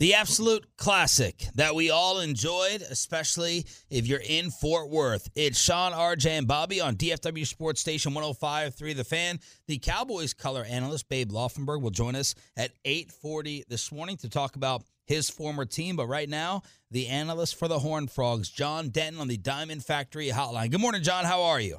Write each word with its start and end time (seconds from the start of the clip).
The 0.00 0.14
absolute 0.14 0.66
classic 0.76 1.46
that 1.54 1.76
we 1.76 1.90
all 1.90 2.18
enjoyed, 2.18 2.82
especially 2.82 3.64
if 3.90 4.08
you're 4.08 4.18
in 4.28 4.50
Fort 4.50 4.90
Worth. 4.90 5.28
It's 5.36 5.56
Sean, 5.56 5.92
RJ, 5.92 6.30
and 6.30 6.48
Bobby 6.48 6.80
on 6.80 6.96
DFW 6.96 7.46
Sports 7.46 7.80
Station 7.80 8.12
105.3 8.12 8.96
The 8.96 9.04
Fan. 9.04 9.38
The 9.68 9.78
Cowboys 9.78 10.34
color 10.34 10.64
analyst, 10.64 11.08
Babe 11.08 11.30
Laufenberg, 11.30 11.80
will 11.80 11.90
join 11.90 12.16
us 12.16 12.34
at 12.56 12.72
8.40 12.84 13.68
this 13.68 13.92
morning 13.92 14.16
to 14.16 14.28
talk 14.28 14.56
about 14.56 14.82
his 15.06 15.30
former 15.30 15.64
team. 15.64 15.94
But 15.94 16.08
right 16.08 16.28
now, 16.28 16.62
the 16.90 17.06
analyst 17.06 17.56
for 17.56 17.68
the 17.68 17.78
Horned 17.78 18.10
Frogs, 18.10 18.50
John 18.50 18.88
Denton 18.88 19.20
on 19.20 19.28
the 19.28 19.36
Diamond 19.36 19.84
Factory 19.84 20.26
Hotline. 20.26 20.72
Good 20.72 20.80
morning, 20.80 21.04
John. 21.04 21.24
How 21.24 21.42
are 21.42 21.60
you? 21.60 21.78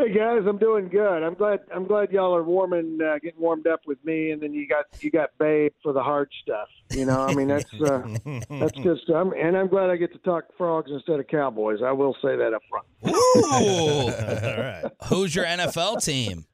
Hey 0.00 0.14
guys, 0.14 0.44
I'm 0.48 0.56
doing 0.56 0.88
good. 0.88 1.22
I'm 1.22 1.34
glad. 1.34 1.60
I'm 1.74 1.86
glad 1.86 2.10
y'all 2.10 2.34
are 2.34 2.42
warming, 2.42 2.98
uh, 3.02 3.18
getting 3.22 3.38
warmed 3.38 3.66
up 3.66 3.80
with 3.86 4.02
me, 4.02 4.30
and 4.30 4.40
then 4.40 4.54
you 4.54 4.66
got 4.66 4.86
you 5.00 5.10
got 5.10 5.28
Babe 5.38 5.72
for 5.82 5.92
the 5.92 6.02
hard 6.02 6.30
stuff. 6.42 6.68
You 6.90 7.04
know, 7.04 7.20
I 7.20 7.34
mean 7.34 7.48
that's 7.48 7.70
uh, 7.74 8.08
that's 8.48 8.72
just. 8.82 9.10
I'm, 9.14 9.32
and 9.34 9.58
I'm 9.58 9.68
glad 9.68 9.90
I 9.90 9.96
get 9.96 10.10
to 10.14 10.18
talk 10.20 10.44
frogs 10.56 10.90
instead 10.90 11.20
of 11.20 11.26
cowboys. 11.26 11.80
I 11.84 11.92
will 11.92 12.16
say 12.22 12.34
that 12.34 12.54
up 12.54 12.62
front. 12.70 12.86
Ooh. 13.14 15.04
Who's 15.08 15.34
your 15.34 15.44
NFL 15.44 16.02
team? 16.02 16.46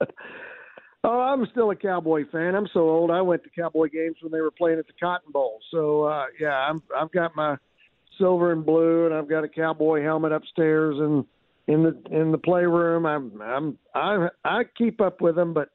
Oh, 1.08 1.20
I'm 1.20 1.46
still 1.52 1.70
a 1.70 1.76
Cowboy 1.76 2.24
fan. 2.32 2.56
I'm 2.56 2.66
so 2.74 2.80
old. 2.80 3.12
I 3.12 3.22
went 3.22 3.44
to 3.44 3.50
Cowboy 3.50 3.90
games 3.90 4.16
when 4.22 4.32
they 4.32 4.40
were 4.40 4.50
playing 4.50 4.80
at 4.80 4.88
the 4.88 4.92
Cotton 4.98 5.30
Bowl. 5.30 5.60
So 5.70 6.02
uh, 6.02 6.24
yeah, 6.40 6.56
I'm 6.68 6.82
I've 6.98 7.12
got 7.12 7.36
my 7.36 7.56
silver 8.18 8.50
and 8.50 8.66
blue, 8.66 9.06
and 9.06 9.14
I've 9.14 9.28
got 9.28 9.44
a 9.44 9.48
Cowboy 9.48 10.02
helmet 10.02 10.32
upstairs 10.32 10.96
and 10.98 11.24
in 11.68 11.82
the 11.82 12.00
in 12.10 12.32
the 12.32 12.38
playroom. 12.38 13.06
I'm 13.06 13.40
I'm 13.42 13.78
I 13.94 14.28
I 14.44 14.64
keep 14.76 15.00
up 15.00 15.20
with 15.20 15.34
them, 15.36 15.52
but 15.54 15.68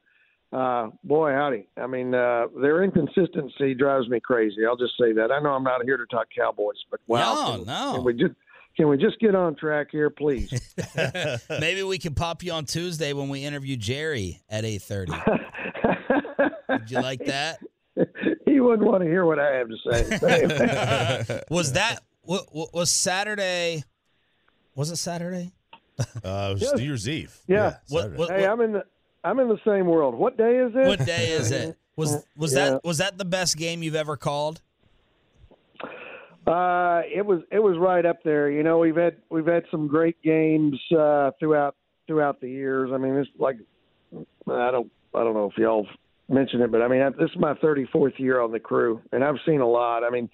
uh, 0.53 0.89
boy 1.03 1.31
howdy, 1.31 1.67
I 1.78 1.88
mean 1.88 2.14
uh, 2.14 2.47
their 2.61 2.84
inconsistency 2.84 3.73
drives 3.73 4.08
me 4.09 4.19
crazy. 4.19 4.66
I'll 4.67 4.78
just 4.78 4.94
say 5.00 5.14
that. 5.14 5.31
I 5.31 5.39
know 5.39 5.52
I'm 5.52 5.64
not 5.64 5.84
here 5.84 5.97
to 5.97 6.06
talk 6.08 6.28
Cowboys, 6.36 6.75
but 6.89 7.00
wow, 7.08 7.34
No, 7.34 7.58
can, 7.58 7.66
no. 7.66 7.92
can 7.95 8.03
we 8.03 8.14
just 8.14 8.34
can 8.78 8.88
we 8.88 8.97
just 8.97 9.19
get 9.19 9.36
on 9.36 9.56
track 9.56 9.88
here, 9.92 10.09
please? 10.09 10.50
Maybe 11.50 11.84
we 11.84 11.97
can 11.97 12.14
pop 12.16 12.42
you 12.44 12.53
on 12.53 12.66
Tuesday 12.66 13.12
when 13.14 13.28
we 13.30 13.44
interview 13.44 13.75
Jerry 13.75 14.42
at 14.50 14.64
8.30. 14.64 16.51
Would 16.69 16.90
you 16.91 17.01
like 17.01 17.25
that? 17.25 17.59
he 18.46 18.62
wouldn't 18.62 18.88
want 18.88 19.03
to 19.03 19.09
hear 19.09 19.25
what 19.25 19.40
I 19.40 19.56
have 19.57 19.68
to 19.68 19.75
say. 19.91 21.41
Was 21.50 21.74
that, 21.74 22.00
wa- 22.24 22.40
wa- 22.53 22.68
was 22.74 22.90
Saturday, 22.90 23.84
was 24.74 24.90
it 24.90 24.96
Saturday? 24.96 25.51
Uh, 26.23 26.50
it 26.50 26.53
was 26.53 26.62
Yes. 26.62 26.73
New 26.75 26.84
Year's 26.84 27.09
Eve. 27.09 27.38
Yeah. 27.47 27.75
What- 27.89 28.12
what- 28.13 28.29
hey, 28.31 28.45
I'm 28.45 28.62
in 28.62 28.73
the 28.73 28.84
I'm 29.23 29.39
in 29.39 29.50
the 29.50 29.59
same 29.66 29.85
world. 29.85 30.16
What 30.16 30.35
day 30.38 30.57
is 30.57 30.72
it? 30.75 30.88
What 30.88 31.06
day 31.06 31.31
is 31.31 31.51
it? 31.51 31.78
Was 31.97 32.25
was 32.38 32.53
Yeah. 32.56 32.72
that 32.72 32.84
was 32.84 32.97
that 33.00 33.17
the 33.17 33.25
best 33.25 33.57
game 33.57 33.84
you've 33.84 33.95
ever 33.95 34.16
called? 34.17 34.62
Uh, 36.47 37.01
it 37.13 37.23
was 37.25 37.41
it 37.51 37.59
was 37.59 37.78
right 37.78 38.06
up 38.06 38.23
there. 38.23 38.50
You 38.50 38.63
know, 38.63 38.79
we've 38.79 38.95
had 38.95 39.17
we've 39.29 39.45
had 39.45 39.63
some 39.69 39.88
great 39.88 40.19
games 40.23 40.79
uh, 40.97 41.31
throughout 41.39 41.75
throughout 42.07 42.41
the 42.41 42.50
years. 42.50 42.89
I 42.94 42.97
mean, 42.97 43.16
it's 43.16 43.29
like 43.38 43.57
I 44.50 44.72
don't 44.72 44.91
I 45.13 45.23
don't 45.23 45.33
know 45.35 45.50
if 45.51 45.57
y'all 45.57 45.85
mentioned 46.29 46.63
it, 46.63 46.72
but 46.72 46.81
I 46.81 46.88
mean, 46.88 47.01
this 47.19 47.29
is 47.29 47.38
my 47.38 47.53
34th 47.56 48.18
year 48.18 48.39
on 48.41 48.51
the 48.51 48.59
crew, 48.59 49.01
and 49.12 49.23
I've 49.23 49.35
seen 49.45 49.62
a 49.62 49.68
lot. 49.68 50.03
I 50.03 50.09
mean, 50.09 50.29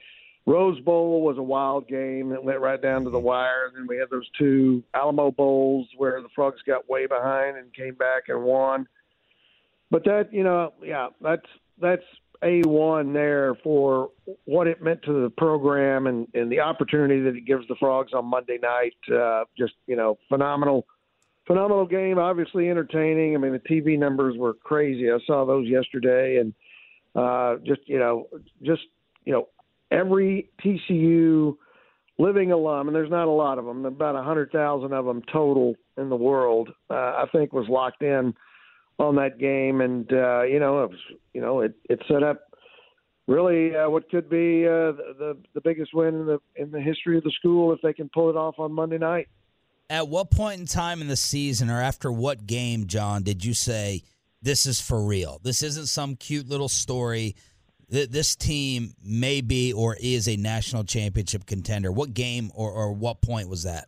Rose 0.47 0.79
Bowl 0.79 1.21
was 1.21 1.37
a 1.37 1.43
wild 1.43 1.89
game 1.89 2.29
that 2.29 2.41
went 2.41 2.61
right 2.61 2.81
down 2.81 3.03
to 3.03 3.09
the 3.09 3.19
wire. 3.19 3.65
And 3.67 3.75
then 3.75 3.85
we 3.85 3.97
had 3.97 4.09
those 4.09 4.27
two 4.39 4.81
Alamo 4.93 5.29
Bowls 5.29 5.87
where 5.97 6.21
the 6.21 6.29
Frogs 6.33 6.61
got 6.65 6.89
way 6.89 7.05
behind 7.05 7.57
and 7.57 7.73
came 7.73 7.95
back 7.95 8.23
and 8.29 8.41
won. 8.43 8.87
But 9.91 10.05
that, 10.05 10.29
you 10.31 10.45
know, 10.45 10.73
yeah, 10.81 11.09
that's 11.21 11.45
that's 11.81 12.03
a 12.43 12.61
one 12.61 13.11
there 13.11 13.55
for 13.61 14.11
what 14.45 14.67
it 14.67 14.81
meant 14.81 15.01
to 15.03 15.23
the 15.23 15.29
program 15.29 16.07
and, 16.07 16.27
and 16.33 16.49
the 16.49 16.61
opportunity 16.61 17.21
that 17.21 17.35
it 17.35 17.45
gives 17.45 17.67
the 17.67 17.75
Frogs 17.75 18.13
on 18.13 18.25
Monday 18.25 18.57
night. 18.61 18.95
Uh, 19.13 19.43
just 19.57 19.73
you 19.85 19.97
know, 19.97 20.17
phenomenal, 20.29 20.85
phenomenal 21.45 21.85
game. 21.85 22.19
Obviously 22.19 22.69
entertaining. 22.69 23.35
I 23.35 23.37
mean, 23.37 23.51
the 23.51 23.59
TV 23.59 23.99
numbers 23.99 24.37
were 24.37 24.53
crazy. 24.53 25.11
I 25.11 25.17
saw 25.25 25.45
those 25.45 25.67
yesterday, 25.67 26.37
and 26.37 26.53
uh, 27.15 27.57
just 27.65 27.81
you 27.85 27.99
know, 27.99 28.27
just 28.63 28.83
you 29.25 29.33
know, 29.33 29.49
every 29.97 30.49
TCU 30.63 31.57
living 32.17 32.51
alum, 32.51 32.87
and 32.87 32.95
there's 32.95 33.11
not 33.11 33.27
a 33.27 33.31
lot 33.31 33.57
of 33.57 33.65
them, 33.65 33.85
about 33.85 34.15
a 34.15 34.23
hundred 34.23 34.51
thousand 34.51 34.93
of 34.93 35.05
them 35.05 35.21
total 35.31 35.75
in 35.97 36.09
the 36.09 36.15
world. 36.15 36.69
Uh, 36.89 36.93
I 36.93 37.25
think 37.31 37.53
was 37.53 37.67
locked 37.69 38.01
in 38.01 38.33
on 38.99 39.15
that 39.15 39.39
game, 39.39 39.81
and 39.81 40.11
uh, 40.11 40.43
you 40.43 40.59
know, 40.59 40.83
it 40.83 40.89
was, 40.89 40.99
you 41.33 41.41
know, 41.41 41.61
it, 41.61 41.75
it 41.89 42.01
set 42.07 42.23
up 42.23 42.41
really 43.27 43.75
uh, 43.75 43.89
what 43.89 44.09
could 44.09 44.29
be 44.29 44.65
uh, 44.65 44.91
the 44.91 45.37
the 45.53 45.61
biggest 45.61 45.93
win 45.93 46.15
in 46.15 46.25
the 46.25 46.39
in 46.55 46.71
the 46.71 46.81
history 46.81 47.17
of 47.17 47.23
the 47.23 47.31
school 47.37 47.73
if 47.73 47.79
they 47.81 47.93
can 47.93 48.09
pull 48.13 48.29
it 48.29 48.35
off 48.35 48.55
on 48.57 48.71
Monday 48.71 48.97
night. 48.97 49.27
At 49.89 50.09
what 50.09 50.31
point 50.31 50.59
in 50.59 50.65
time 50.65 51.01
in 51.01 51.07
the 51.07 51.15
season 51.15 51.69
or 51.69 51.81
after 51.81 52.11
what 52.11 52.45
game, 52.45 52.87
John, 52.87 53.23
did 53.23 53.45
you 53.45 53.53
say 53.53 54.03
this 54.41 54.65
is 54.65 54.81
for 54.81 55.01
real? 55.01 55.39
This 55.43 55.63
isn't 55.63 55.87
some 55.87 56.15
cute 56.15 56.49
little 56.49 56.67
story. 56.67 57.35
Th- 57.91 58.09
This 58.09 58.35
team 58.35 58.93
may 59.03 59.41
be 59.41 59.73
or 59.73 59.95
is 59.99 60.27
a 60.27 60.35
national 60.35 60.83
championship 60.83 61.45
contender. 61.45 61.91
What 61.91 62.13
game 62.13 62.51
or, 62.53 62.71
or 62.71 62.93
what 62.93 63.21
point 63.21 63.49
was 63.49 63.63
that? 63.63 63.87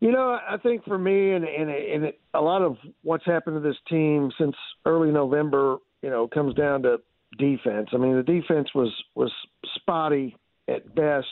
You 0.00 0.12
know, 0.12 0.38
I 0.48 0.56
think 0.56 0.84
for 0.84 0.96
me, 0.98 1.32
and 1.32 1.44
and, 1.44 1.70
and 1.70 2.12
a 2.32 2.40
lot 2.40 2.62
of 2.62 2.78
what's 3.02 3.26
happened 3.26 3.56
to 3.56 3.60
this 3.60 3.76
team 3.88 4.30
since 4.38 4.56
early 4.86 5.10
November, 5.10 5.76
you 6.02 6.08
know, 6.08 6.26
comes 6.26 6.54
down 6.54 6.82
to 6.84 7.00
defense. 7.38 7.90
I 7.92 7.98
mean, 7.98 8.16
the 8.16 8.22
defense 8.22 8.70
was 8.74 8.90
was 9.14 9.30
spotty 9.74 10.36
at 10.68 10.94
best 10.94 11.26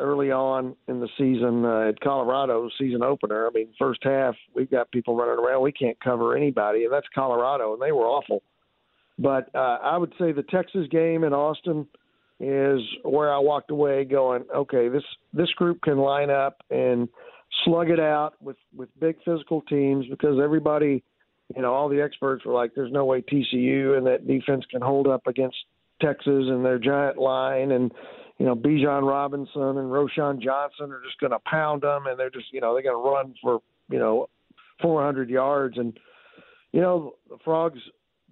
early 0.00 0.32
on 0.32 0.74
in 0.88 1.00
the 1.00 1.08
season 1.16 1.64
uh, 1.64 1.90
at 1.90 2.00
Colorado 2.00 2.68
season 2.78 3.04
opener. 3.04 3.46
I 3.46 3.50
mean, 3.54 3.68
first 3.78 4.00
half 4.02 4.34
we've 4.52 4.70
got 4.70 4.90
people 4.90 5.16
running 5.16 5.38
around. 5.38 5.62
We 5.62 5.72
can't 5.72 5.98
cover 6.00 6.36
anybody, 6.36 6.84
and 6.84 6.92
that's 6.92 7.06
Colorado, 7.14 7.72
and 7.72 7.80
they 7.80 7.92
were 7.92 8.06
awful. 8.06 8.42
But 9.18 9.54
uh, 9.54 9.78
I 9.82 9.96
would 9.96 10.12
say 10.18 10.32
the 10.32 10.44
Texas 10.44 10.86
game 10.90 11.24
in 11.24 11.32
Austin 11.32 11.86
is 12.40 12.80
where 13.02 13.32
I 13.32 13.38
walked 13.38 13.70
away 13.70 14.04
going, 14.04 14.44
okay, 14.54 14.88
this 14.88 15.02
this 15.32 15.50
group 15.50 15.80
can 15.82 15.98
line 15.98 16.30
up 16.30 16.62
and 16.70 17.08
slug 17.64 17.90
it 17.90 17.98
out 17.98 18.34
with 18.40 18.56
with 18.76 18.88
big 19.00 19.16
physical 19.24 19.62
teams 19.62 20.06
because 20.08 20.38
everybody, 20.42 21.02
you 21.54 21.62
know, 21.62 21.74
all 21.74 21.88
the 21.88 22.00
experts 22.00 22.44
were 22.44 22.52
like, 22.52 22.74
there's 22.74 22.92
no 22.92 23.04
way 23.04 23.22
TCU 23.22 23.96
and 23.96 24.06
that 24.06 24.26
defense 24.28 24.64
can 24.70 24.82
hold 24.82 25.08
up 25.08 25.26
against 25.26 25.56
Texas 26.00 26.24
and 26.26 26.64
their 26.64 26.78
giant 26.78 27.18
line 27.18 27.72
and 27.72 27.90
you 28.38 28.46
know 28.46 28.54
Bijan 28.54 29.02
Robinson 29.02 29.78
and 29.78 29.90
Roschon 29.90 30.40
Johnson 30.40 30.92
are 30.92 31.02
just 31.04 31.18
going 31.18 31.32
to 31.32 31.40
pound 31.40 31.82
them 31.82 32.06
and 32.06 32.16
they're 32.16 32.30
just 32.30 32.52
you 32.52 32.60
know 32.60 32.72
they're 32.72 32.84
going 32.84 32.94
to 32.94 33.10
run 33.10 33.34
for 33.42 33.60
you 33.90 33.98
know 33.98 34.28
400 34.80 35.28
yards. 35.28 35.76
And 35.76 35.98
you 36.70 36.80
know 36.80 37.14
the 37.28 37.38
Frogs 37.44 37.80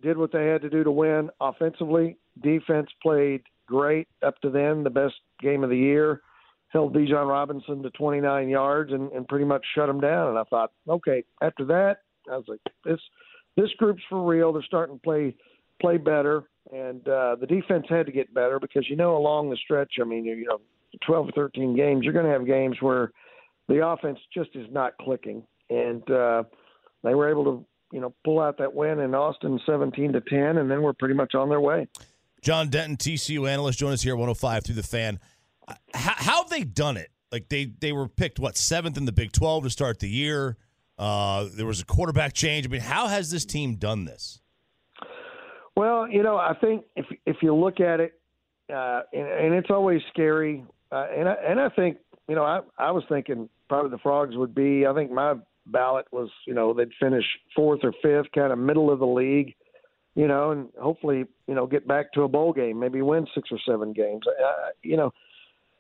did 0.03 0.17
what 0.17 0.33
they 0.33 0.47
had 0.47 0.63
to 0.63 0.71
do 0.71 0.85
to 0.85 0.91
win 0.91 1.31
offensively. 1.41 2.17
Defense 2.43 2.89
played 3.03 3.43
great 3.67 4.09
up 4.25 4.41
to 4.41 4.51
then, 4.51 4.85
the 4.85 4.91
best 4.91 5.15
game 5.41 5.65
of 5.65 5.71
the 5.71 5.77
year. 5.77 6.23
Held 6.69 6.95
Bijan 6.95 7.29
Robinson 7.29 7.83
to 7.83 7.91
29 7.91 8.49
yards 8.49 8.93
and, 8.93 9.11
and 9.13 9.27
pretty 9.29 9.45
much 9.45 9.65
shut 9.75 9.89
him 9.89 10.01
down. 10.01 10.29
And 10.29 10.39
I 10.39 10.45
thought, 10.45 10.73
okay, 10.89 11.25
after 11.41 11.65
that, 11.67 11.99
I 12.31 12.37
was 12.37 12.45
like, 12.49 12.61
this 12.85 13.01
this 13.57 13.71
group's 13.79 14.03
for 14.09 14.23
real. 14.23 14.53
They're 14.53 14.63
starting 14.63 14.97
to 14.97 15.03
play 15.03 15.35
play 15.81 15.97
better, 15.97 16.45
and 16.73 17.07
uh, 17.09 17.37
the 17.41 17.47
defense 17.47 17.87
had 17.89 18.07
to 18.07 18.13
get 18.13 18.33
better 18.35 18.59
because 18.59 18.89
you 18.89 18.97
know 18.97 19.17
along 19.17 19.51
the 19.51 19.57
stretch, 19.57 19.95
I 20.01 20.05
mean, 20.05 20.25
you 20.25 20.45
know, 20.45 20.61
12 21.07 21.29
or 21.29 21.33
13 21.33 21.77
games, 21.77 22.03
you're 22.03 22.13
going 22.13 22.25
to 22.25 22.33
have 22.33 22.47
games 22.47 22.77
where 22.81 23.13
the 23.69 23.87
offense 23.87 24.19
just 24.33 24.51
is 24.55 24.67
not 24.71 24.97
clicking, 24.99 25.43
and 25.71 26.09
uh, 26.11 26.43
they 27.03 27.15
were 27.15 27.31
able 27.31 27.45
to 27.45 27.65
you 27.93 28.01
know 28.01 28.15
pull 28.25 28.41
out 28.41 28.59
that 28.59 28.75
win 28.75 29.01
in 29.01 29.15
Austin, 29.15 29.61
17 29.67 30.13
to 30.13 30.21
10, 30.21 30.59
and 30.59 30.71
then 30.71 30.83
we're 30.83 30.93
pretty 30.93 31.15
much 31.15 31.35
on 31.35 31.49
their 31.49 31.61
way. 31.61 31.87
John 32.43 32.69
Denton, 32.69 32.97
TCU 32.97 33.49
analyst, 33.49 33.79
join 33.79 33.93
us 33.93 34.03
here 34.03 34.15
at 34.15 34.19
105 34.19 34.65
through 34.65 34.75
the 34.77 34.83
fan. 34.83 35.19
How, 35.95 36.15
how 36.17 36.43
have 36.43 36.51
they 36.51 36.63
done 36.63 36.97
it? 36.97 37.11
Like 37.33 37.49
they 37.49 37.65
they 37.65 37.93
were 37.93 38.09
picked 38.09 38.39
what 38.39 38.57
seventh 38.57 38.97
in 38.97 39.05
the 39.05 39.13
Big 39.13 39.33
12 39.33 39.65
to 39.65 39.71
start 39.71 39.99
the 39.99 40.09
year. 40.09 40.57
Uh, 40.99 41.49
there 41.53 41.67
was 41.67 41.81
a 41.81 41.85
quarterback 41.85 42.33
change. 42.33 42.67
I 42.67 42.71
mean, 42.71 42.81
how 42.81 43.09
has 43.09 43.31
this 43.31 43.45
team 43.45 43.77
done 43.77 44.05
this? 44.05 44.41
Well, 45.77 46.09
you 46.09 46.23
know, 46.23 46.37
I 46.37 46.55
think 46.61 46.85
if 46.95 47.07
if 47.27 47.37
you 47.43 47.55
look 47.55 47.81
at 47.81 48.01
it, 48.01 48.19
uh, 48.73 49.03
and, 49.13 49.27
and 49.27 49.55
it's 49.55 49.71
always 49.71 50.01
scary, 50.11 50.65
uh, 50.91 51.07
and 51.15 51.29
I, 51.29 51.35
and 51.47 51.61
I 51.61 51.69
think 51.71 51.99
you 52.29 52.35
know 52.35 52.45
I 52.45 52.61
I 52.79 52.93
was 52.93 53.05
thinking 53.09 53.49
probably 53.69 53.91
the 53.91 53.99
frogs 53.99 54.37
would 54.37 54.55
be. 54.55 54.87
I 54.87 54.95
think 54.95 55.11
my 55.11 55.35
ballot 55.67 56.07
was 56.13 56.31
you 56.47 56.55
know 56.55 56.73
they'd 56.73 56.91
finish 57.01 57.25
fourth 57.55 57.81
or 57.83 57.93
fifth, 58.03 58.33
kind 58.35 58.53
of 58.53 58.59
middle 58.59 58.91
of 58.91 58.99
the 58.99 59.07
league, 59.07 59.55
you 60.15 60.29
know, 60.29 60.51
and 60.51 60.69
hopefully 60.81 61.25
you 61.47 61.55
know 61.55 61.67
get 61.67 61.87
back 61.87 62.13
to 62.13 62.23
a 62.23 62.29
bowl 62.29 62.53
game, 62.53 62.79
maybe 62.79 63.03
win 63.03 63.27
six 63.35 63.49
or 63.51 63.59
seven 63.69 63.93
games. 63.93 64.23
Uh, 64.27 64.71
you 64.83 64.97
know, 64.97 65.13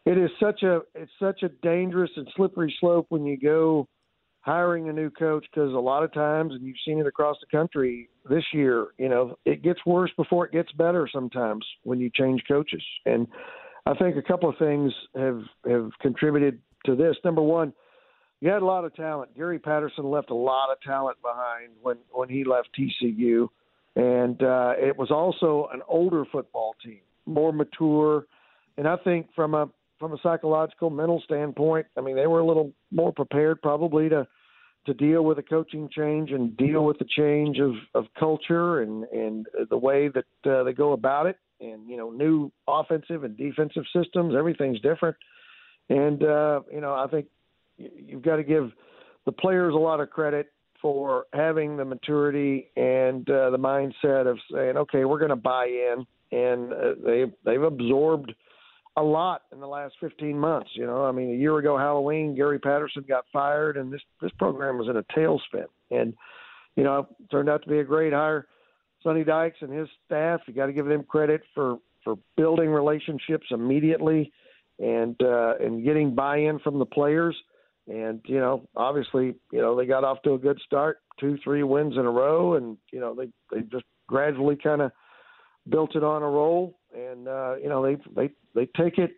it 0.05 0.19
is 0.19 0.31
such 0.41 0.63
a 0.63 0.81
it's 0.95 1.13
such 1.19 1.43
a 1.43 1.49
dangerous 1.49 2.11
and 2.17 2.29
slippery 2.37 2.75
slope 2.81 3.07
when 3.09 3.27
you 3.27 3.39
go 3.39 3.89
hiring 4.47 4.89
a 4.89 4.93
new 4.93 5.11
coach 5.11 5.45
because 5.53 5.73
a 5.73 5.77
lot 5.77 6.05
of 6.05 6.13
times, 6.15 6.53
and 6.55 6.63
you've 6.63 6.77
seen 6.87 7.01
it 7.01 7.07
across 7.07 7.37
the 7.41 7.57
country 7.57 8.09
this 8.31 8.45
year, 8.53 8.87
you 8.97 9.09
know, 9.09 9.37
it 9.45 9.61
gets 9.61 9.85
worse 9.85 10.13
before 10.17 10.47
it 10.47 10.53
gets 10.53 10.71
better 10.73 11.09
sometimes 11.13 11.67
when 11.83 11.99
you 11.99 12.09
change 12.15 12.41
coaches. 12.47 12.83
And 13.07 13.27
I 13.87 13.95
think 13.95 14.17
a 14.17 14.23
couple 14.23 14.49
of 14.49 14.57
things 14.57 14.93
have 15.17 15.43
have 15.69 15.91
contributed 16.01 16.61
to 16.87 16.95
this. 16.95 17.17
Number 17.25 17.43
one, 17.43 17.73
you 18.41 18.51
had 18.51 18.63
a 18.63 18.67
lot 18.67 18.85
of 18.85 18.95
talent. 18.95 19.35
Gary 19.37 19.59
Patterson 19.59 20.05
left 20.11 20.31
a 20.31 20.35
lot 20.35 20.71
of 20.71 20.81
talent 20.83 21.19
behind 21.23 21.73
when 21.83 21.97
when 22.13 22.29
he 22.29 22.45
left 22.45 22.69
TCU, 22.79 23.49
and 23.95 24.43
uh, 24.43 24.75
it 24.77 24.97
was 24.97 25.11
also 25.11 25.69
an 25.73 25.81
older 25.89 26.25
football 26.31 26.75
team, 26.85 27.01
more 27.25 27.53
mature. 27.53 28.27
And 28.77 28.87
I 28.87 28.97
think 28.97 29.29
from 29.35 29.55
a 29.55 29.69
from 29.99 30.13
a 30.13 30.19
psychological 30.23 30.91
mental 30.91 31.23
standpoint, 31.25 31.87
I 31.97 32.03
mean, 32.03 32.17
they 32.17 32.27
were 32.27 32.41
a 32.41 32.47
little 32.47 32.73
more 32.91 33.13
prepared 33.13 33.63
probably 33.63 34.09
to 34.11 34.27
to 34.87 34.95
deal 34.95 35.25
with 35.25 35.39
a 35.39 35.43
coaching 35.43 35.89
change 35.91 36.31
and 36.31 36.57
deal 36.57 36.85
with 36.85 36.99
the 36.99 37.05
change 37.05 37.59
of, 37.59 37.73
of 37.95 38.07
culture 38.19 38.83
and, 38.83 39.05
and 39.05 39.47
the 39.69 39.77
way 39.77 40.09
that 40.09 40.51
uh, 40.51 40.63
they 40.63 40.73
go 40.73 40.93
about 40.93 41.27
it 41.27 41.37
and, 41.61 41.89
you 41.89 41.97
know, 41.97 42.11
new 42.11 42.51
offensive 42.69 43.25
and 43.25 43.37
defensive 43.37 43.83
systems. 43.93 44.35
Everything's 44.37 44.81
different. 44.81 45.17
And, 45.89 46.23
uh, 46.23 46.61
you 46.73 46.81
know, 46.81 46.95
I 46.95 47.07
think 47.11 47.27
you've 47.79 48.23
got 48.23 48.37
to 48.37 48.45
give 48.45 48.73
the 49.25 49.33
players 49.33 49.75
a 49.75 49.79
lot 49.79 50.01
of 50.01 50.11
credit 50.11 50.53
for 50.81 51.25
having 51.33 51.77
the 51.77 51.85
maturity 51.85 52.71
and 52.77 53.29
uh, 53.31 53.51
the 53.51 53.59
mindset 53.59 54.31
of 54.31 54.39
saying, 54.53 54.77
okay, 54.77 55.05
we're 55.05 55.19
going 55.19 55.31
to 55.31 55.37
buy 55.37 55.67
in. 55.67 56.07
And 56.33 56.73
uh, 56.73 56.95
they, 57.05 57.25
they've 57.45 57.63
absorbed– 57.63 58.33
a 58.97 59.03
lot 59.03 59.43
in 59.53 59.61
the 59.61 59.67
last 59.67 59.95
15 60.01 60.39
months. 60.39 60.71
You 60.75 60.87
know, 60.87 61.05
I 61.05 61.13
mean, 61.13 61.31
a 61.31 61.37
year 61.37 61.59
ago 61.59 61.77
Halloween, 61.77 62.35
Gary 62.35 62.59
Patterson 62.59 63.05
got 63.07 63.25
fired, 63.33 63.77
and 63.77 63.93
this 63.93 64.01
this 64.21 64.33
program 64.39 64.79
was 64.79 64.89
in 64.89 64.97
a 64.97 65.03
tailspin. 65.19 65.67
And 65.91 66.15
you 66.77 66.85
know, 66.85 67.07
turned 67.31 67.49
out 67.49 67.63
to 67.63 67.69
be 67.69 67.79
a 67.79 67.85
great 67.85 68.13
hire. 68.13 68.47
Sonny 69.03 69.25
Dykes 69.25 69.59
and 69.61 69.73
his 69.73 69.89
staff, 70.05 70.41
you 70.47 70.55
got 70.55 70.67
to 70.67 70.73
give 70.73 70.87
them 70.87 71.05
credit 71.05 71.43
for 71.55 71.79
for 72.03 72.17
building 72.37 72.71
relationships 72.71 73.47
immediately, 73.51 74.33
and 74.79 75.21
uh, 75.23 75.55
and 75.61 75.85
getting 75.85 76.15
buy-in 76.15 76.59
from 76.61 76.79
the 76.79 76.87
players. 76.87 77.37
And 77.89 78.21
you 78.27 78.39
know, 78.39 78.69
obviously, 78.75 79.37
you 79.53 79.61
know 79.61 79.77
they 79.77 79.87
got 79.87 80.05
off 80.05 80.23
to 80.23 80.35
a 80.35 80.39
good 80.39 80.61
start, 80.65 80.99
two, 81.21 81.39
three 81.45 81.63
wins 81.63 81.95
in 81.95 82.05
a 82.05 82.11
row, 82.11 82.55
and 82.55 82.77
you 82.93 83.01
know 83.01 83.15
they 83.15 83.29
they 83.51 83.63
just 83.63 83.85
gradually 84.07 84.57
kind 84.57 84.83
of 84.83 84.93
built 85.69 85.97
it 85.97 86.05
on 86.05 86.23
a 86.23 86.29
roll 86.29 86.77
and 86.97 87.29
uh, 87.29 87.57
you 87.57 87.69
know 87.69 87.85
they 87.85 87.97
they 88.15 88.31
they 88.55 88.67
take 88.77 88.99
it. 88.99 89.13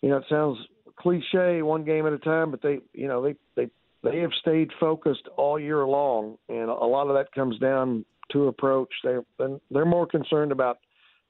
You 0.00 0.10
know, 0.10 0.16
it 0.16 0.24
sounds 0.28 0.58
cliche, 0.96 1.62
one 1.62 1.84
game 1.84 2.06
at 2.06 2.12
a 2.12 2.18
time, 2.18 2.50
but 2.50 2.62
they 2.62 2.78
you 2.92 3.08
know 3.08 3.22
they 3.22 3.34
they 3.56 3.68
they 4.02 4.18
have 4.18 4.32
stayed 4.40 4.70
focused 4.80 5.28
all 5.36 5.58
year 5.58 5.84
long, 5.86 6.36
and 6.48 6.68
a 6.68 6.72
lot 6.72 7.08
of 7.08 7.14
that 7.14 7.32
comes 7.32 7.58
down 7.58 8.04
to 8.32 8.48
approach. 8.48 8.92
They're 9.02 9.24
they're 9.70 9.84
more 9.84 10.06
concerned 10.06 10.52
about 10.52 10.78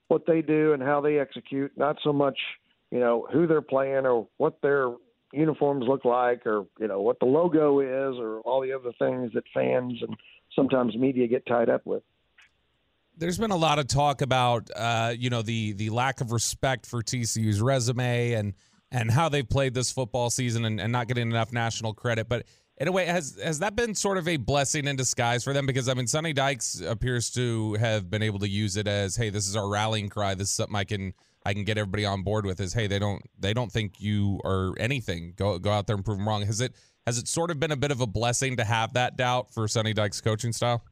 what 0.09 0.27
they 0.27 0.43
do 0.43 0.73
and 0.73 0.83
how 0.83 1.01
they 1.01 1.19
execute, 1.19 1.73
not 1.77 1.97
so 2.03 2.13
much 2.13 2.39
you 2.91 3.01
know 3.01 3.27
who 3.33 3.47
they're 3.47 3.63
playing 3.63 4.07
or 4.07 4.29
what 4.37 4.61
their 4.63 4.89
uniforms 5.33 5.85
look 5.87 6.05
like 6.05 6.47
or 6.47 6.67
you 6.79 6.89
know 6.89 7.01
what 7.01 7.19
the 7.21 7.27
logo 7.27 7.81
is 7.81 8.19
or 8.19 8.41
all 8.41 8.61
the 8.61 8.73
other 8.73 8.93
things 8.99 9.33
that 9.35 9.45
fans 9.55 9.95
and 10.03 10.17
sometimes 10.55 10.97
media 10.97 11.27
get 11.27 11.45
tied 11.47 11.69
up 11.69 11.83
with 11.85 12.03
there's 13.17 13.39
been 13.39 13.51
a 13.51 13.57
lot 13.57 13.79
of 13.79 13.87
talk 13.87 14.23
about 14.23 14.71
uh, 14.75 15.13
you 15.17 15.31
know 15.31 15.43
the 15.43 15.73
the 15.73 15.91
lack 15.91 16.21
of 16.21 16.33
respect 16.33 16.87
for 16.87 17.03
TCU's 17.03 17.61
resume 17.61 18.33
and 18.33 18.55
and 18.91 19.11
how 19.11 19.29
they've 19.29 19.49
played 19.49 19.75
this 19.75 19.91
football 19.91 20.31
season 20.31 20.65
and, 20.65 20.81
and 20.81 20.93
not 20.93 21.09
getting 21.09 21.31
enough 21.31 21.53
national 21.53 21.95
credit. 21.95 22.29
But 22.29 22.47
in 22.77 22.89
a 22.89 22.93
way, 22.93 23.07
has 23.07 23.39
has 23.43 23.59
that 23.61 23.75
been 23.75 23.95
sort 23.95 24.19
of 24.19 24.29
a 24.29 24.37
blessing 24.37 24.87
in 24.87 24.97
disguise 24.97 25.45
for 25.45 25.53
them? 25.53 25.67
Because 25.67 25.89
I 25.89 25.95
mean, 25.95 26.07
Sonny 26.07 26.33
Dykes 26.33 26.81
appears 26.81 27.31
to 27.31 27.75
have 27.75 28.11
been 28.11 28.23
able 28.23 28.39
to 28.41 28.49
use 28.49 28.77
it 28.77 28.87
as, 28.87 29.17
hey, 29.17 29.31
this 29.31 29.49
is 29.49 29.57
our 29.57 29.69
rallying 29.69 30.09
cry. 30.09 30.35
This 30.35 30.49
is 30.49 30.55
something 30.55 30.77
I 30.77 30.85
can 30.85 31.15
I 31.45 31.55
can 31.55 31.65
get 31.65 31.79
everybody 31.79 32.05
on 32.05 32.23
board 32.23 32.47
with. 32.47 32.61
Is 32.61 32.73
hey, 32.73 32.87
they 32.87 32.99
don't 32.99 33.23
they 33.39 33.53
don't 33.53 33.71
think 33.71 34.01
you 34.01 34.41
are 34.45 34.75
anything. 34.79 35.35
Go 35.37 35.59
go 35.59 35.71
out 35.71 35.87
there 35.87 35.97
and 35.97 36.05
prove 36.05 36.19
them 36.19 36.29
wrong. 36.29 36.45
Has 36.47 36.61
it 36.61 36.75
has 37.07 37.19
it 37.19 37.29
sort 37.29 37.51
of 37.51 37.59
been 37.59 37.73
a 37.73 37.77
bit 37.77 37.91
of 37.91 38.01
a 38.01 38.07
blessing 38.07 38.57
to 38.57 38.65
have 38.65 38.93
that 38.95 39.17
doubt 39.17 39.53
for 39.53 39.67
Sonny 39.69 39.93
Dykes' 39.93 40.21
coaching 40.21 40.53
style? 40.53 40.85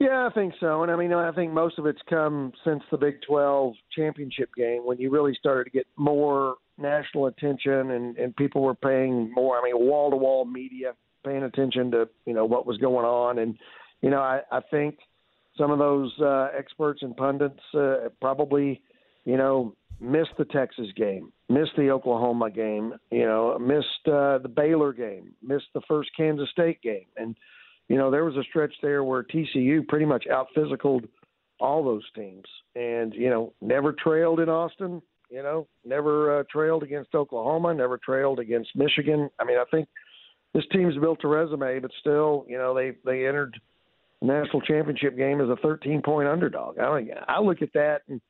Yeah, 0.00 0.26
I 0.26 0.32
think 0.32 0.54
so. 0.58 0.82
And 0.82 0.90
I 0.90 0.96
mean, 0.96 1.12
I 1.12 1.30
think 1.32 1.52
most 1.52 1.78
of 1.78 1.84
it's 1.84 2.00
come 2.08 2.52
since 2.64 2.82
the 2.90 2.96
Big 2.96 3.20
12 3.28 3.74
championship 3.94 4.48
game 4.56 4.86
when 4.86 4.96
you 4.96 5.10
really 5.10 5.34
started 5.38 5.64
to 5.64 5.70
get 5.70 5.86
more 5.96 6.56
national 6.78 7.26
attention 7.26 7.90
and, 7.90 8.16
and 8.16 8.34
people 8.36 8.62
were 8.62 8.74
paying 8.74 9.30
more, 9.34 9.58
I 9.58 9.62
mean, 9.62 9.74
wall 9.76 10.10
to 10.10 10.16
wall 10.16 10.46
media 10.46 10.92
paying 11.22 11.42
attention 11.42 11.90
to, 11.90 12.08
you 12.24 12.32
know, 12.32 12.46
what 12.46 12.64
was 12.64 12.78
going 12.78 13.04
on. 13.04 13.38
And, 13.38 13.58
you 14.00 14.08
know, 14.08 14.20
I, 14.20 14.40
I 14.50 14.60
think 14.70 14.96
some 15.58 15.70
of 15.70 15.78
those 15.78 16.12
uh, 16.18 16.48
experts 16.56 17.02
and 17.02 17.14
pundits 17.14 17.60
uh, 17.74 18.08
probably, 18.22 18.80
you 19.24 19.36
know, 19.36 19.74
missed 20.00 20.30
the 20.38 20.44
Texas 20.46 20.86
game, 20.96 21.32
missed 21.48 21.72
the 21.76 21.90
Oklahoma 21.90 22.50
game, 22.50 22.94
you 23.10 23.26
know, 23.26 23.58
missed 23.58 24.06
uh, 24.06 24.38
the 24.38 24.50
Baylor 24.54 24.92
game, 24.92 25.32
missed 25.42 25.66
the 25.74 25.82
first 25.86 26.10
Kansas 26.16 26.48
State 26.50 26.80
game. 26.82 27.06
And, 27.16 27.36
you 27.88 27.96
know, 27.96 28.10
there 28.10 28.24
was 28.24 28.36
a 28.36 28.44
stretch 28.44 28.74
there 28.82 29.04
where 29.04 29.22
TCU 29.22 29.86
pretty 29.86 30.06
much 30.06 30.26
out 30.26 30.48
physicaled 30.56 31.08
all 31.58 31.84
those 31.84 32.04
teams 32.14 32.46
and, 32.74 33.12
you 33.14 33.28
know, 33.28 33.52
never 33.60 33.92
trailed 33.92 34.40
in 34.40 34.48
Austin, 34.48 35.02
you 35.30 35.42
know, 35.42 35.66
never 35.84 36.40
uh, 36.40 36.44
trailed 36.50 36.82
against 36.82 37.14
Oklahoma, 37.14 37.74
never 37.74 37.98
trailed 37.98 38.38
against 38.38 38.70
Michigan. 38.74 39.28
I 39.38 39.44
mean, 39.44 39.58
I 39.58 39.64
think 39.70 39.88
this 40.54 40.64
team's 40.72 40.96
built 40.96 41.24
a 41.24 41.28
resume, 41.28 41.80
but 41.80 41.90
still, 42.00 42.46
you 42.48 42.56
know, 42.56 42.74
they, 42.74 42.92
they 43.04 43.26
entered 43.26 43.60
the 44.20 44.26
national 44.28 44.62
championship 44.62 45.16
game 45.16 45.40
as 45.40 45.48
a 45.48 45.56
13 45.56 46.00
point 46.02 46.28
underdog. 46.28 46.78
I 46.78 47.00
mean, 47.00 47.10
I 47.28 47.40
look 47.40 47.60
at 47.60 47.72
that 47.74 48.00
and 48.08 48.20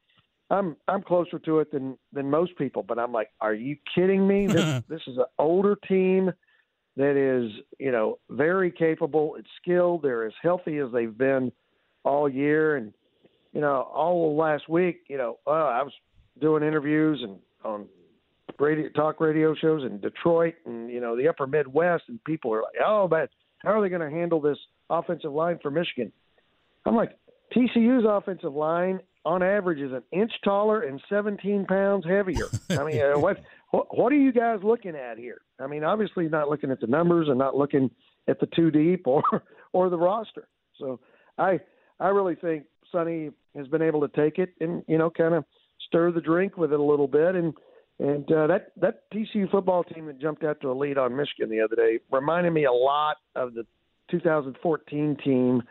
I'm 0.51 0.77
I'm 0.89 1.03
closer 1.03 1.39
to 1.39 1.61
it 1.61 1.71
than 1.73 1.97
than 2.13 2.29
most 2.29 2.57
people, 2.57 2.83
but 2.83 2.99
I'm 2.99 3.13
like, 3.13 3.29
are 3.41 3.55
you 3.55 3.77
kidding 3.95 4.27
me? 4.27 4.47
This 4.47 4.83
this 4.89 5.03
is 5.07 5.17
an 5.17 5.27
older 5.39 5.77
team 5.89 6.33
that 6.97 7.17
is, 7.17 7.51
you 7.79 7.93
know, 7.93 8.19
very 8.29 8.71
capable. 8.71 9.37
It's 9.39 9.49
skilled. 9.63 10.03
They're 10.03 10.27
as 10.27 10.33
healthy 10.43 10.79
as 10.79 10.93
they've 10.93 11.17
been 11.17 11.53
all 12.05 12.29
year. 12.29 12.77
And, 12.77 12.93
you 13.53 13.61
know, 13.61 13.89
all 13.95 14.37
last 14.37 14.69
week, 14.69 15.03
you 15.09 15.17
know, 15.17 15.39
uh, 15.47 15.51
I 15.51 15.83
was 15.83 15.93
doing 16.41 16.63
interviews 16.63 17.21
and 17.23 17.39
on 17.65 17.87
radio 18.59 18.89
talk 18.91 19.21
radio 19.21 19.55
shows 19.55 19.85
in 19.85 20.01
Detroit 20.01 20.55
and, 20.67 20.91
you 20.91 21.01
know, 21.01 21.17
the 21.17 21.29
upper 21.29 21.47
Midwest. 21.47 22.05
And 22.09 22.23
people 22.25 22.53
are 22.53 22.63
like, 22.63 22.83
oh, 22.85 23.09
but 23.09 23.31
how 23.59 23.71
are 23.71 23.81
they 23.81 23.89
going 23.89 24.09
to 24.09 24.15
handle 24.15 24.41
this 24.41 24.59
offensive 24.89 25.33
line 25.33 25.59
for 25.63 25.71
Michigan? 25.71 26.13
I'm 26.85 26.97
like, 26.97 27.17
TCU's 27.55 28.05
offensive 28.07 28.55
line 28.55 29.01
on 29.25 29.43
average 29.43 29.79
is 29.79 29.93
an 29.93 30.03
inch 30.13 30.33
taller 30.43 30.81
and 30.81 31.01
17 31.09 31.67
pounds 31.67 32.05
heavier. 32.07 32.47
I 32.71 32.85
mean, 32.85 33.01
uh, 33.01 33.19
what 33.19 33.43
what, 33.71 34.13
are 34.13 34.17
you 34.17 34.33
guys 34.33 34.61
looking 34.63 34.97
at 34.97 35.17
here? 35.17 35.43
I 35.61 35.67
mean, 35.67 35.85
obviously 35.85 36.29
not 36.29 36.49
looking 36.49 36.71
at 36.71 36.81
the 36.81 36.89
numbers 36.89 37.29
and 37.29 37.39
not 37.39 37.57
looking 37.57 37.91
at 38.27 38.41
the 38.41 38.47
two 38.47 38.71
deep 38.71 39.07
or 39.07 39.23
or 39.73 39.91
the 39.91 39.99
roster. 39.99 40.49
So 40.79 41.01
I 41.39 41.61
I 41.99 42.09
really 42.09 42.35
think 42.35 42.65
Sonny 42.91 43.31
has 43.57 43.69
been 43.69 43.83
able 43.83 44.07
to 44.07 44.09
take 44.09 44.39
it 44.39 44.55
and 44.61 44.83
you 44.89 44.99
know 44.99 45.11
kind 45.11 45.35
of 45.35 45.45
stir 45.87 46.13
the 46.13 46.21
drink 46.21 46.57
with 46.57 46.73
it 46.73 46.81
a 46.81 46.83
little 46.83 47.09
bit 47.09 47.35
and 47.35 47.55
and 47.99 48.33
uh, 48.33 48.47
that 48.47 48.73
that 48.81 49.11
TCU 49.13 49.51
football 49.51 49.85
team 49.85 50.07
that 50.07 50.19
jumped 50.19 50.43
out 50.43 50.61
to 50.63 50.71
a 50.71 50.75
lead 50.75 50.99
on 50.99 51.17
Michigan 51.17 51.51
the 51.51 51.61
other 51.61 51.77
day 51.77 52.01
reminded 52.11 52.53
me 52.53 52.65
a 52.65 52.73
lot 52.73 53.19
of 53.37 53.55
the 53.55 53.65
2014 54.11 55.17
team 55.23 55.63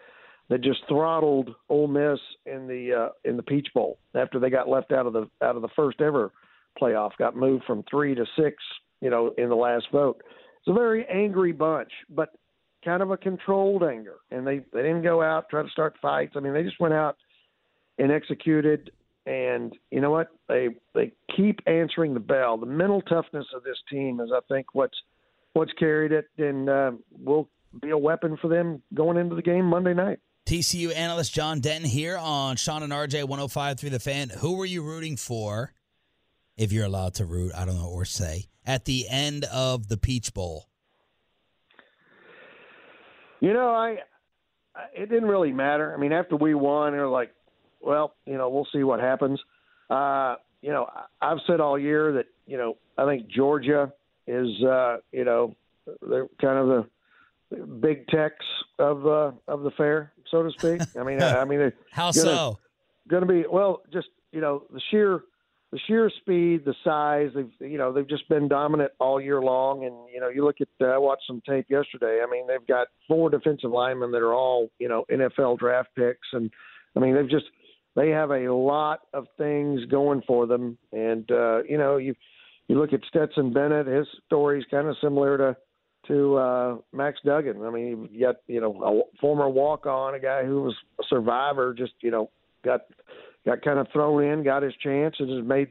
that 0.50 0.62
just 0.62 0.80
throttled 0.88 1.52
Ole 1.70 1.88
Miss 1.88 2.20
in 2.46 2.68
the 2.68 2.94
uh, 2.94 3.10
in 3.30 3.38
the 3.38 3.44
Peach 3.44 3.68
Bowl 3.74 4.00
after 4.16 4.40
they 4.40 4.50
got 4.50 4.68
left 4.68 4.92
out 4.92 5.06
of 5.06 5.14
the 5.14 5.30
out 5.44 5.56
of 5.56 5.62
the 5.62 5.70
first 5.76 6.02
ever 6.02 6.32
playoff, 6.80 7.12
got 7.18 7.36
moved 7.36 7.64
from 7.66 7.84
three 7.90 8.16
to 8.16 8.26
six, 8.38 8.56
you 9.02 9.10
know, 9.10 9.34
in 9.38 9.50
the 9.50 9.56
last 9.56 9.88
vote. 9.92 10.22
It's 10.60 10.68
a 10.68 10.74
very 10.74 11.06
angry 11.08 11.52
bunch, 11.52 11.92
but 12.10 12.30
kind 12.84 13.02
of 13.02 13.12
a 13.12 13.18
controlled 13.18 13.84
anger. 13.84 14.16
And 14.32 14.46
they, 14.46 14.60
they 14.74 14.82
didn't 14.82 15.04
go 15.04 15.22
out, 15.22 15.50
try 15.50 15.64
to 15.64 15.70
start 15.70 15.96
fights. 16.02 16.34
I 16.36 16.40
mean, 16.40 16.54
they 16.54 16.64
just 16.64 16.80
went 16.80 16.94
out 16.94 17.18
and 17.98 18.12
executed. 18.12 18.92
And 19.26 19.74
you 19.92 20.02
know 20.02 20.12
what? 20.12 20.30
They 20.48 20.70
they 20.96 21.12
keep 21.36 21.60
answering 21.68 22.14
the 22.14 22.20
bell. 22.20 22.58
The 22.58 22.66
mental 22.66 23.02
toughness 23.04 23.46
of 23.56 23.64
this 23.64 23.78
team 23.92 24.20
is, 24.22 24.32
I 24.34 24.40
think, 24.48 24.68
what's 24.74 24.98
what's 25.54 25.74
carried 25.74 26.12
it, 26.12 26.26
and 26.38 26.70
uh, 26.70 26.92
will 27.24 27.50
be 27.82 27.92
a 27.92 27.98
weapon 27.98 28.38
for 28.42 28.48
them 28.48 28.82
going 28.94 29.18
into 29.18 29.36
the 29.36 29.42
game 29.42 29.66
Monday 29.66 29.94
night. 29.94 30.20
TCU 30.50 30.96
analyst 30.96 31.32
John 31.32 31.60
Denton 31.60 31.88
here 31.88 32.18
on 32.18 32.56
Sean 32.56 32.82
and 32.82 32.92
RJ 32.92 33.26
105 33.26 33.80
through 33.80 33.92
the 33.92 34.00
fan. 34.00 34.30
Who 34.30 34.58
were 34.58 34.66
you 34.66 34.82
rooting 34.82 35.16
for, 35.16 35.74
if 36.58 36.72
you're 36.72 36.88
allowed 36.88 37.14
to 37.16 37.26
root, 37.28 37.52
I 37.56 37.66
don't 37.66 37.78
know, 37.78 37.92
or 37.92 38.04
say, 38.04 38.48
at 38.66 38.86
the 38.86 39.06
end 39.08 39.46
of 39.54 39.90
the 39.90 39.98
Peach 39.98 40.34
Bowl? 40.34 40.66
You 43.42 43.54
know, 43.54 43.70
I 43.70 43.98
it 44.96 45.10
didn't 45.12 45.30
really 45.30 45.52
matter. 45.52 45.94
I 45.96 46.00
mean, 46.00 46.14
after 46.14 46.36
we 46.36 46.56
won, 46.56 46.94
they're 46.94 47.08
like, 47.08 47.32
well, 47.80 48.16
you 48.26 48.36
know, 48.36 48.50
we'll 48.50 48.68
see 48.74 48.82
what 48.82 49.00
happens. 49.00 49.40
Uh, 49.88 50.38
you 50.64 50.72
know, 50.72 50.90
I've 51.22 51.38
said 51.46 51.60
all 51.60 51.78
year 51.78 52.12
that 52.14 52.26
you 52.48 52.58
know 52.58 52.78
I 52.98 53.06
think 53.06 53.28
Georgia 53.28 53.94
is, 54.26 54.48
uh, 54.64 54.98
you 55.12 55.26
know, 55.26 55.56
they're 56.02 56.28
kind 56.42 56.58
of 56.58 56.68
the 56.70 56.90
Big 57.80 58.08
Tex 58.08 58.36
of 58.78 59.06
uh, 59.08 59.32
of 59.48 59.64
the 59.64 59.72
fair, 59.72 60.14
so 60.30 60.44
to 60.44 60.52
speak. 60.52 60.82
I 61.00 61.04
mean, 61.04 61.22
I, 61.22 61.42
I 61.42 61.46
mean, 61.46 61.72
how 61.92 62.12
gonna, 62.12 62.14
so? 62.14 62.60
Going 63.08 63.22
to 63.22 63.28
be 63.28 63.46
well, 63.52 63.82
just 63.92 64.08
you 64.32 64.42
know, 64.42 64.64
the 64.72 64.82
sheer 64.92 65.24
the 65.72 65.80
sheer 65.88 66.12
speed, 66.22 66.66
the 66.66 66.76
size. 66.84 67.30
They've 67.34 67.72
you 67.72 67.78
know 67.78 67.92
they've 67.92 68.08
just 68.08 68.28
been 68.30 68.48
dominant 68.48 68.92
all 69.00 69.22
year 69.22 69.42
long, 69.42 69.86
and 69.86 69.96
you 70.14 70.20
know 70.20 70.30
you 70.30 70.44
look 70.44 70.62
at 70.62 70.68
uh, 70.82 70.86
I 70.88 70.98
watched 70.98 71.24
some 71.28 71.42
tape 71.48 71.66
yesterday. 71.70 72.22
I 72.24 72.30
mean, 72.30 72.48
they've 72.48 72.66
got 72.68 72.88
four 73.08 73.30
defensive 73.30 73.72
linemen 73.72 74.12
that 74.12 74.22
are 74.22 74.34
all 74.34 74.70
you 74.80 74.88
know 74.88 75.06
NFL 75.12 75.60
draft 75.60 75.90
picks, 75.96 76.28
and 76.34 76.52
I 76.96 77.00
mean 77.00 77.16
they've 77.16 77.30
just 77.30 77.46
they 77.96 78.10
have 78.10 78.32
a 78.32 78.54
lot 78.54 79.02
of 79.14 79.26
things 79.38 79.86
going 79.86 80.22
for 80.28 80.48
them, 80.48 80.78
and 80.92 81.30
uh, 81.32 81.64
you 81.64 81.78
know 81.78 81.98
you 81.98 82.16
you 82.68 82.80
look 82.80 82.94
at 82.94 83.02
Stetson 83.08 83.54
Bennett, 83.54 83.88
his 83.88 84.08
story 84.26 84.60
is 84.60 84.66
kind 84.70 84.88
of 84.88 84.96
similar 85.02 85.38
to 85.38 85.58
to 86.10 86.36
uh, 86.38 86.78
Max 86.92 87.20
Duggan. 87.24 87.64
I 87.64 87.70
mean, 87.70 88.10
got 88.20 88.38
you 88.48 88.60
know 88.60 89.06
a 89.14 89.18
former 89.20 89.48
walk 89.48 89.86
on, 89.86 90.16
a 90.16 90.20
guy 90.20 90.44
who 90.44 90.64
was 90.64 90.76
a 91.00 91.04
survivor, 91.08 91.74
just 91.74 91.94
you 92.02 92.12
know 92.12 92.30
got 92.66 92.82
got 93.46 93.62
kind 93.62 93.80
of 93.80 93.88
thrown 93.94 94.24
in, 94.24 94.44
got 94.44 94.64
his 94.64 94.74
chance, 94.84 95.16
and 95.20 95.30
just 95.30 95.48
made 95.48 95.70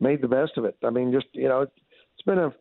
made 0.00 0.22
the 0.22 0.28
best 0.28 0.52
of 0.56 0.64
it. 0.64 0.76
I 0.82 0.90
mean, 0.90 1.12
just 1.12 1.26
you 1.32 1.48
know, 1.48 1.62
it's 1.62 2.22
been 2.24 2.38
a 2.38 2.52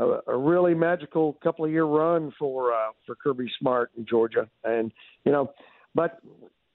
a, 0.00 0.20
a 0.28 0.36
really 0.36 0.74
magical 0.74 1.34
couple 1.42 1.64
of 1.64 1.70
year 1.70 1.84
run 1.84 2.32
for 2.38 2.72
uh, 2.72 2.90
for 3.06 3.14
Kirby 3.14 3.46
Smart 3.60 3.90
in 3.96 4.06
Georgia, 4.06 4.48
and 4.64 4.90
you 5.24 5.32
know, 5.32 5.52
but 5.94 6.18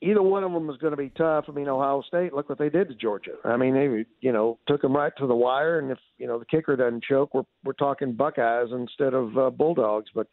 either 0.06 0.22
one 0.22 0.44
of 0.44 0.52
them 0.52 0.70
is 0.70 0.78
going 0.78 0.92
to 0.92 0.98
be 0.98 1.10
tough. 1.10 1.46
I 1.48 1.52
mean, 1.52 1.68
Ohio 1.68 2.04
State, 2.08 2.34
look 2.34 2.48
what 2.48 2.60
they 2.60 2.70
did 2.70 2.90
to 2.90 2.96
Georgia. 2.96 3.34
I 3.44 3.58
mean, 3.58 3.74
they 3.74 4.06
you 4.22 4.32
know 4.32 4.60
took 4.68 4.82
them 4.82 4.96
right 4.96 5.12
to 5.18 5.28
the 5.28 5.36
wire, 5.36 5.80
and 5.80 5.92
if 5.92 5.98
you 6.18 6.28
know 6.28 6.38
the 6.38 6.46
kicker 6.46 6.76
doesn't 6.76 7.04
choke, 7.04 7.34
we're 7.34 7.44
we're 7.64 7.74
talking 7.74 8.14
Buckeyes 8.14 8.70
instead 8.72 9.14
of 9.14 9.38
uh, 9.38 9.50
Bulldogs. 9.50 10.10
But 10.14 10.28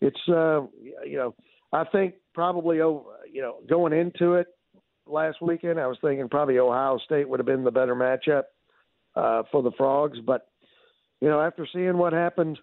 it's 0.00 0.20
uh, 0.28 0.62
you 1.04 1.16
know 1.16 1.34
I 1.72 1.84
think 1.84 2.14
probably 2.34 2.80
over 2.80 3.02
you 3.30 3.42
know 3.42 3.56
going 3.68 3.92
into 3.92 4.34
it 4.34 4.46
last 5.06 5.42
weekend, 5.42 5.80
I 5.80 5.86
was 5.88 5.98
thinking 6.00 6.28
probably 6.28 6.58
Ohio 6.58 6.98
State 7.04 7.28
would 7.28 7.40
have 7.40 7.46
been 7.46 7.64
the 7.64 7.70
better 7.70 7.94
matchup 7.94 8.44
uh, 9.16 9.42
for 9.50 9.62
the 9.62 9.72
Frogs, 9.76 10.18
but 10.24 10.48
you 11.20 11.28
know 11.28 11.40
after 11.40 11.66
seeing 11.72 11.98
what 11.98 12.12
happened. 12.12 12.58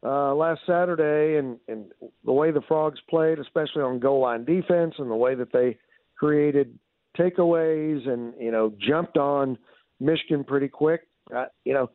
Uh, 0.00 0.32
last 0.32 0.60
Saturday, 0.64 1.40
and, 1.40 1.58
and 1.66 1.86
the 2.24 2.32
way 2.32 2.52
the 2.52 2.60
Frogs 2.68 3.00
played, 3.10 3.40
especially 3.40 3.82
on 3.82 3.98
goal 3.98 4.20
line 4.20 4.44
defense, 4.44 4.94
and 4.96 5.10
the 5.10 5.16
way 5.16 5.34
that 5.34 5.52
they 5.52 5.76
created 6.18 6.78
takeaways 7.18 8.08
and 8.08 8.34
you 8.38 8.50
know 8.50 8.72
jumped 8.86 9.16
on 9.16 9.58
Michigan 10.00 10.44
pretty 10.44 10.68
quick. 10.68 11.02
You 11.64 11.74
know, 11.74 11.90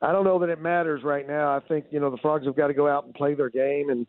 I 0.00 0.12
don't 0.12 0.24
know 0.24 0.38
that 0.40 0.48
it 0.48 0.60
matters 0.60 1.02
right 1.02 1.26
now. 1.26 1.56
I 1.56 1.60
think 1.66 1.86
you 1.90 2.00
know 2.00 2.10
the 2.10 2.18
Frogs 2.18 2.46
have 2.46 2.56
got 2.56 2.68
to 2.68 2.74
go 2.74 2.88
out 2.88 3.04
and 3.04 3.14
play 3.14 3.34
their 3.34 3.50
game, 3.50 3.90
and 3.90 4.06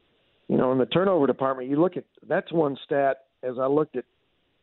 you 0.48 0.58
know 0.58 0.72
in 0.72 0.78
the 0.78 0.86
turnover 0.86 1.28
department, 1.28 1.70
you 1.70 1.80
look 1.80 1.98
at 1.98 2.06
that's 2.28 2.52
one 2.52 2.78
stat. 2.86 3.18
As 3.42 3.56
I 3.60 3.68
looked 3.68 3.96
at 3.96 4.06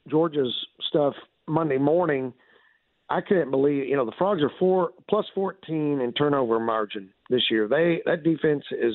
Georgia's 0.08 0.54
stuff 0.88 1.14
Monday 1.48 1.78
morning, 1.78 2.32
I 3.08 3.20
couldn't 3.20 3.50
believe 3.50 3.88
you 3.88 3.96
know 3.96 4.04
the 4.04 4.12
Frogs 4.18 4.42
are 4.42 4.52
four 4.58 4.90
plus 5.08 5.26
fourteen 5.34 6.00
in 6.00 6.12
turnover 6.12 6.60
margin 6.60 7.10
this 7.30 7.42
year. 7.50 7.66
They 7.68 8.02
that 8.04 8.22
defense 8.22 8.64
is 8.70 8.94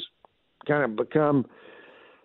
kind 0.68 0.84
of 0.84 0.96
become 0.96 1.46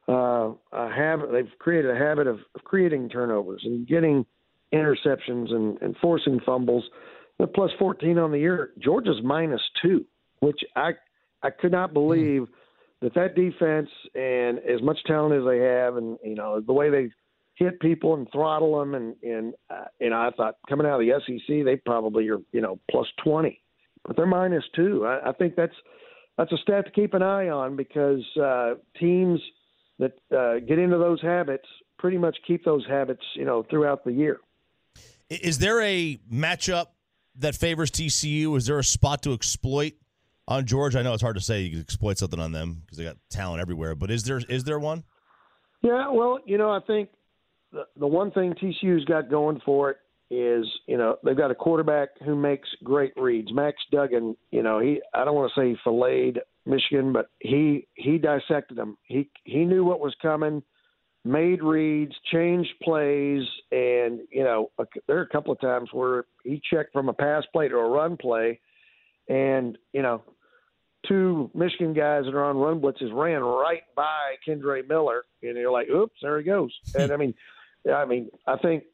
uh, 0.09 0.53
a 0.73 0.89
habit. 0.89 1.33
They've 1.33 1.59
created 1.59 1.91
a 1.91 1.99
habit 1.99 2.27
of, 2.27 2.39
of 2.55 2.65
creating 2.65 3.09
turnovers 3.09 3.63
and 3.65 3.87
getting 3.87 4.25
interceptions 4.73 5.53
and, 5.53 5.81
and 5.81 5.97
forcing 6.01 6.41
fumbles. 6.45 6.85
They're 7.39 7.47
plus 7.47 7.71
14 7.79 8.19
on 8.19 8.33
the 8.33 8.39
year. 8.39 8.71
Georgia's 8.79 9.23
minus 9.23 9.61
two, 9.83 10.05
which 10.41 10.61
I 10.75 10.93
I 11.43 11.51
could 11.51 11.73
not 11.73 11.93
believe 11.93 12.47
that 13.03 13.15
that 13.15 13.35
defense 13.35 13.91
and 14.15 14.59
as 14.61 14.81
much 14.83 14.99
talent 15.07 15.35
as 15.35 15.47
they 15.47 15.59
have, 15.59 15.97
and 15.97 16.19
you 16.25 16.35
know 16.35 16.61
the 16.61 16.73
way 16.73 16.89
they 16.89 17.11
hit 17.55 17.81
people 17.81 18.15
and 18.15 18.27
throttle 18.33 18.79
them, 18.79 18.95
and 18.95 19.17
and 19.23 19.55
uh, 19.69 19.85
you 20.01 20.11
know 20.11 20.17
I 20.17 20.31
thought 20.37 20.57
coming 20.69 20.87
out 20.87 21.01
of 21.01 21.07
the 21.07 21.21
SEC 21.27 21.65
they 21.65 21.77
probably 21.77 22.29
are 22.29 22.39
you 22.53 22.61
know 22.61 22.79
plus 22.91 23.07
20, 23.23 23.61
but 24.07 24.17
they're 24.17 24.27
minus 24.27 24.65
two. 24.75 25.05
I, 25.05 25.31
I 25.31 25.33
think 25.33 25.57
that's 25.57 25.75
that's 26.39 26.53
a 26.53 26.59
stat 26.59 26.87
to 26.87 26.91
keep 26.93 27.13
an 27.13 27.23
eye 27.23 27.49
on 27.49 27.77
because 27.77 28.25
uh, 28.41 28.75
teams– 28.99 29.41
that 29.99 30.12
uh, 30.37 30.59
get 30.67 30.79
into 30.79 30.99
those 30.99 31.21
habits 31.23 31.67
pretty 31.99 32.19
much 32.19 32.37
keep 32.47 32.65
those 32.65 32.85
habits, 32.87 33.23
you 33.35 33.45
know, 33.45 33.65
throughout 33.69 34.05
the 34.05 34.12
year. 34.12 34.38
Is 35.29 35.59
there 35.59 35.81
a 35.81 36.19
matchup 36.33 36.87
that 37.38 37.55
favors 37.55 37.91
TCU? 37.91 38.57
Is 38.57 38.67
there 38.67 38.79
a 38.79 38.85
spot 38.85 39.23
to 39.23 39.33
exploit 39.33 39.95
on 40.47 40.67
George? 40.67 40.95
I 40.95 41.03
know 41.03 41.15
it's 41.15 41.23
hard 41.23 41.37
to 41.37 41.43
say 41.43 41.62
you 41.62 41.71
can 41.71 41.81
exploit 41.81 42.19
something 42.19 42.41
on 42.41 42.53
them 42.53 42.83
because 42.85 42.99
they 42.99 43.05
got 43.05 43.17
talent 43.31 43.61
everywhere, 43.61 43.95
but 43.95 44.11
is 44.11 44.25
there 44.25 44.41
is 44.49 44.65
there 44.65 44.79
one? 44.79 45.05
Yeah, 45.83 46.11
well, 46.11 46.38
you 46.45 46.59
know, 46.59 46.71
I 46.71 46.81
think 46.87 47.11
the 47.73 47.85
the 47.97 48.07
one 48.07 48.31
thing 48.31 48.55
TCU's 48.55 49.05
got 49.05 49.31
going 49.31 49.61
for 49.65 49.91
it 49.91 49.97
is, 50.31 50.67
you 50.87 50.97
know, 50.97 51.17
they've 51.25 51.37
got 51.37 51.50
a 51.50 51.55
quarterback 51.55 52.11
who 52.25 52.35
makes 52.35 52.69
great 52.83 53.12
reads. 53.17 53.53
Max 53.53 53.76
Duggan, 53.93 54.37
you 54.50 54.62
know, 54.62 54.81
he 54.81 55.00
I 55.15 55.25
don't 55.25 55.35
want 55.35 55.50
to 55.55 55.61
say 55.61 55.79
filleted 55.83 56.41
Michigan, 56.67 57.13
but 57.13 57.31
he 57.41 57.87
he 57.95 58.19
dissected 58.19 58.77
them. 58.77 58.97
He 59.05 59.31
he 59.45 59.65
knew 59.65 59.85
what 59.85 60.01
was 60.01 60.15
coming, 60.21 60.63
made 61.25 61.63
reads, 61.63 62.15
changed 62.33 62.73
plays, 62.83 63.45
and 63.71 64.21
you 64.31 64.45
know 64.45 64.71
there 65.07 65.19
are 65.19 65.23
a 65.23 65.29
couple 65.29 65.53
of 65.53 65.61
times 65.61 65.91
where 65.93 66.25
he 66.45 66.61
checked 66.71 66.93
from 66.93 67.09
a 67.09 67.13
pass 67.13 67.45
play 67.53 67.69
to 67.69 67.77
a 67.77 67.89
run 67.89 68.17
play, 68.17 68.61
and 69.29 69.79
you 69.93 70.03
know 70.03 70.23
two 71.07 71.51
Michigan 71.55 71.95
guys 71.95 72.25
that 72.25 72.35
are 72.35 72.45
on 72.45 72.57
run 72.57 72.81
blitzes 72.81 73.15
ran 73.15 73.43
right 73.43 73.83
by 73.95 74.35
Kendre 74.47 74.87
Miller, 74.89 75.25
and 75.43 75.57
you're 75.57 75.71
like, 75.71 75.89
oops, 75.89 76.19
there 76.23 76.39
he 76.39 76.45
goes. 76.45 76.73
And 76.95 77.13
I 77.13 77.17
mean, 77.17 77.35
I 77.93 78.05
mean, 78.05 78.31
I 78.47 78.57
think 78.57 78.85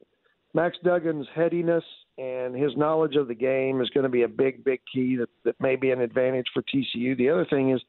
Max 0.55 0.77
Duggan's 0.85 1.27
headiness 1.35 1.85
and 2.19 2.55
his 2.55 2.77
knowledge 2.77 3.17
of 3.17 3.29
the 3.29 3.35
game 3.35 3.81
is 3.81 3.89
going 3.91 4.05
to 4.05 4.11
be 4.11 4.23
a 4.23 4.29
big, 4.29 4.65
big 4.65 4.81
key 4.93 5.17
that, 5.17 5.29
that 5.45 5.61
may 5.61 5.77
be 5.77 5.91
an 5.91 6.01
advantage 6.01 6.47
for 6.53 6.63
TCU. 6.63 7.17
The 7.17 7.31
other 7.31 7.47
thing 7.49 7.71
is 7.71 7.81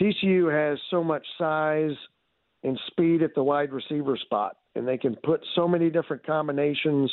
TCU 0.00 0.50
has 0.52 0.78
so 0.90 1.04
much 1.04 1.26
size 1.38 1.96
and 2.62 2.78
speed 2.86 3.22
at 3.22 3.34
the 3.34 3.42
wide 3.42 3.72
receiver 3.72 4.16
spot, 4.16 4.56
and 4.74 4.88
they 4.88 4.98
can 4.98 5.14
put 5.24 5.40
so 5.54 5.68
many 5.68 5.90
different 5.90 6.26
combinations 6.26 7.12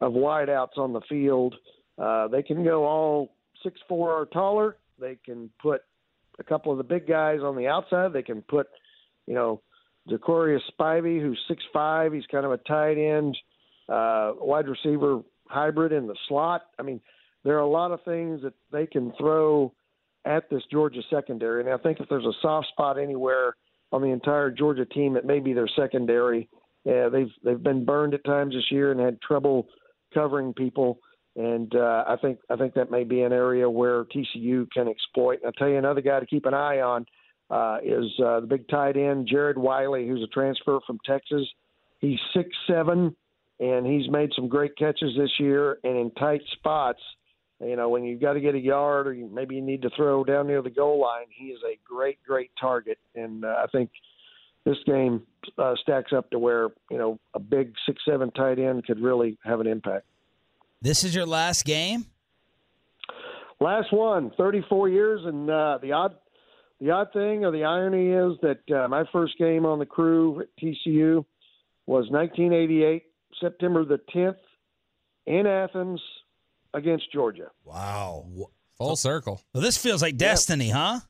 of 0.00 0.12
wideouts 0.12 0.76
on 0.76 0.92
the 0.92 1.00
field. 1.08 1.54
Uh, 1.96 2.28
they 2.28 2.42
can 2.42 2.64
go 2.64 2.84
all 2.84 3.32
six 3.62 3.80
four 3.88 4.12
or 4.12 4.26
taller. 4.26 4.76
They 4.98 5.16
can 5.24 5.50
put 5.60 5.82
a 6.38 6.44
couple 6.44 6.72
of 6.72 6.78
the 6.78 6.84
big 6.84 7.06
guys 7.06 7.40
on 7.40 7.56
the 7.56 7.66
outside. 7.66 8.12
They 8.12 8.22
can 8.22 8.42
put, 8.42 8.66
you 9.26 9.34
know, 9.34 9.62
Decorrius 10.08 10.62
Spivey, 10.78 11.20
who's 11.20 11.40
six 11.48 11.62
five. 11.72 12.12
He's 12.12 12.26
kind 12.26 12.44
of 12.44 12.52
a 12.52 12.58
tight 12.58 12.98
end, 12.98 13.36
uh, 13.90 14.32
wide 14.38 14.68
receiver 14.68 15.20
hybrid 15.46 15.92
in 15.92 16.06
the 16.06 16.16
slot. 16.28 16.62
I 16.78 16.82
mean, 16.82 17.00
there 17.44 17.56
are 17.56 17.60
a 17.60 17.68
lot 17.68 17.90
of 17.90 18.02
things 18.04 18.42
that 18.42 18.54
they 18.72 18.86
can 18.86 19.12
throw 19.18 19.72
at 20.24 20.48
this 20.50 20.62
Georgia 20.70 21.00
secondary, 21.10 21.62
and 21.62 21.70
I 21.70 21.78
think 21.78 22.00
if 22.00 22.08
there's 22.08 22.26
a 22.26 22.32
soft 22.42 22.68
spot 22.68 22.98
anywhere 22.98 23.56
on 23.92 24.02
the 24.02 24.08
entire 24.08 24.50
Georgia 24.50 24.84
team, 24.84 25.16
it 25.16 25.24
may 25.24 25.40
be 25.40 25.52
their 25.52 25.68
secondary. 25.76 26.48
Yeah, 26.84 27.08
they've 27.08 27.32
they've 27.44 27.62
been 27.62 27.84
burned 27.84 28.14
at 28.14 28.24
times 28.24 28.54
this 28.54 28.70
year 28.70 28.92
and 28.92 29.00
had 29.00 29.20
trouble 29.20 29.68
covering 30.14 30.52
people, 30.54 30.98
and 31.36 31.74
uh, 31.74 32.04
I 32.06 32.16
think 32.20 32.38
I 32.50 32.56
think 32.56 32.74
that 32.74 32.90
may 32.90 33.04
be 33.04 33.22
an 33.22 33.32
area 33.32 33.68
where 33.68 34.04
TCU 34.04 34.70
can 34.70 34.88
exploit. 34.88 35.38
And 35.42 35.46
I'll 35.46 35.52
tell 35.52 35.68
you 35.68 35.78
another 35.78 36.00
guy 36.00 36.20
to 36.20 36.26
keep 36.26 36.46
an 36.46 36.54
eye 36.54 36.80
on 36.80 37.06
uh, 37.50 37.78
is 37.82 38.06
uh, 38.24 38.40
the 38.40 38.46
big 38.48 38.68
tight 38.68 38.96
end 38.96 39.28
Jared 39.30 39.58
Wiley, 39.58 40.06
who's 40.06 40.22
a 40.22 40.28
transfer 40.28 40.78
from 40.86 40.98
Texas. 41.04 41.46
He's 41.98 42.18
six 42.34 42.48
seven, 42.66 43.14
and 43.60 43.86
he's 43.86 44.10
made 44.10 44.30
some 44.34 44.48
great 44.48 44.76
catches 44.76 45.14
this 45.16 45.30
year 45.38 45.78
and 45.84 45.96
in 45.96 46.10
tight 46.12 46.40
spots. 46.52 47.00
You 47.60 47.76
know, 47.76 47.90
when 47.90 48.04
you've 48.04 48.22
got 48.22 48.32
to 48.32 48.40
get 48.40 48.54
a 48.54 48.58
yard 48.58 49.06
or 49.06 49.12
you, 49.12 49.28
maybe 49.32 49.54
you 49.54 49.60
need 49.60 49.82
to 49.82 49.90
throw 49.94 50.24
down 50.24 50.46
near 50.46 50.62
the 50.62 50.70
goal 50.70 50.98
line, 50.98 51.26
he 51.28 51.48
is 51.48 51.60
a 51.62 51.78
great, 51.86 52.18
great 52.26 52.50
target. 52.58 52.98
And 53.14 53.44
uh, 53.44 53.54
I 53.62 53.66
think 53.70 53.90
this 54.64 54.78
game 54.86 55.22
uh, 55.58 55.74
stacks 55.82 56.12
up 56.16 56.30
to 56.30 56.38
where 56.38 56.68
you 56.90 56.98
know 56.98 57.18
a 57.34 57.38
big 57.38 57.74
six 57.86 58.00
seven 58.08 58.30
tight 58.30 58.58
end 58.58 58.86
could 58.86 59.00
really 59.00 59.38
have 59.44 59.60
an 59.60 59.66
impact. 59.66 60.06
This 60.80 61.04
is 61.04 61.14
your 61.14 61.26
last 61.26 61.64
game. 61.64 62.06
Last 63.60 63.92
one, 63.92 64.32
34 64.38 64.88
years, 64.88 65.20
and 65.24 65.50
uh, 65.50 65.78
the 65.82 65.92
odd 65.92 66.14
the 66.80 66.90
odd 66.92 67.12
thing 67.12 67.44
or 67.44 67.52
the 67.52 67.64
irony 67.64 68.08
is 68.08 68.38
that 68.40 68.74
uh, 68.74 68.88
my 68.88 69.04
first 69.12 69.36
game 69.38 69.66
on 69.66 69.78
the 69.78 69.84
crew 69.84 70.40
at 70.40 70.46
TCU 70.62 71.26
was 71.86 72.08
1988, 72.08 73.02
September 73.40 73.84
the 73.84 74.00
10th, 74.14 74.36
in 75.26 75.46
Athens 75.46 76.00
against 76.74 77.12
Georgia. 77.12 77.50
Wow. 77.64 78.26
Full 78.78 78.96
circle. 78.96 79.42
Well, 79.52 79.62
this 79.62 79.76
feels 79.76 80.02
like 80.02 80.16
destiny, 80.16 80.70
huh? 80.70 81.00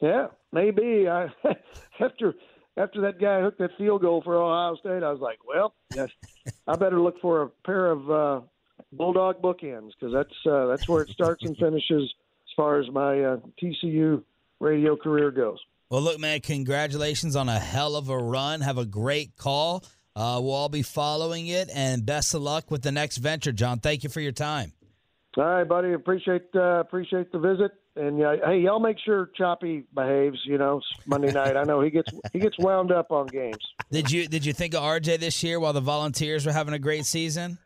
Yeah, 0.00 0.28
maybe. 0.52 1.08
I 1.08 1.26
after 2.00 2.34
after 2.76 3.00
that 3.00 3.18
guy 3.20 3.40
hooked 3.40 3.58
that 3.58 3.70
field 3.76 4.02
goal 4.02 4.22
for 4.22 4.36
Ohio 4.36 4.76
State, 4.76 5.02
I 5.02 5.10
was 5.10 5.20
like, 5.20 5.38
well, 5.46 5.74
yes, 5.94 6.10
I 6.66 6.76
better 6.76 7.00
look 7.00 7.20
for 7.20 7.42
a 7.42 7.48
pair 7.64 7.90
of 7.90 8.10
uh, 8.10 8.40
bulldog 8.92 9.42
bookends 9.42 9.90
because 9.98 10.12
that's 10.12 10.34
uh, 10.46 10.66
that's 10.66 10.88
where 10.88 11.02
it 11.02 11.10
starts 11.10 11.44
and 11.44 11.56
finishes 11.56 12.02
as 12.02 12.54
far 12.54 12.78
as 12.78 12.88
my 12.90 13.22
uh, 13.22 13.36
TCU 13.60 14.22
radio 14.60 14.96
career 14.96 15.30
goes. 15.30 15.58
Well, 15.90 16.02
look, 16.02 16.18
man, 16.18 16.40
congratulations 16.40 17.36
on 17.36 17.48
a 17.48 17.58
hell 17.58 17.96
of 17.96 18.08
a 18.08 18.18
run. 18.18 18.60
Have 18.60 18.78
a 18.78 18.84
great 18.84 19.36
call. 19.36 19.84
Uh, 20.16 20.40
we'll 20.42 20.54
all 20.54 20.70
be 20.70 20.80
following 20.80 21.48
it, 21.48 21.68
and 21.74 22.06
best 22.06 22.32
of 22.32 22.40
luck 22.40 22.70
with 22.70 22.80
the 22.80 22.90
next 22.90 23.18
venture, 23.18 23.52
John. 23.52 23.80
Thank 23.80 24.02
you 24.02 24.08
for 24.08 24.20
your 24.20 24.32
time. 24.32 24.72
All 25.36 25.44
right, 25.44 25.68
buddy. 25.68 25.92
Appreciate 25.92 26.46
uh, 26.54 26.80
appreciate 26.80 27.30
the 27.30 27.38
visit, 27.38 27.72
and 27.96 28.24
uh, 28.24 28.36
hey, 28.46 28.60
y'all 28.60 28.80
make 28.80 28.96
sure 29.04 29.30
Choppy 29.36 29.84
behaves. 29.94 30.38
You 30.46 30.56
know, 30.56 30.80
Monday 31.04 31.30
night. 31.30 31.58
I 31.58 31.64
know 31.64 31.82
he 31.82 31.90
gets 31.90 32.10
he 32.32 32.38
gets 32.38 32.58
wound 32.58 32.90
up 32.90 33.12
on 33.12 33.26
games. 33.26 33.58
Did 33.92 34.10
you 34.10 34.26
did 34.26 34.46
you 34.46 34.54
think 34.54 34.72
of 34.72 34.82
RJ 34.82 35.20
this 35.20 35.42
year 35.42 35.60
while 35.60 35.74
the 35.74 35.82
Volunteers 35.82 36.46
were 36.46 36.52
having 36.52 36.72
a 36.72 36.78
great 36.78 37.04
season? 37.04 37.58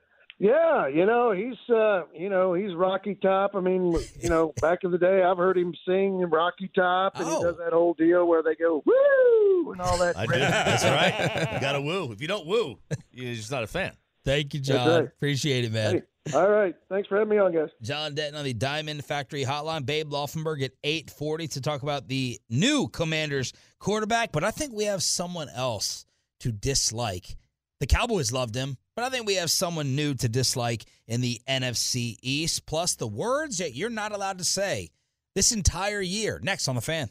Yeah, 0.43 0.89
you 0.89 1.05
know 1.05 1.33
he's 1.33 1.59
uh, 1.69 2.05
you 2.15 2.31
know 2.31 2.55
he's 2.55 2.75
Rocky 2.75 3.15
Top. 3.15 3.55
I 3.55 3.61
mean, 3.61 3.95
you 4.23 4.31
know, 4.31 4.55
back 4.63 4.79
in 4.85 4.91
the 4.91 4.97
day, 4.97 5.23
I've 5.23 5.37
heard 5.37 5.59
him 5.59 5.75
sing 5.87 6.19
Rocky 6.23 6.71
Top, 6.75 7.17
and 7.17 7.27
Oh. 7.29 7.39
he 7.41 7.45
does 7.45 7.57
that 7.59 7.75
whole 7.75 7.93
deal 7.93 8.27
where 8.27 8.43
they 8.43 8.55
go 8.55 8.83
woo 8.87 9.73
and 9.73 9.81
all 9.83 9.99
that. 9.99 10.17
I 10.17 10.25
did. 10.25 10.41
That's 10.41 10.83
right. 10.85 11.49
You 11.55 11.61
got 11.61 11.73
to 11.73 11.83
woo. 11.83 12.11
If 12.11 12.23
you 12.23 12.27
don't 12.27 12.47
woo, 12.47 12.79
you're 13.13 13.35
just 13.35 13.51
not 13.51 13.65
a 13.65 13.67
fan. 13.67 13.93
Thank 14.25 14.55
you, 14.55 14.61
John. 14.61 14.89
right. 14.89 15.05
Appreciate 15.05 15.67
it, 15.67 15.73
man. 15.73 16.03
Hey, 16.25 16.33
all 16.35 16.49
right, 16.51 16.75
thanks 16.89 17.09
for 17.09 17.17
having 17.19 17.31
me 17.31 17.39
on, 17.39 17.53
guys. 17.53 17.69
John 17.83 18.15
Denton 18.15 18.39
on 18.39 18.45
the 18.45 18.53
Diamond 18.55 19.05
Factory 19.05 19.45
Hotline. 19.45 19.85
Babe 19.85 20.11
Laufenberg 20.11 20.63
at 20.63 20.73
840 20.85 21.49
to 21.49 21.61
talk 21.61 21.83
about 21.83 22.09
the 22.09 22.39
new 22.49 22.89
Commanders 22.89 23.53
quarterback. 23.79 24.33
But 24.33 24.45
I 24.45 24.51
think 24.51 24.73
we 24.73 24.85
have 24.85 25.03
someone 25.03 25.49
else 25.55 26.07
to 26.41 26.51
dislike. 26.53 27.37
The 27.81 27.87
Cowboys 27.87 28.33
loved 28.33 28.55
him, 28.55 28.77
but 29.01 29.07
I 29.07 29.11
think 29.11 29.27
we 29.27 29.37
have 29.37 29.51
someone 29.51 29.97
new 29.97 30.15
to 30.15 30.29
dislike 30.29 30.85
in 31.09 31.23
the 31.23 31.41
NFC 31.49 32.19
East. 32.21 32.67
Plus 32.67 32.97
the 32.97 33.07
words 33.07 33.57
that 33.57 33.75
you're 33.75 33.89
not 33.89 34.13
allowed 34.13 34.37
to 34.39 34.45
say 34.45 34.91
this 35.35 35.53
entire 35.53 36.03
year. 36.03 36.39
Next 36.43 36.69
on 36.69 36.75
the 36.75 36.83
fan. 36.83 37.09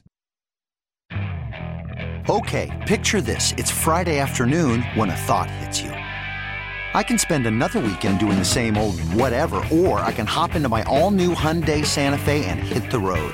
Okay, 2.29 2.69
picture 2.87 3.21
this. 3.21 3.53
It's 3.57 3.71
Friday 3.71 4.19
afternoon 4.19 4.83
when 4.93 5.09
a 5.09 5.15
thought 5.15 5.49
hits 5.49 5.81
you. 5.81 5.89
I 5.89 7.01
can 7.01 7.17
spend 7.17 7.47
another 7.47 7.79
weekend 7.79 8.19
doing 8.19 8.37
the 8.37 8.45
same 8.45 8.77
old 8.77 8.99
whatever, 9.13 9.65
or 9.71 9.99
I 10.01 10.11
can 10.11 10.27
hop 10.27 10.53
into 10.53 10.69
my 10.69 10.83
all 10.83 11.09
new 11.09 11.33
Hyundai 11.33 11.83
Santa 11.83 12.19
Fe 12.19 12.45
and 12.45 12.59
hit 12.59 12.91
the 12.91 12.99
road. 12.99 13.33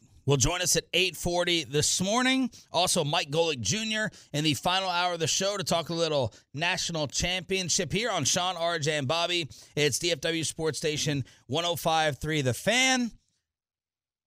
will 0.31 0.37
join 0.37 0.61
us 0.61 0.77
at 0.77 0.89
8:40 0.93 1.65
this 1.65 1.99
morning. 1.99 2.49
Also, 2.71 3.03
Mike 3.03 3.29
Golic 3.29 3.59
Jr. 3.59 4.15
in 4.31 4.45
the 4.45 4.53
final 4.53 4.89
hour 4.89 5.13
of 5.13 5.19
the 5.19 5.27
show 5.27 5.57
to 5.57 5.63
talk 5.63 5.89
a 5.89 5.93
little 5.93 6.33
national 6.53 7.07
championship 7.07 7.91
here 7.91 8.09
on 8.09 8.23
Sean, 8.23 8.55
RJ, 8.55 8.97
and 8.97 9.09
Bobby. 9.09 9.49
It's 9.75 9.99
DFW 9.99 10.45
Sports 10.45 10.77
Station 10.77 11.25
105.3 11.49 12.41
The 12.45 12.53
Fan. 12.53 13.11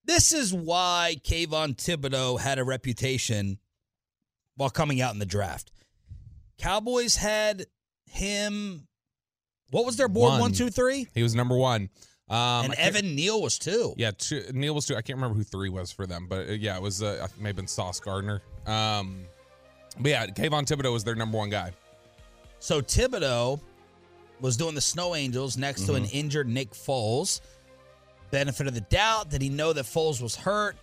This 0.04 0.34
is 0.34 0.52
why 0.52 1.16
Kayvon 1.24 1.74
Thibodeaux 1.74 2.38
had 2.38 2.58
a 2.58 2.64
reputation 2.64 3.58
while 4.56 4.68
coming 4.68 5.00
out 5.00 5.14
in 5.14 5.20
the 5.20 5.24
draft. 5.24 5.72
Cowboys 6.58 7.16
had 7.16 7.64
him. 8.04 8.88
What 9.70 9.86
was 9.86 9.96
their 9.96 10.08
board? 10.08 10.32
One. 10.32 10.40
One, 10.40 10.52
two, 10.52 10.68
three. 10.68 11.08
He 11.14 11.22
was 11.22 11.34
number 11.34 11.56
one. 11.56 11.88
Um, 12.28 12.66
and 12.66 12.74
Evan 12.74 13.14
Neal 13.14 13.42
was 13.42 13.58
two. 13.58 13.94
Yeah, 13.96 14.12
two, 14.16 14.44
Neal 14.52 14.74
was 14.74 14.86
two. 14.86 14.94
I 14.96 15.02
can't 15.02 15.18
remember 15.18 15.36
who 15.36 15.44
three 15.44 15.68
was 15.68 15.92
for 15.92 16.06
them, 16.06 16.26
but 16.28 16.48
uh, 16.48 16.52
yeah, 16.52 16.76
it 16.76 16.82
was. 16.82 17.02
Uh, 17.02 17.26
it 17.30 17.40
may 17.40 17.50
have 17.50 17.56
been 17.56 17.66
Sauce 17.66 18.00
Gardner. 18.00 18.40
Um, 18.66 19.24
but 20.00 20.08
yeah, 20.10 20.26
Kayvon 20.26 20.64
Thibodeaux 20.64 20.92
was 20.92 21.04
their 21.04 21.14
number 21.14 21.36
one 21.36 21.50
guy. 21.50 21.72
So 22.60 22.80
Thibodeaux 22.80 23.60
was 24.40 24.56
doing 24.56 24.74
the 24.74 24.80
Snow 24.80 25.14
Angels 25.14 25.56
next 25.58 25.86
to 25.86 25.94
an 25.94 26.06
injured 26.06 26.48
Nick 26.48 26.72
Foles. 26.72 27.40
Benefit 28.30 28.66
of 28.66 28.74
the 28.74 28.80
doubt. 28.80 29.30
Did 29.30 29.42
he 29.42 29.48
know 29.48 29.72
that 29.72 29.84
Foles 29.84 30.20
was 30.20 30.34
hurt, 30.34 30.76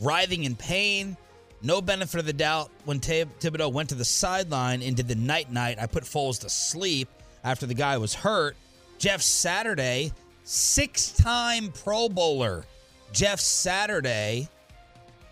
writhing 0.00 0.44
in 0.44 0.56
pain? 0.56 1.16
No 1.62 1.80
benefit 1.80 2.20
of 2.20 2.26
the 2.26 2.32
doubt 2.32 2.70
when 2.84 3.00
Thib- 3.00 3.38
Thibodeaux 3.38 3.72
went 3.72 3.90
to 3.90 3.94
the 3.94 4.04
sideline 4.04 4.82
and 4.82 4.96
did 4.96 5.08
the 5.08 5.14
night 5.14 5.52
night. 5.52 5.78
I 5.80 5.86
put 5.86 6.04
Foles 6.04 6.40
to 6.40 6.48
sleep 6.48 7.08
after 7.44 7.66
the 7.66 7.74
guy 7.74 7.96
was 7.98 8.14
hurt. 8.14 8.56
Jeff 8.98 9.20
Saturday, 9.22 10.12
six 10.46 11.10
time 11.10 11.72
Pro 11.72 12.08
Bowler. 12.08 12.64
Jeff 13.12 13.40
Saturday, 13.40 14.48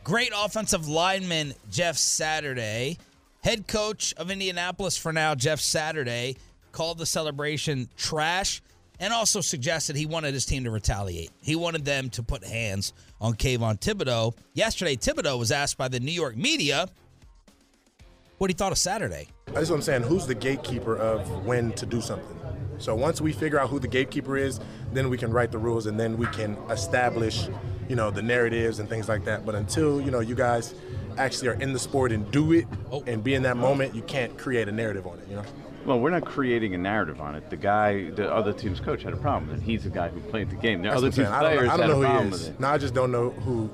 great 0.02 0.32
offensive 0.34 0.88
lineman, 0.88 1.54
Jeff 1.70 1.96
Saturday. 1.96 2.98
Head 3.42 3.66
coach 3.66 4.14
of 4.16 4.30
Indianapolis 4.30 4.96
for 4.96 5.12
now, 5.12 5.34
Jeff 5.34 5.60
Saturday, 5.60 6.36
called 6.72 6.98
the 6.98 7.06
celebration 7.06 7.88
trash 7.96 8.62
and 9.00 9.12
also 9.12 9.40
suggested 9.40 9.96
he 9.96 10.06
wanted 10.06 10.32
his 10.34 10.46
team 10.46 10.64
to 10.64 10.70
retaliate. 10.70 11.30
He 11.42 11.56
wanted 11.56 11.84
them 11.84 12.08
to 12.10 12.22
put 12.22 12.44
hands 12.44 12.92
on 13.20 13.34
Kayvon 13.34 13.80
Thibodeaux. 13.80 14.34
Yesterday, 14.54 14.96
Thibodeaux 14.96 15.38
was 15.38 15.52
asked 15.52 15.76
by 15.76 15.88
the 15.88 16.00
New 16.00 16.12
York 16.12 16.36
media 16.36 16.88
what 18.38 18.50
he 18.50 18.54
thought 18.54 18.72
of 18.72 18.78
Saturday. 18.78 19.28
That's 19.46 19.68
what 19.68 19.76
I'm 19.76 19.82
saying. 19.82 20.02
Who's 20.02 20.26
the 20.26 20.34
gatekeeper 20.34 20.96
of 20.96 21.44
when 21.44 21.72
to 21.72 21.86
do 21.86 22.00
something? 22.00 22.43
So 22.78 22.94
once 22.94 23.20
we 23.20 23.32
figure 23.32 23.58
out 23.58 23.70
who 23.70 23.78
the 23.78 23.88
gatekeeper 23.88 24.36
is, 24.36 24.60
then 24.92 25.08
we 25.10 25.16
can 25.18 25.32
write 25.32 25.52
the 25.52 25.58
rules 25.58 25.86
and 25.86 25.98
then 25.98 26.16
we 26.16 26.26
can 26.26 26.56
establish, 26.70 27.48
you 27.88 27.96
know, 27.96 28.10
the 28.10 28.22
narratives 28.22 28.78
and 28.78 28.88
things 28.88 29.08
like 29.08 29.24
that. 29.24 29.44
But 29.46 29.54
until, 29.54 30.00
you 30.00 30.10
know, 30.10 30.20
you 30.20 30.34
guys 30.34 30.74
actually 31.16 31.48
are 31.48 31.60
in 31.60 31.72
the 31.72 31.78
sport 31.78 32.10
and 32.12 32.28
do 32.30 32.52
it 32.52 32.66
Oh. 32.90 33.02
and 33.06 33.22
be 33.22 33.34
in 33.34 33.42
that 33.44 33.56
moment, 33.56 33.94
you 33.94 34.02
can't 34.02 34.36
create 34.36 34.68
a 34.68 34.72
narrative 34.72 35.06
on 35.06 35.18
it. 35.18 35.28
You 35.28 35.36
know. 35.36 35.44
Well, 35.86 36.00
we're 36.00 36.10
not 36.10 36.24
creating 36.24 36.74
a 36.74 36.78
narrative 36.78 37.20
on 37.20 37.34
it. 37.34 37.50
The 37.50 37.56
guy, 37.56 38.10
the 38.10 38.32
other 38.32 38.52
team's 38.52 38.80
coach 38.80 39.02
had 39.02 39.12
a 39.12 39.16
problem 39.18 39.50
with 39.50 39.58
it. 39.60 39.64
He's 39.64 39.84
the 39.84 39.90
guy 39.90 40.08
who 40.08 40.18
played 40.20 40.48
the 40.50 40.56
game. 40.56 40.80
The 40.82 40.88
That's 40.88 40.96
other 40.98 41.08
what 41.08 41.12
I'm 41.18 41.24
team's 41.24 41.28
saying. 41.28 41.34
I 41.34 41.42
don't, 41.42 41.52
players 41.56 41.70
I 41.70 41.76
don't 41.76 41.80
had 41.80 41.86
know 41.88 41.92
a 41.92 41.96
who 41.96 42.02
problem 42.04 42.24
he 42.26 42.30
with 42.32 42.40
is. 42.40 42.48
it. 42.48 42.60
No, 42.60 42.68
I 42.68 42.78
just 42.78 42.94
don't 42.94 43.12
know 43.12 43.30
who. 43.30 43.70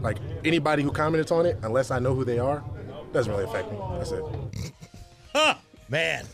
Like 0.00 0.18
anybody 0.44 0.82
who 0.82 0.90
commented 0.92 1.32
on 1.32 1.46
it, 1.46 1.56
unless 1.62 1.90
I 1.90 1.98
know 1.98 2.12
who 2.14 2.24
they 2.24 2.38
are, 2.38 2.62
doesn't 3.12 3.32
really 3.32 3.44
affect 3.44 3.70
me. 3.72 3.78
That's 3.92 4.10
it. 4.10 4.22
Huh, 5.34 5.54
man, 5.88 6.26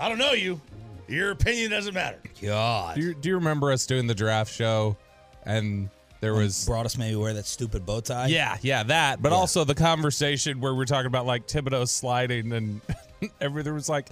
I 0.00 0.08
don't 0.08 0.18
know 0.18 0.32
you. 0.32 0.60
Your 1.08 1.30
opinion 1.32 1.70
doesn't 1.70 1.94
matter. 1.94 2.18
God. 2.40 2.96
Do 2.96 3.02
you, 3.02 3.14
do 3.14 3.28
you 3.28 3.34
remember 3.36 3.70
us 3.72 3.86
doing 3.86 4.06
the 4.06 4.14
draft 4.14 4.52
show 4.52 4.96
and 5.44 5.90
there 6.20 6.32
was 6.34 6.64
brought 6.64 6.86
us 6.86 6.96
maybe 6.96 7.16
wear 7.16 7.34
that 7.34 7.44
stupid 7.44 7.84
bow 7.84 8.00
tie. 8.00 8.28
Yeah, 8.28 8.56
yeah, 8.62 8.82
that. 8.84 9.20
But 9.20 9.32
Yeah. 9.32 9.36
also 9.38 9.64
the 9.64 9.74
conversation 9.74 10.58
where 10.60 10.74
we're 10.74 10.86
talking 10.86 11.06
about 11.06 11.26
like 11.26 11.46
Thibodeaux 11.46 11.86
sliding 11.86 12.52
and 12.52 12.80
everything 13.42 13.74
was 13.74 13.90
like, 13.90 14.08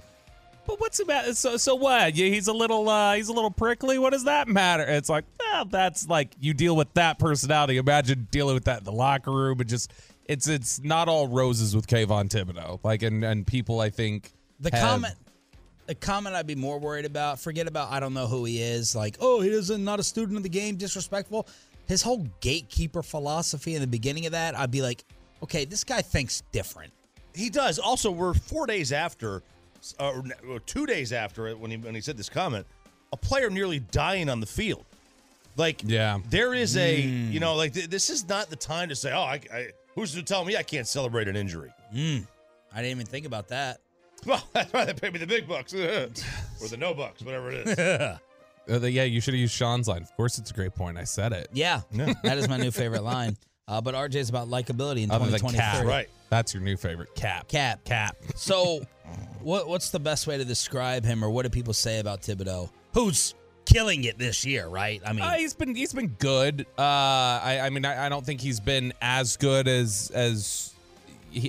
but 0.67 0.79
what's 0.79 0.99
the 0.99 1.05
matter? 1.05 1.33
So 1.33 1.57
so 1.57 1.73
what? 1.75 2.15
Yeah, 2.15 2.27
he's 2.27 2.47
a 2.47 2.53
little 2.53 2.87
uh 2.87 3.15
he's 3.15 3.29
a 3.29 3.33
little 3.33 3.49
prickly. 3.51 3.97
What 3.97 4.11
does 4.13 4.25
that 4.25 4.47
matter? 4.47 4.83
It's 4.83 5.09
like, 5.09 5.25
well, 5.39 5.65
that's 5.65 6.07
like 6.07 6.35
you 6.39 6.53
deal 6.53 6.75
with 6.75 6.93
that 6.93 7.17
personality. 7.19 7.77
Imagine 7.77 8.27
dealing 8.29 8.53
with 8.53 8.65
that 8.65 8.77
in 8.79 8.83
the 8.83 8.91
locker 8.91 9.31
room 9.31 9.59
and 9.59 9.67
just 9.67 9.91
it's 10.25 10.47
it's 10.47 10.79
not 10.83 11.09
all 11.09 11.27
roses 11.27 11.75
with 11.75 11.87
Kayvon 11.87 12.29
Thibodeaux. 12.29 12.79
Like 12.83 13.01
and 13.01 13.23
and 13.25 13.45
people 13.47 13.79
I 13.81 13.89
think 13.89 14.31
The 14.59 14.69
have- 14.73 14.87
comment 14.87 15.15
the 15.93 16.05
comment 16.05 16.35
I'd 16.35 16.47
be 16.47 16.55
more 16.55 16.79
worried 16.79 17.05
about, 17.05 17.39
forget 17.39 17.67
about 17.67 17.91
I 17.91 17.99
don't 17.99 18.15
know 18.15 18.25
who 18.25 18.45
he 18.45 18.61
is, 18.61 18.95
like, 18.95 19.17
oh, 19.19 19.41
he 19.41 19.49
doesn't 19.51 19.83
not 19.83 19.99
a 19.99 20.03
student 20.03 20.37
of 20.37 20.43
the 20.43 20.49
game, 20.49 20.75
disrespectful. 20.75 21.47
His 21.85 22.01
whole 22.01 22.25
gatekeeper 22.39 23.03
philosophy 23.03 23.75
in 23.75 23.81
the 23.81 23.87
beginning 23.87 24.25
of 24.25 24.31
that, 24.31 24.57
I'd 24.57 24.71
be 24.71 24.81
like, 24.81 25.03
okay, 25.43 25.65
this 25.65 25.83
guy 25.83 26.01
thinks 26.01 26.41
different. 26.51 26.91
He 27.35 27.49
does. 27.49 27.77
Also, 27.77 28.09
we're 28.09 28.33
four 28.33 28.65
days 28.65 28.91
after, 28.91 29.43
uh, 29.99 30.21
or 30.49 30.59
two 30.61 30.85
days 30.87 31.13
after 31.13 31.47
it 31.47 31.59
when 31.59 31.69
he 31.69 31.77
when 31.77 31.93
he 31.93 32.01
said 32.01 32.17
this 32.17 32.29
comment, 32.29 32.65
a 33.11 33.17
player 33.17 33.49
nearly 33.49 33.79
dying 33.79 34.29
on 34.29 34.39
the 34.39 34.47
field. 34.47 34.85
Like, 35.57 35.81
yeah, 35.85 36.19
there 36.29 36.55
is 36.55 36.75
a 36.75 36.99
you 37.01 37.39
know 37.39 37.53
like 37.55 37.73
th- 37.73 37.89
this 37.89 38.09
is 38.09 38.27
not 38.27 38.49
the 38.49 38.55
time 38.55 38.89
to 38.89 38.95
say, 38.95 39.11
oh, 39.11 39.21
I, 39.21 39.41
I 39.53 39.67
who's 39.93 40.13
to 40.15 40.23
tell 40.23 40.43
me 40.43 40.57
I 40.57 40.63
can't 40.63 40.87
celebrate 40.87 41.27
an 41.27 41.35
injury? 41.35 41.71
Mm. 41.93 42.25
I 42.73 42.77
didn't 42.77 42.91
even 42.91 43.05
think 43.05 43.27
about 43.27 43.49
that. 43.49 43.81
Well, 44.27 44.43
that's 44.53 44.71
why 44.73 44.85
they 44.85 44.93
pay 44.93 45.09
me 45.09 45.19
the 45.19 45.27
big 45.27 45.47
bucks 45.47 45.73
or 45.73 46.07
the 46.69 46.77
no 46.77 46.93
bucks, 46.93 47.21
whatever 47.21 47.51
it 47.51 47.67
is. 47.67 48.17
Uh, 48.69 48.79
the- 48.79 48.89
yeah, 48.89 49.03
you 49.03 49.19
should 49.19 49.33
have 49.33 49.41
used 49.41 49.53
Sean's 49.53 49.89
line. 49.89 50.01
Of 50.01 50.15
course, 50.15 50.37
it's 50.37 50.49
a 50.49 50.53
great 50.53 50.73
point. 50.73 50.97
I 50.97 51.03
said 51.03 51.33
it. 51.33 51.49
Yeah, 51.51 51.81
that 52.23 52.37
is 52.37 52.47
my 52.47 52.55
new 52.55 52.71
favorite 52.71 53.03
line. 53.03 53.35
Uh, 53.67 53.81
but 53.81 53.93
RJ's 53.93 54.29
about 54.29 54.47
likability 54.47 55.03
in 55.03 55.11
Other 55.11 55.25
than 55.25 55.37
2023. 55.39 55.89
cap, 55.91 56.07
That's 56.29 56.53
your 56.53 56.63
new 56.63 56.77
favorite. 56.77 57.13
Cap. 57.13 57.49
Cap. 57.49 57.83
Cap. 57.83 58.15
So, 58.37 58.81
what 59.41 59.67
what's 59.67 59.89
the 59.89 59.99
best 59.99 60.27
way 60.27 60.37
to 60.37 60.45
describe 60.45 61.03
him, 61.03 61.25
or 61.25 61.29
what 61.29 61.43
do 61.43 61.49
people 61.49 61.73
say 61.73 61.99
about 61.99 62.21
Thibodeaux, 62.21 62.69
who's 62.93 63.35
killing 63.65 64.05
it 64.05 64.17
this 64.17 64.45
year? 64.45 64.67
Right? 64.69 65.01
I 65.05 65.11
mean, 65.11 65.23
Uh, 65.23 65.31
he's 65.33 65.53
been 65.53 65.75
he's 65.75 65.91
been 65.93 66.15
good. 66.19 66.61
Uh, 66.77 66.81
I, 66.81 67.59
I 67.65 67.69
mean, 67.69 67.83
I, 67.83 68.05
I 68.05 68.09
don't 68.09 68.25
think 68.25 68.39
he's 68.39 68.61
been 68.61 68.93
as 69.01 69.35
good 69.35 69.67
as 69.67 70.09
as 70.13 70.72
he 70.72 70.72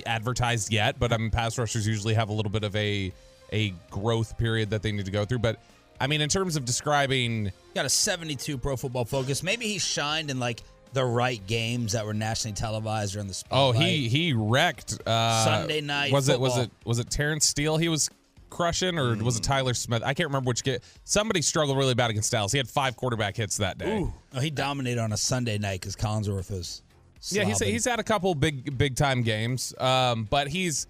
advertised 0.05 0.71
yet. 0.71 0.97
But 0.99 1.13
I 1.13 1.17
mean, 1.17 1.31
pass 1.31 1.57
rushers 1.57 1.87
usually 1.87 2.13
have 2.13 2.29
a 2.29 2.33
little 2.33 2.51
bit 2.51 2.63
of 2.63 2.75
a 2.75 3.11
a 3.53 3.73
growth 3.91 4.37
period 4.37 4.71
that 4.71 4.81
they 4.81 4.91
need 4.91 5.05
to 5.05 5.11
go 5.11 5.25
through. 5.25 5.39
But 5.39 5.61
I 5.99 6.07
mean, 6.07 6.21
in 6.21 6.29
terms 6.29 6.55
of 6.55 6.65
describing, 6.65 7.51
got 7.73 7.85
a 7.85 7.89
72 7.89 8.57
Pro 8.57 8.75
Football 8.75 9.05
Focus. 9.05 9.43
Maybe 9.43 9.67
he 9.67 9.77
shined 9.79 10.29
in 10.29 10.39
like 10.39 10.61
the 10.93 11.05
right 11.05 11.45
games 11.47 11.91
that 11.91 12.05
were 12.05 12.13
nationally 12.13 12.53
televised 12.55 13.15
or 13.15 13.19
in 13.19 13.27
the 13.27 13.33
spotlight. 13.33 13.75
oh, 13.75 13.79
he 13.85 14.07
he 14.07 14.33
wrecked 14.33 14.97
uh, 15.05 15.43
Sunday 15.45 15.81
night 15.81 16.11
Was 16.11 16.29
it 16.29 16.39
was 16.39 16.57
it 16.57 16.71
was 16.85 16.99
it 16.99 17.09
Terence 17.09 17.45
Steele? 17.45 17.77
He 17.77 17.89
was 17.89 18.09
crushing, 18.49 18.97
or 18.97 19.15
was 19.15 19.35
it 19.37 19.43
Tyler 19.43 19.73
Smith? 19.73 20.01
I 20.03 20.13
can't 20.13 20.29
remember 20.29 20.47
which. 20.49 20.63
Get 20.63 20.83
somebody 21.03 21.41
struggled 21.41 21.77
really 21.77 21.93
bad 21.95 22.09
against 22.11 22.31
Dallas. 22.31 22.51
He 22.51 22.57
had 22.57 22.69
five 22.69 22.95
quarterback 22.95 23.35
hits 23.35 23.57
that 23.57 23.77
day. 23.77 24.05
Oh, 24.33 24.39
he 24.39 24.49
dominated 24.49 25.01
on 25.01 25.11
a 25.11 25.17
Sunday 25.17 25.57
night 25.57 25.81
because 25.81 25.95
Collinsworth 25.95 26.49
was. 26.51 26.81
Yeah, 27.29 27.43
he's 27.43 27.59
he's 27.59 27.85
had 27.85 27.99
a 27.99 28.03
couple 28.03 28.33
big 28.35 28.77
big 28.77 28.95
time 28.95 29.23
games. 29.23 29.73
Um, 29.79 30.25
but 30.29 30.47
he's 30.47 30.87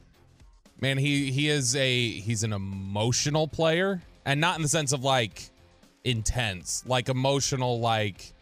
man, 0.82 0.98
he 0.98 1.32
he 1.32 1.50
is 1.50 1.76
a 1.76 2.10
he's 2.10 2.44
an 2.44 2.54
emotional 2.54 3.48
player, 3.48 4.02
and 4.26 4.42
not 4.42 4.58
in 4.58 4.62
the 4.62 4.70
sense 4.70 4.92
of 4.92 5.04
like 5.04 5.50
intense, 6.04 6.84
like 6.86 7.10
emotional, 7.10 7.80
like 7.80 8.34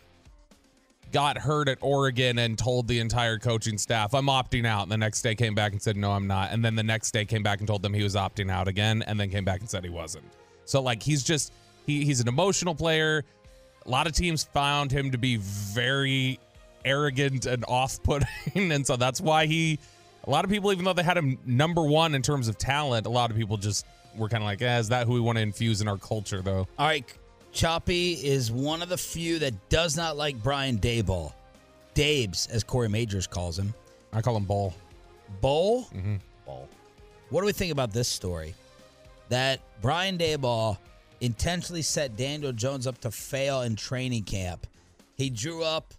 got 1.13 1.37
hurt 1.37 1.69
at 1.69 1.77
Oregon 1.81 2.39
and 2.39 2.57
told 2.57 2.87
the 2.87 2.99
entire 2.99 3.37
coaching 3.37 3.77
staff, 3.77 4.13
I'm 4.13 4.25
opting 4.25 4.65
out. 4.65 4.83
And 4.83 4.91
the 4.91 4.97
next 4.97 5.21
day 5.21 5.35
came 5.35 5.53
back 5.53 5.71
and 5.71 5.81
said, 5.81 5.95
No, 5.95 6.11
I'm 6.11 6.27
not. 6.27 6.51
And 6.51 6.65
then 6.65 6.75
the 6.75 6.83
next 6.83 7.11
day 7.11 7.23
came 7.23 7.43
back 7.43 7.59
and 7.59 7.67
told 7.67 7.81
them 7.81 7.93
he 7.93 8.03
was 8.03 8.15
opting 8.15 8.51
out 8.51 8.67
again, 8.67 9.03
and 9.03 9.19
then 9.19 9.29
came 9.29 9.45
back 9.45 9.61
and 9.61 9.69
said 9.69 9.83
he 9.83 9.89
wasn't. 9.89 10.25
So 10.65 10.81
like 10.81 11.01
he's 11.01 11.23
just 11.23 11.53
he 11.85 12.03
he's 12.03 12.19
an 12.19 12.27
emotional 12.27 12.75
player. 12.75 13.23
A 13.85 13.89
lot 13.89 14.07
of 14.07 14.13
teams 14.13 14.43
found 14.43 14.91
him 14.91 15.11
to 15.11 15.17
be 15.17 15.37
very 15.37 16.39
arrogant 16.85 17.45
and 17.45 17.63
off-putting, 17.67 18.71
and 18.71 18.85
so 18.85 18.95
that's 18.95 19.21
why 19.21 19.45
he. 19.45 19.79
A 20.25 20.29
lot 20.29 20.45
of 20.45 20.51
people, 20.51 20.71
even 20.71 20.85
though 20.85 20.93
they 20.93 21.03
had 21.03 21.17
him 21.17 21.37
number 21.45 21.81
one 21.83 22.15
in 22.15 22.21
terms 22.21 22.47
of 22.47 22.57
talent, 22.57 23.05
a 23.07 23.09
lot 23.09 23.29
of 23.29 23.35
people 23.35 23.57
just 23.57 23.85
were 24.15 24.29
kind 24.29 24.41
of 24.41 24.45
like, 24.45 24.61
eh, 24.61 24.79
"Is 24.79 24.87
that 24.89 25.05
who 25.05 25.13
we 25.13 25.19
want 25.19 25.37
to 25.37 25.41
infuse 25.41 25.81
in 25.81 25.87
our 25.89 25.97
culture?" 25.97 26.41
Though. 26.41 26.65
All 26.79 26.87
right, 26.87 27.05
Choppy 27.51 28.13
is 28.13 28.51
one 28.51 28.81
of 28.81 28.89
the 28.89 28.97
few 28.97 29.39
that 29.39 29.69
does 29.69 29.97
not 29.97 30.17
like 30.17 30.41
Brian 30.41 30.77
Daboll. 30.79 31.33
Dabes, 31.93 32.47
as 32.47 32.63
Corey 32.63 32.89
Majors 32.89 33.27
calls 33.27 33.59
him. 33.59 33.73
I 34.11 34.21
call 34.21 34.35
him 34.35 34.45
Bull. 34.45 34.73
Bull? 35.41 35.87
Mm-hmm. 35.93 36.15
Bull. 36.45 36.67
What 37.29 37.41
do 37.41 37.45
we 37.45 37.51
think 37.51 37.71
about 37.71 37.91
this 37.91 38.07
story? 38.07 38.55
That 39.29 39.59
Brian 39.81 40.17
Daboll 40.17 40.77
intentionally 41.21 41.81
set 41.81 42.17
Daniel 42.17 42.51
Jones 42.51 42.87
up 42.87 42.99
to 43.01 43.11
fail 43.11 43.61
in 43.61 43.75
training 43.75 44.23
camp. 44.23 44.67
He 45.15 45.29
drew 45.29 45.63
up 45.63 45.93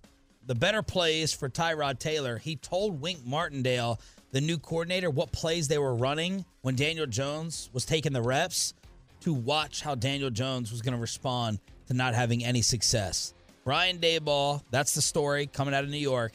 the 0.46 0.54
better 0.54 0.82
plays 0.82 1.32
for 1.32 1.48
Tyrod 1.48 1.98
Taylor. 1.98 2.38
He 2.38 2.56
told 2.56 3.00
Wink 3.00 3.24
Martindale, 3.24 4.00
the 4.32 4.40
new 4.40 4.58
coordinator, 4.58 5.10
what 5.10 5.32
plays 5.32 5.68
they 5.68 5.78
were 5.78 5.94
running 5.94 6.44
when 6.62 6.74
Daniel 6.74 7.06
Jones 7.06 7.70
was 7.72 7.84
taking 7.84 8.12
the 8.12 8.22
reps 8.22 8.74
to 9.20 9.32
watch 9.32 9.80
how 9.80 9.94
Daniel 9.94 10.30
Jones 10.30 10.70
was 10.70 10.82
going 10.82 10.94
to 10.94 11.00
respond 11.00 11.58
to 11.86 11.94
not 11.94 12.14
having 12.14 12.44
any 12.44 12.60
success. 12.60 13.32
Brian 13.64 13.98
Daboll, 13.98 14.62
that's 14.70 14.94
the 14.94 15.02
story 15.02 15.46
coming 15.46 15.74
out 15.74 15.84
of 15.84 15.90
New 15.90 15.96
York, 15.96 16.32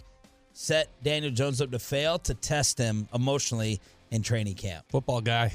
set 0.53 0.89
Daniel 1.03 1.31
Jones 1.31 1.61
up 1.61 1.71
to 1.71 1.79
fail 1.79 2.17
to 2.19 2.33
test 2.33 2.77
him 2.77 3.07
emotionally 3.13 3.79
in 4.11 4.23
training 4.23 4.55
camp. 4.55 4.85
Football 4.89 5.21
guy. 5.21 5.53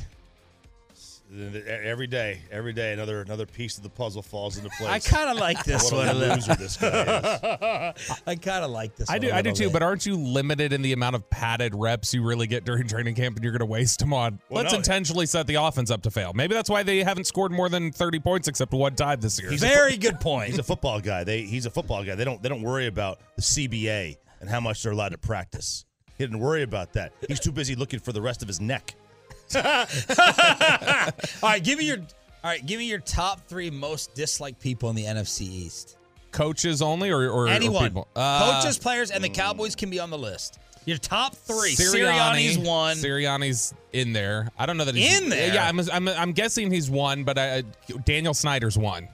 Every 1.32 2.06
day, 2.06 2.42
every 2.50 2.72
day, 2.74 2.92
another 2.92 3.20
another 3.22 3.46
piece 3.46 3.76
of 3.76 3.82
the 3.82 3.88
puzzle 3.88 4.22
falls 4.22 4.56
into 4.58 4.68
place. 4.78 4.88
I 4.90 4.98
kind 5.00 5.30
of 5.30 5.36
like 5.38 5.64
this 5.64 5.90
What 5.90 6.06
one. 6.06 6.08
a 6.08 6.12
a 6.12 6.34
loser 6.34 6.54
this 6.54 6.76
guy 6.76 7.92
is. 7.96 8.10
I 8.26 8.36
kind 8.36 8.64
of 8.64 8.70
like 8.70 8.94
this. 8.94 9.08
I 9.08 9.14
one 9.14 9.20
do, 9.22 9.28
a 9.30 9.34
I 9.36 9.42
do 9.42 9.52
too. 9.52 9.64
bit. 9.64 9.72
But 9.72 9.82
aren't 9.82 10.06
you 10.06 10.16
limited 10.16 10.72
in 10.72 10.82
the 10.82 10.92
amount 10.92 11.16
of 11.16 11.28
padded 11.30 11.74
reps 11.74 12.12
you 12.14 12.22
really 12.22 12.46
get 12.46 12.64
during 12.64 12.86
training 12.86 13.14
camp, 13.14 13.36
and 13.36 13.42
you're 13.42 13.52
going 13.52 13.60
to 13.60 13.66
waste 13.66 13.98
them 14.00 14.12
on? 14.12 14.38
Well, 14.48 14.62
Let's 14.62 14.74
no. 14.74 14.78
intentionally 14.78 15.26
set 15.26 15.46
the 15.46 15.56
offense 15.56 15.90
up 15.90 16.02
to 16.02 16.10
fail. 16.10 16.32
Maybe 16.34 16.54
that's 16.54 16.70
why 16.70 16.82
they 16.82 17.02
haven't 17.02 17.24
scored 17.24 17.50
more 17.52 17.68
than 17.68 17.90
30 17.90 18.20
points 18.20 18.46
except 18.46 18.72
one 18.72 18.94
time 18.94 19.20
this 19.20 19.40
year. 19.40 19.50
He's 19.50 19.60
very 19.60 19.92
fo- 19.94 19.98
good 20.00 20.20
point. 20.20 20.50
He's 20.50 20.58
a 20.58 20.62
football 20.62 21.00
guy. 21.00 21.24
They 21.24 21.42
he's 21.42 21.66
a 21.66 21.70
football 21.70 22.04
guy. 22.04 22.14
They 22.14 22.24
don't 22.24 22.42
they 22.42 22.48
don't 22.50 22.62
worry 22.62 22.86
about 22.86 23.18
the 23.36 23.42
CBA 23.42 24.18
and 24.40 24.48
how 24.50 24.60
much 24.60 24.82
they're 24.82 24.92
allowed 24.92 25.08
to 25.12 25.18
practice. 25.18 25.84
He 26.18 26.22
didn't 26.24 26.38
worry 26.38 26.62
about 26.62 26.92
that. 26.92 27.12
He's 27.26 27.40
too 27.40 27.50
busy 27.50 27.74
looking 27.74 27.98
for 27.98 28.12
the 28.12 28.22
rest 28.22 28.40
of 28.42 28.46
his 28.48 28.60
neck. 28.60 28.94
all 31.42 31.50
right, 31.50 31.62
give 31.62 31.78
me 31.78 31.86
your 31.86 31.98
all 31.98 32.50
right. 32.50 32.64
Give 32.64 32.78
me 32.78 32.84
your 32.84 32.98
top 32.98 33.46
three 33.48 33.70
most 33.70 34.14
disliked 34.14 34.60
people 34.60 34.90
in 34.90 34.96
the 34.96 35.04
NFC 35.04 35.42
East. 35.42 35.96
Coaches 36.30 36.82
only, 36.82 37.10
or, 37.10 37.22
or 37.22 37.44
or 37.44 37.48
Anyone, 37.48 37.84
people? 37.84 38.08
Uh, 38.14 38.60
coaches, 38.60 38.78
players, 38.78 39.10
and 39.10 39.24
the 39.24 39.28
Cowboys 39.28 39.74
can 39.74 39.88
be 39.88 39.98
on 39.98 40.10
the 40.10 40.18
list. 40.18 40.58
Your 40.84 40.98
top 40.98 41.34
three. 41.34 41.74
Sirianni, 41.74 42.50
Sirianni's 42.50 42.58
one. 42.58 42.96
Sirianni's 42.96 43.72
in 43.92 44.12
there. 44.12 44.50
I 44.58 44.66
don't 44.66 44.76
know 44.76 44.84
that 44.84 44.94
he's 44.94 45.22
In 45.22 45.30
there? 45.30 45.54
Yeah, 45.54 45.66
I'm, 45.66 45.80
I'm, 45.90 46.08
I'm 46.08 46.32
guessing 46.32 46.70
he's 46.70 46.90
one, 46.90 47.24
but 47.24 47.38
I, 47.38 47.62
Daniel 48.04 48.34
Snyder's 48.34 48.76
one. 48.76 49.08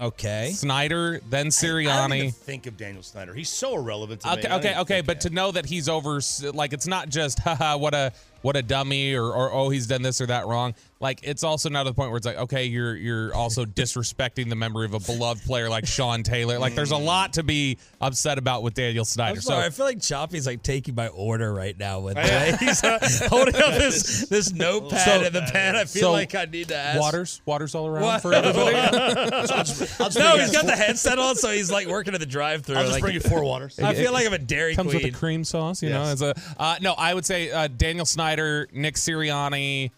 Okay. 0.00 0.52
Snyder, 0.54 1.20
then 1.28 1.48
I 1.48 1.50
don't 1.50 2.14
even 2.14 2.30
Sirianni. 2.30 2.34
think 2.34 2.66
of 2.66 2.78
Daniel 2.78 3.02
Snyder. 3.02 3.34
He's 3.34 3.50
so 3.50 3.76
irrelevant 3.76 4.22
to 4.22 4.28
me. 4.28 4.32
Okay, 4.38 4.54
okay, 4.54 4.78
okay, 4.78 5.00
but 5.02 5.20
to 5.22 5.30
know 5.30 5.52
that 5.52 5.66
he's 5.66 5.90
over, 5.90 6.20
like 6.54 6.72
it's 6.72 6.86
not 6.86 7.10
just, 7.10 7.38
haha, 7.40 7.76
what 7.76 7.92
a 7.92 8.12
what 8.42 8.56
a 8.56 8.62
dummy 8.62 9.14
or, 9.14 9.24
or 9.32 9.52
oh 9.52 9.68
he's 9.70 9.86
done 9.86 10.02
this 10.02 10.20
or 10.20 10.26
that 10.26 10.46
wrong. 10.46 10.74
Like 11.00 11.20
it's 11.22 11.44
also 11.44 11.68
now 11.70 11.82
to 11.82 11.90
the 11.90 11.94
point 11.94 12.10
where 12.10 12.18
it's 12.18 12.26
like 12.26 12.36
okay 12.36 12.64
you're 12.66 12.94
you're 12.96 13.34
also 13.34 13.64
disrespecting 13.80 14.48
the 14.50 14.56
memory 14.56 14.84
of 14.84 14.92
a 14.94 15.00
beloved 15.00 15.42
player 15.44 15.68
like 15.70 15.86
Sean 15.86 16.22
Taylor. 16.22 16.58
Like 16.58 16.74
there's 16.74 16.90
a 16.90 16.96
lot 16.96 17.34
to 17.34 17.42
be 17.42 17.78
upset 18.00 18.36
about 18.38 18.62
with 18.62 18.74
Daniel 18.74 19.04
Snyder. 19.06 19.36
I'm 19.36 19.40
So 19.40 19.50
sorry, 19.50 19.64
I 19.66 19.70
feel 19.70 19.86
like 19.86 20.00
Choppy's 20.02 20.46
like 20.46 20.62
taking 20.62 20.94
my 20.94 21.08
order 21.08 21.52
right 21.54 21.78
now 21.78 22.00
with 22.00 22.14
the 22.16 22.20
way 22.22 22.54
he's 22.60 22.84
uh, 22.84 22.98
holding 23.28 23.54
up 23.56 23.74
this 23.78 24.28
this 24.28 24.52
notepad 24.54 25.00
So- 25.00 25.24
and 25.26 25.34
the 25.34 25.48
pen. 25.52 25.76
I 25.76 25.84
feel 25.84 26.02
so 26.02 26.12
like 26.12 26.34
I 26.34 26.44
need 26.44 26.68
to 26.68 26.76
ask. 26.76 27.00
waters 27.00 27.40
waters 27.46 27.74
all 27.74 27.86
around 27.86 28.02
What? 28.04 28.22
for 28.22 28.32
everybody. 28.34 28.72
no, 28.74 30.36
he's 30.36 30.52
got 30.52 30.66
the 30.66 30.74
headset 30.76 31.18
on, 31.18 31.36
so 31.36 31.50
he's 31.50 31.70
like 31.70 31.86
working 31.86 32.14
at 32.14 32.20
the 32.20 32.26
drive-through. 32.26 32.76
I'll 32.76 32.82
just 32.82 32.92
like, 32.94 33.02
bring 33.02 33.14
you 33.14 33.20
four 33.20 33.42
waters. 33.44 33.78
I 33.78 33.94
feel 33.94 34.12
like 34.12 34.26
I'm 34.26 34.32
a 34.32 34.38
Dairy 34.38 34.74
comes 34.74 34.90
Queen. 34.90 35.02
with 35.04 35.14
a 35.14 35.18
cream 35.18 35.44
sauce, 35.44 35.82
you 35.82 35.90
know. 35.90 36.02
Yes. 36.02 36.20
As 36.20 36.22
a 36.22 36.34
uh, 36.58 36.76
no, 36.80 36.92
I 36.92 37.14
would 37.14 37.24
say 37.24 37.50
uh, 37.50 37.68
Daniel 37.68 38.04
Snyder, 38.06 38.29
Nick 38.36 38.94
Sirianni, 38.94 39.90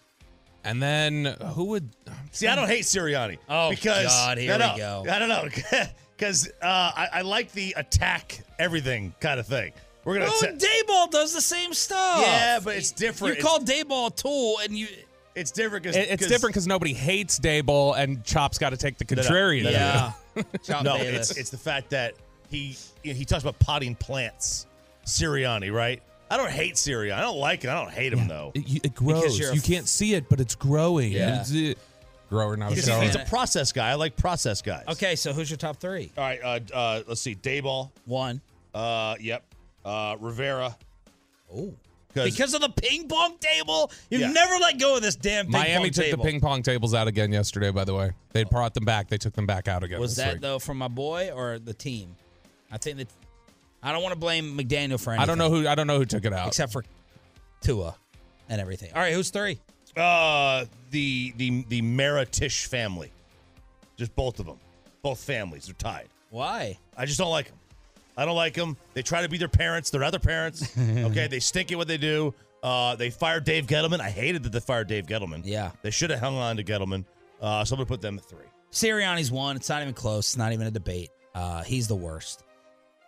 and 0.63 0.81
then 0.81 1.25
who 1.53 1.65
would? 1.65 1.89
See, 2.31 2.47
I 2.47 2.55
don't 2.55 2.67
hate 2.67 2.83
Sirianni. 2.83 3.37
Oh, 3.49 3.69
because, 3.69 4.07
God, 4.07 4.37
here 4.37 4.57
no, 4.57 4.73
we 4.73 4.79
no, 4.81 5.03
go. 5.05 5.11
I 5.11 5.19
don't 5.19 5.29
know. 5.29 5.47
Because 6.15 6.47
uh, 6.61 6.65
I, 6.95 7.09
I 7.11 7.21
like 7.23 7.51
the 7.53 7.73
attack 7.75 8.43
everything 8.59 9.13
kind 9.19 9.39
of 9.39 9.47
thing. 9.47 9.73
We're 10.05 10.19
gonna. 10.19 10.27
Oh, 10.31 10.39
ta- 10.39 10.51
Daboll 10.51 11.09
does 11.09 11.33
the 11.33 11.41
same 11.41 11.73
stuff. 11.73 12.21
Yeah, 12.21 12.59
but 12.63 12.77
it's 12.77 12.91
different. 12.91 13.33
You 13.35 13.39
It's- 13.39 13.45
call 13.45 13.59
Daboll 13.59 14.11
a 14.11 14.15
tool, 14.15 14.59
and 14.63 14.77
you 14.77 14.87
it's 15.35 15.49
different 15.51 15.83
because 15.83 15.97
It- 15.97 16.09
it's 16.11 16.27
different 16.27 16.53
because 16.53 16.67
nobody 16.67 16.93
hates 16.93 17.39
Daboll, 17.39 17.97
and 17.97 18.23
Chop's 18.23 18.59
got 18.59 18.69
to 18.69 18.77
take 18.77 18.99
the 18.99 19.05
contrarian. 19.05 19.63
no, 19.63 19.71
no, 19.71 19.75
yeah. 19.75 20.11
Chop 20.63 20.83
No, 20.85 20.97
Davis. 20.97 21.31
it's 21.31 21.39
it's 21.39 21.49
the 21.49 21.57
fact 21.57 21.89
that 21.89 22.13
he 22.49 22.77
he 23.01 23.25
talks 23.25 23.43
about 23.43 23.57
potting 23.59 23.95
plants. 23.95 24.67
Sirianni, 25.05 25.73
right? 25.73 26.01
I 26.33 26.37
don't 26.37 26.49
hate 26.51 26.75
Sirianni. 26.75 27.13
I 27.13 27.21
don't 27.21 27.37
like 27.37 27.63
it. 27.63 27.69
I 27.69 27.75
don't 27.83 27.91
hate 27.93 28.11
him 28.13 28.27
though. 28.27 28.51
It, 28.55 28.85
it 28.85 28.95
grows. 28.95 29.37
you're 29.37 29.51
a 29.51 29.53
You 29.53 29.59
f- 29.59 29.65
can't 29.65 29.87
see 29.87 30.13
it, 30.15 30.27
but 30.29 30.39
it's 30.39 30.55
growing. 30.55 31.11
Yeah. 31.11 31.41
It's, 31.41 31.53
uh, 31.53 31.73
grower, 32.29 32.57
not 32.57 32.67
a 32.67 32.69
Because 32.71 32.85
grower. 32.89 33.03
he's 33.03 33.15
a 33.15 33.19
process 33.25 33.71
guy. 33.71 33.89
I 33.89 33.93
like 33.95 34.17
process 34.17 34.61
guys. 34.61 34.85
okay, 34.89 35.15
so 35.15 35.31
who's 35.33 35.49
your 35.51 35.57
top 35.57 35.77
three? 35.77 36.11
All 36.17 36.23
right. 36.23 36.39
Uh, 36.43 36.59
uh, 36.73 37.03
let's 37.07 37.21
see. 37.21 37.35
Daboll. 37.35 37.91
One. 38.05 38.41
Uh, 38.73 39.15
yep. 39.19 39.43
Uh, 39.85 40.15
Rivera. 40.19 40.75
Oh. 41.53 41.73
'Cause- 42.15 42.25
Because 42.25 42.53
of 42.53 42.61
the 42.61 42.69
ping 42.69 43.07
pong 43.07 43.37
table? 43.39 43.91
You've 44.11 44.21
Yeah. 44.21 44.31
never 44.31 44.55
let 44.57 44.77
go 44.79 44.95
of 44.97 45.01
this 45.01 45.15
damn 45.15 45.45
ping 45.45 45.51
Miami 45.53 45.85
pong 45.85 45.91
took 45.91 46.05
table. 46.05 46.23
the 46.23 46.29
ping 46.31 46.39
pong 46.41 46.61
tables 46.61 46.93
out 46.93 47.07
again 47.07 47.31
yesterday. 47.31 47.71
By 47.71 47.85
the 47.85 47.95
way, 47.95 48.11
they 48.33 48.43
brought 48.43 48.75
them 48.75 48.85
back. 48.85 49.09
They 49.09 49.17
took 49.17 49.33
them 49.33 49.47
back 49.47 49.67
out 49.67 49.83
again. 49.83 49.99
Was 49.99 50.15
that 50.17 50.33
week. 50.33 50.41
though 50.41 50.59
from 50.59 50.77
my 50.77 50.87
boy 50.87 51.31
or 51.33 51.57
the 51.57 51.73
team? 51.73 52.15
I 52.71 52.77
think 52.77 52.97
that 52.97 53.07
I 53.83 53.91
don't 53.91 54.01
want 54.01 54.13
to 54.13 54.19
blame 54.19 54.57
McDaniel 54.57 54.99
for 54.99 55.11
anything. 55.11 55.23
I 55.23 55.25
don't 55.25 55.37
know 55.37 55.49
who. 55.49 55.67
I 55.67 55.75
don't 55.75 55.87
know 55.87 55.97
who 55.97 56.05
took 56.05 56.25
it 56.25 56.33
out. 56.33 56.47
except 56.47 56.71
for 56.71 56.83
Tua 57.61 57.95
and 58.49 58.61
everything. 58.61 58.91
All 58.95 59.01
right, 59.01 59.13
who's 59.13 59.29
three? 59.29 59.59
Uh, 59.95 60.65
the 60.91 61.33
the 61.37 61.65
the 61.69 61.81
Mara-Tisch 61.81 62.65
family. 62.67 63.11
Just 63.97 64.15
both 64.15 64.39
of 64.39 64.45
them. 64.45 64.57
Both 65.01 65.19
families 65.19 65.69
are 65.69 65.73
tied. 65.73 66.07
Why? 66.29 66.77
I 66.97 67.05
just 67.05 67.19
don't 67.19 67.29
like 67.29 67.47
them. 67.47 67.57
I 68.17 68.25
don't 68.25 68.35
like 68.35 68.53
them. 68.53 68.77
They 68.93 69.01
try 69.01 69.21
to 69.21 69.29
be 69.29 69.37
their 69.37 69.47
parents. 69.47 69.89
They're 69.89 70.03
other 70.03 70.19
parents. 70.19 70.75
okay, 70.77 71.27
they 71.27 71.39
stink 71.39 71.71
at 71.71 71.77
what 71.77 71.87
they 71.87 71.97
do. 71.97 72.33
Uh, 72.63 72.95
they 72.95 73.09
fired 73.09 73.43
Dave 73.43 73.67
Gettleman. 73.67 73.99
I 73.99 74.09
hated 74.09 74.43
that 74.43 74.51
they 74.51 74.59
fired 74.59 74.87
Dave 74.87 75.05
Gettleman. 75.05 75.41
Yeah. 75.43 75.71
They 75.81 75.91
should 75.91 76.09
have 76.11 76.19
hung 76.19 76.37
on 76.37 76.55
to 76.57 76.63
Gettleman. 76.63 77.05
Uh, 77.41 77.65
so 77.65 77.75
I'm 77.75 77.77
gonna 77.79 77.85
put 77.87 78.01
them 78.01 78.17
at 78.17 78.25
three. 78.25 78.45
Sirianni's 78.71 79.31
one. 79.31 79.55
It's 79.57 79.67
not 79.69 79.81
even 79.81 79.93
close. 79.93 80.29
It's 80.29 80.37
not 80.37 80.53
even 80.53 80.65
a 80.67 80.71
debate. 80.71 81.09
Uh, 81.35 81.61
he's 81.63 81.87
the 81.87 81.95
worst. 81.95 82.43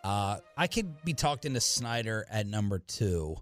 Uh, 0.06 0.38
I 0.56 0.68
could 0.68 1.02
be 1.04 1.14
talked 1.14 1.44
into 1.44 1.60
Snyder 1.60 2.24
at 2.30 2.46
number 2.46 2.78
two. 2.78 3.36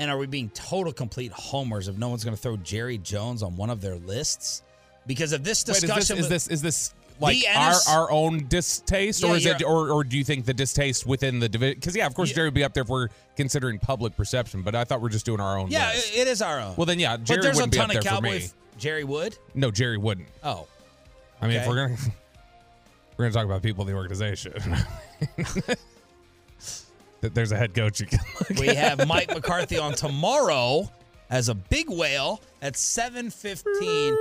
And 0.00 0.10
are 0.10 0.18
we 0.18 0.26
being 0.26 0.50
total 0.50 0.92
complete 0.92 1.30
homers 1.32 1.86
if 1.88 1.96
no 1.96 2.08
one's 2.08 2.24
going 2.24 2.36
to 2.36 2.40
throw 2.42 2.56
Jerry 2.56 2.98
Jones 2.98 3.42
on 3.44 3.56
one 3.56 3.70
of 3.70 3.80
their 3.80 3.94
lists? 3.96 4.62
Because 5.06 5.32
of 5.32 5.44
this 5.44 5.64
Wait, 5.66 5.76
is 5.76 5.80
discussion, 5.82 6.16
this 6.16 6.24
is 6.24 6.28
this 6.28 6.48
is 6.48 6.62
this 6.62 6.94
like 7.20 7.36
The 7.40 7.46
our 7.48 7.74
our 7.88 8.10
own 8.10 8.46
distaste, 8.48 9.22
Yeah, 9.22 9.30
or 9.30 9.36
is 9.36 9.46
it, 9.46 9.62
or 9.62 9.90
or 9.90 10.02
do 10.04 10.18
you 10.18 10.24
think 10.24 10.44
the 10.46 10.54
distaste 10.54 11.06
within 11.06 11.38
the 11.38 11.48
division? 11.48 11.76
Because 11.76 11.94
yeah, 11.96 12.06
of 12.06 12.14
course 12.14 12.30
Yeah. 12.30 12.36
Jerry 12.36 12.46
would 12.48 12.54
be 12.54 12.64
up 12.64 12.74
there 12.74 12.82
if 12.82 12.88
we're 12.88 13.08
considering 13.36 13.78
public 13.78 14.16
perception, 14.16 14.62
but 14.62 14.74
I 14.74 14.84
thought 14.84 15.00
we're 15.00 15.08
just 15.08 15.26
doing 15.26 15.40
our 15.40 15.58
own. 15.58 15.70
yeah, 15.70 15.90
list. 15.92 16.14
it- 16.16 16.26
is 16.28 16.42
our 16.42 16.60
own. 16.60 16.74
well 16.76 16.86
then 16.86 16.98
yeah, 16.98 17.16
Jerry 17.16 17.38
but 17.38 17.42
there's 17.44 17.56
wouldn't 17.56 17.72
be 17.72 17.78
ton 17.78 17.90
up 17.90 17.96
of 17.96 18.04
there 18.04 18.14
for 18.16 18.22
me. 18.22 18.36
f- 18.44 18.54
Jerry 18.78 19.04
Wood. 19.04 19.36
No, 19.54 19.70
Jerry 19.70 19.96
wouldn't. 19.96 20.28
Oh, 20.44 20.66
I 21.40 21.46
mean, 21.46 21.56
if 21.56 21.66
we're 21.66 21.88
gonna 21.88 21.96
we're 23.18 23.24
gonna 23.24 23.34
talk 23.34 23.44
about 23.44 23.62
people 23.62 23.82
in 23.86 23.92
the 23.92 23.96
organization. 23.98 24.52
that 27.20 27.34
There's 27.34 27.52
a 27.52 27.56
head 27.56 27.74
coach 27.74 28.00
you 28.00 28.06
can 28.06 28.20
look 28.48 28.58
we 28.58 28.68
at. 28.68 28.76
have 28.76 29.06
Mike 29.08 29.28
McCarthy 29.34 29.76
on 29.78 29.92
tomorrow 29.92 30.90
as 31.30 31.48
a 31.48 31.54
big 31.54 31.90
whale 31.90 32.40
at 32.62 32.74
7:15, 32.74 34.16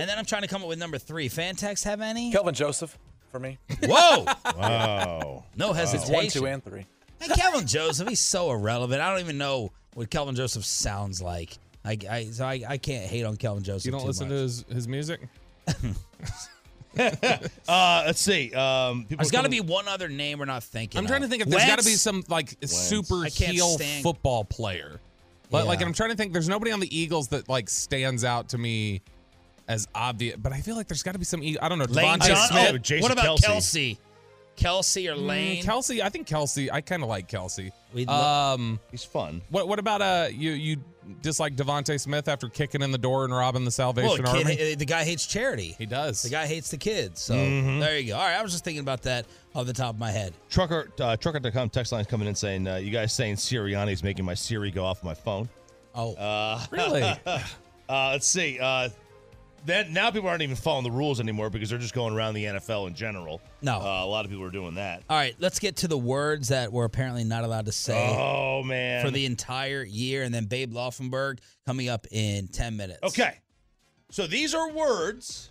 and 0.00 0.08
then 0.08 0.18
I'm 0.18 0.24
trying 0.24 0.42
to 0.42 0.48
come 0.48 0.62
up 0.62 0.68
with 0.68 0.78
number 0.78 0.98
three. 0.98 1.28
Fantex 1.28 1.82
have 1.84 2.00
any? 2.00 2.30
Kelvin 2.30 2.54
Joseph 2.54 2.96
for 3.30 3.38
me. 3.40 3.58
Whoa, 3.84 4.26
Wow. 4.56 5.44
no 5.56 5.72
hesitation. 5.72 6.12
One, 6.14 6.28
two, 6.28 6.46
and 6.46 6.62
three. 6.64 6.84
Hey, 7.20 7.28
Kelvin 7.34 7.66
Joseph, 7.66 8.08
he's 8.08 8.20
so 8.20 8.50
irrelevant. 8.50 9.00
I 9.00 9.10
don't 9.10 9.20
even 9.20 9.38
know 9.38 9.72
what 9.94 10.10
Kelvin 10.10 10.34
Joseph 10.34 10.64
sounds 10.64 11.22
like. 11.22 11.56
I, 11.84 11.96
I 12.10 12.24
so 12.26 12.44
I, 12.44 12.62
I 12.68 12.76
can't 12.78 13.06
hate 13.08 13.24
on 13.24 13.36
Kelvin 13.36 13.64
Joseph. 13.64 13.86
You 13.86 13.92
don't 13.92 14.02
too 14.02 14.06
listen 14.08 14.28
much. 14.28 14.36
to 14.36 14.42
his, 14.42 14.64
his 14.70 14.88
music? 14.88 15.20
Uh, 17.68 18.02
let's 18.06 18.20
see. 18.20 18.52
Um, 18.54 19.02
people 19.04 19.18
There's 19.18 19.30
got 19.30 19.42
to 19.42 19.48
be 19.48 19.60
one 19.60 19.88
other 19.88 20.08
name 20.08 20.38
we're 20.38 20.44
not 20.44 20.62
thinking. 20.64 20.98
I'm 20.98 21.06
trying 21.06 21.22
to 21.22 21.28
think 21.28 21.42
if 21.42 21.48
there's 21.48 21.64
got 21.64 21.78
to 21.78 21.84
be 21.84 21.92
some 21.94 22.22
like 22.28 22.54
super 22.64 23.24
I 23.24 23.28
heel 23.28 23.68
stand- 23.70 24.02
football 24.02 24.44
player. 24.44 25.00
But 25.50 25.66
like 25.66 25.80
Yeah. 25.80 25.86
I'm 25.86 25.92
trying 25.92 26.10
to 26.10 26.16
think 26.16 26.32
there's 26.32 26.48
nobody 26.48 26.70
on 26.72 26.80
the 26.80 26.96
Eagles 26.96 27.28
that 27.28 27.48
like 27.48 27.68
stands 27.70 28.24
out 28.24 28.50
to 28.50 28.58
me 28.58 29.02
as 29.68 29.86
obvious, 29.94 30.36
but 30.36 30.52
I 30.52 30.60
feel 30.60 30.76
like 30.76 30.88
there's 30.88 31.02
got 31.02 31.12
to 31.12 31.18
be 31.18 31.24
some 31.24 31.42
I 31.60 31.68
don't 31.68 31.78
know, 31.78 31.84
Lane 31.86 32.18
DeVonta 32.18 32.26
John- 32.26 32.48
Smith. 32.48 32.70
Oh, 32.74 32.78
Jason 32.78 33.02
what 33.02 33.12
about 33.12 33.38
Kelce. 33.38 33.96
Kelce? 33.96 33.98
Kelce 34.56 35.10
or 35.10 35.16
Mm, 35.16 35.26
Lane? 35.26 35.64
Kelce, 35.64 36.00
I 36.02 36.08
think 36.10 36.26
Kelce, 36.26 36.68
I 36.70 36.80
kind 36.82 37.02
of 37.02 37.08
like 37.08 37.28
Kelce. 37.28 37.70
We'd 37.94 38.08
lo- 38.08 38.14
Um 38.14 38.80
He's 38.90 39.04
fun. 39.04 39.40
what 39.50 39.68
what 39.68 39.78
about 39.78 40.02
uh 40.02 40.28
you 40.32 40.52
you 40.52 40.76
dislike 41.22 41.56
DeVonta 41.56 41.98
Smith 42.00 42.28
after 42.28 42.48
kicking 42.48 42.82
in 42.82 42.90
the 42.92 42.98
door 42.98 43.24
and 43.24 43.34
robbing 43.34 43.62
the 43.62 43.66
well, 43.66 43.92
Salvation 43.94 44.24
kid, 44.24 44.28
Army? 44.28 44.72
uh, 44.72 44.76
the 44.76 44.84
guy 44.84 45.04
hates 45.04 45.26
charity. 45.26 45.74
He 45.78 45.86
does. 45.86 46.22
The 46.22 46.28
guy 46.30 46.46
hates 46.46 46.70
the 46.70 46.76
kids. 46.78 47.20
So 47.20 47.34
Mm-hmm. 47.34 47.80
there 47.80 47.98
you 47.98 48.08
go. 48.08 48.16
All 48.16 48.24
right, 48.24 48.36
I 48.38 48.42
was 48.42 48.52
just 48.52 48.64
thinking 48.64 48.80
about 48.82 49.02
that 49.02 49.26
off 49.54 49.66
the 49.66 49.72
top 49.72 49.94
of 49.94 50.00
my 50.00 50.10
head. 50.10 50.32
Trucker 50.50 50.88
uh, 51.00 51.16
Trucker.com 51.16 51.70
text 51.70 51.92
line's 51.92 52.06
coming 52.06 52.28
in 52.28 52.34
saying 52.34 52.66
uh, 52.66 52.76
you 52.76 52.90
guys 52.90 53.12
saying 53.12 53.36
Sirianni's 53.36 54.02
making 54.02 54.24
my 54.24 54.34
Siri 54.34 54.70
go 54.70 54.84
off 54.84 55.02
my 55.04 55.14
phone. 55.14 55.48
Oh, 55.94 56.14
Uh, 56.14 56.64
really? 56.70 57.02
uh, 57.26 57.40
let's 57.88 58.26
see. 58.26 58.58
Then 59.64 59.92
now 59.92 60.10
people 60.10 60.28
aren't 60.28 60.42
even 60.42 60.56
following 60.56 60.82
the 60.84 60.90
rules 60.90 61.20
anymore 61.20 61.48
because 61.48 61.70
they're 61.70 61.78
just 61.78 61.94
going 61.94 62.14
around 62.14 62.34
the 62.34 62.44
NFL 62.44 62.88
in 62.88 62.94
general. 62.94 63.40
No. 63.60 63.76
uh, 63.80 64.04
a 64.04 64.06
lot 64.06 64.24
of 64.24 64.30
people 64.30 64.44
are 64.44 64.50
doing 64.50 64.74
that. 64.74 65.02
all 65.08 65.16
right. 65.16 65.36
Let's 65.38 65.58
get 65.60 65.76
to 65.76 65.88
the 65.88 65.96
words 65.98 66.48
that 66.48 66.72
we're 66.72 66.84
apparently 66.84 67.22
not 67.24 67.44
allowed 67.44 67.66
to 67.66 67.72
say 67.72 68.16
Oh 68.18 68.62
man! 68.64 69.04
for 69.04 69.10
the 69.12 69.24
entire 69.24 69.84
year, 69.84 70.24
and 70.24 70.34
then 70.34 70.46
Babe 70.46 70.72
Laufenberg 70.72 71.38
coming 71.64 71.88
up 71.88 72.06
in 72.10 72.48
ten 72.48 72.76
minutes. 72.76 73.00
okay, 73.04 73.38
so 74.10 74.26
these 74.26 74.52
are 74.54 74.70
words 74.72 75.50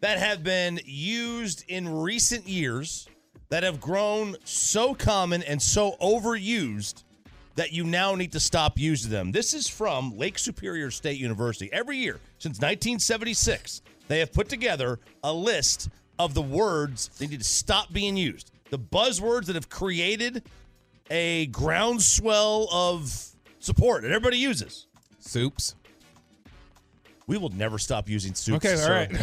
that 0.00 0.18
have 0.18 0.44
been 0.44 0.78
used 0.84 1.64
in 1.66 1.88
recent 1.88 2.46
years 2.46 3.08
that 3.48 3.64
have 3.64 3.80
grown 3.80 4.36
so 4.44 4.94
common 4.94 5.42
and 5.42 5.60
so 5.60 5.96
overused 6.00 7.02
that 7.56 7.72
you 7.72 7.82
now 7.82 8.14
need 8.14 8.30
to 8.30 8.38
stop 8.38 8.78
using 8.78 9.10
them. 9.10 9.32
This 9.32 9.54
is 9.54 9.66
from 9.66 10.16
Lake 10.16 10.38
Superior 10.38 10.92
State 10.92 11.18
University. 11.18 11.68
Every 11.72 11.96
year 11.96 12.20
since 12.38 12.56
1976, 12.58 13.82
they 14.08 14.18
have 14.20 14.32
put 14.32 14.48
together 14.48 14.98
a 15.22 15.32
list 15.32 15.88
of 16.18 16.34
the 16.34 16.42
words 16.42 17.08
they 17.18 17.26
need 17.26 17.40
to 17.40 17.44
stop 17.44 17.92
being 17.92 18.16
used. 18.16 18.50
The 18.70 18.78
buzzwords 18.78 19.46
that 19.46 19.54
have 19.54 19.68
created 19.68 20.42
a 21.10 21.46
groundswell 21.46 22.68
of 22.72 23.12
support 23.60 24.02
that 24.02 24.10
everybody 24.10 24.38
uses. 24.38 24.86
Soups. 25.18 25.74
We 27.26 27.36
will 27.38 27.50
never 27.50 27.78
stop 27.78 28.08
using 28.08 28.34
soups. 28.34 28.64
Okay, 28.64 28.72
all 28.74 28.78
sir. 28.78 28.94
right. 28.94 29.10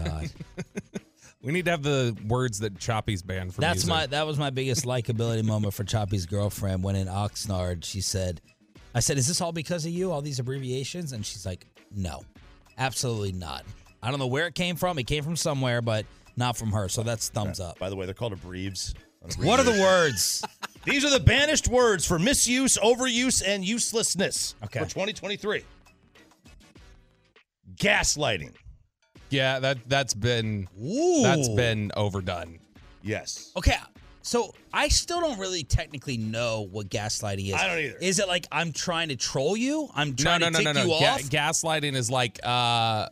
Oh, 0.00 0.04
God. 0.04 0.30
We 1.40 1.52
need 1.52 1.66
to 1.66 1.70
have 1.70 1.84
the 1.84 2.16
words 2.26 2.58
that 2.58 2.78
Choppy's 2.80 3.22
banned 3.22 3.54
from 3.54 3.62
That's 3.62 3.76
using. 3.76 3.90
my 3.90 4.06
that 4.06 4.26
was 4.26 4.38
my 4.38 4.50
biggest 4.50 4.84
likability 4.84 5.44
moment 5.44 5.72
for 5.72 5.84
Choppy's 5.84 6.26
girlfriend 6.26 6.82
when 6.82 6.96
in 6.96 7.06
Oxnard 7.06 7.84
she 7.84 8.00
said, 8.00 8.40
"I 8.92 8.98
said, 9.00 9.18
is 9.18 9.28
this 9.28 9.40
all 9.40 9.52
because 9.52 9.86
of 9.86 9.92
you? 9.92 10.10
All 10.10 10.20
these 10.20 10.40
abbreviations?" 10.40 11.12
And 11.12 11.24
she's 11.24 11.46
like, 11.46 11.66
"No, 11.94 12.22
absolutely 12.78 13.32
not. 13.32 13.64
I 14.02 14.10
don't 14.10 14.18
know 14.18 14.26
where 14.26 14.46
it 14.46 14.54
came 14.54 14.76
from. 14.76 14.98
It 14.98 15.06
came 15.06 15.24
from 15.24 15.36
somewhere, 15.36 15.82
but 15.82 16.06
not 16.36 16.56
from 16.56 16.70
her. 16.72 16.88
So 16.88 17.02
that's 17.02 17.28
thumbs 17.28 17.60
up." 17.60 17.78
By 17.78 17.90
the 17.90 17.96
way, 17.96 18.06
they're 18.06 18.14
called 18.14 18.32
abreves. 18.32 18.94
What 19.38 19.58
are 19.60 19.64
the 19.64 19.72
words? 19.72 20.44
These 20.84 21.04
are 21.04 21.10
the 21.10 21.20
banished 21.20 21.68
words 21.68 22.06
for 22.06 22.18
misuse, 22.18 22.78
overuse, 22.78 23.42
and 23.44 23.64
uselessness 23.64 24.54
Okay. 24.64 24.78
for 24.78 24.86
2023. 24.86 25.64
Gaslighting. 27.76 28.54
Yeah, 29.30 29.58
that 29.58 29.78
that's 29.88 30.14
been 30.14 30.68
Ooh. 30.82 31.22
that's 31.22 31.48
been 31.50 31.92
overdone. 31.96 32.58
Yes. 33.02 33.52
Okay, 33.56 33.76
So 34.22 34.54
I 34.72 34.88
still 34.88 35.20
don't 35.20 35.38
really 35.38 35.62
technically 35.64 36.16
know 36.18 36.68
what 36.70 36.88
gaslighting 36.88 37.48
is. 37.48 37.54
I 37.54 37.66
don't 37.66 37.78
either. 37.78 37.98
Is 38.00 38.18
it 38.18 38.28
like 38.28 38.46
I'm 38.52 38.72
trying 38.72 39.08
to 39.08 39.16
troll 39.16 39.56
you? 39.56 39.88
I'm 39.94 40.10
No, 40.10 40.14
trying 40.16 40.40
no, 40.40 40.46
to 40.46 40.52
no, 40.52 40.58
tick 40.58 40.64
no, 40.66 40.72
no. 40.72 40.82
you 40.82 40.88
Ga- 41.00 41.06
off? 41.14 41.20
gaslighting 41.22 41.94
is 41.94 42.10
like 42.10 42.38
uh, 42.42 43.08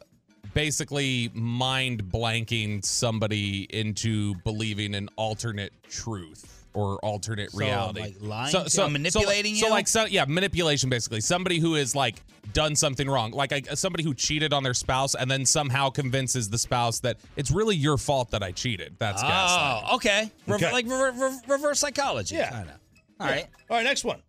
basically 0.54 1.30
mind 1.32 2.04
blanking 2.04 2.84
somebody 2.84 3.66
into 3.70 4.34
believing 4.44 4.94
an 4.94 5.08
alternate 5.16 5.72
truth 5.88 6.55
or 6.76 6.98
alternate 7.04 7.50
So, 7.50 7.58
reality. 7.58 8.00
like, 8.00 8.16
lying 8.20 8.52
to- 8.52 8.82
I'm 8.82 8.92
manipulating 8.92 9.54
so, 9.54 9.58
you? 9.58 9.64
So 9.66 9.70
like, 9.70 9.88
so, 9.88 10.04
yeah, 10.04 10.24
manipulation 10.28 10.90
basically. 10.90 11.20
Somebody 11.22 11.58
who 11.58 11.74
is 11.74 11.96
like 11.96 12.16
done 12.52 12.76
something 12.76 13.08
wrong, 13.08 13.32
like 13.32 13.50
a, 13.52 13.74
somebody 13.74 14.04
who 14.04 14.12
cheated 14.14 14.52
on 14.52 14.62
their 14.62 14.74
spouse 14.74 15.14
and 15.14 15.30
then 15.30 15.46
somehow 15.46 15.88
convinces 15.90 16.48
the 16.50 16.58
spouse 16.58 17.00
that 17.00 17.16
it's 17.36 17.50
really 17.50 17.74
your 17.74 17.96
fault 17.96 18.30
that 18.30 18.42
I 18.42 18.52
cheated. 18.52 18.94
That's 18.98 19.22
gaslighting. 19.22 19.82
oh, 19.90 19.96
okay. 19.96 20.30
Re- 20.46 20.54
Okay. 20.56 20.70
Like 20.72 20.86
re- 20.86 21.10
re- 21.14 21.38
reverse 21.48 21.80
psychology. 21.80 22.36
Yeah. 22.36 22.50
Kinda. 22.50 22.80
All 23.18 23.26
right. 23.26 23.46
All 23.70 23.76
right, 23.78 23.82
next 23.84 24.04
one. 24.04 24.22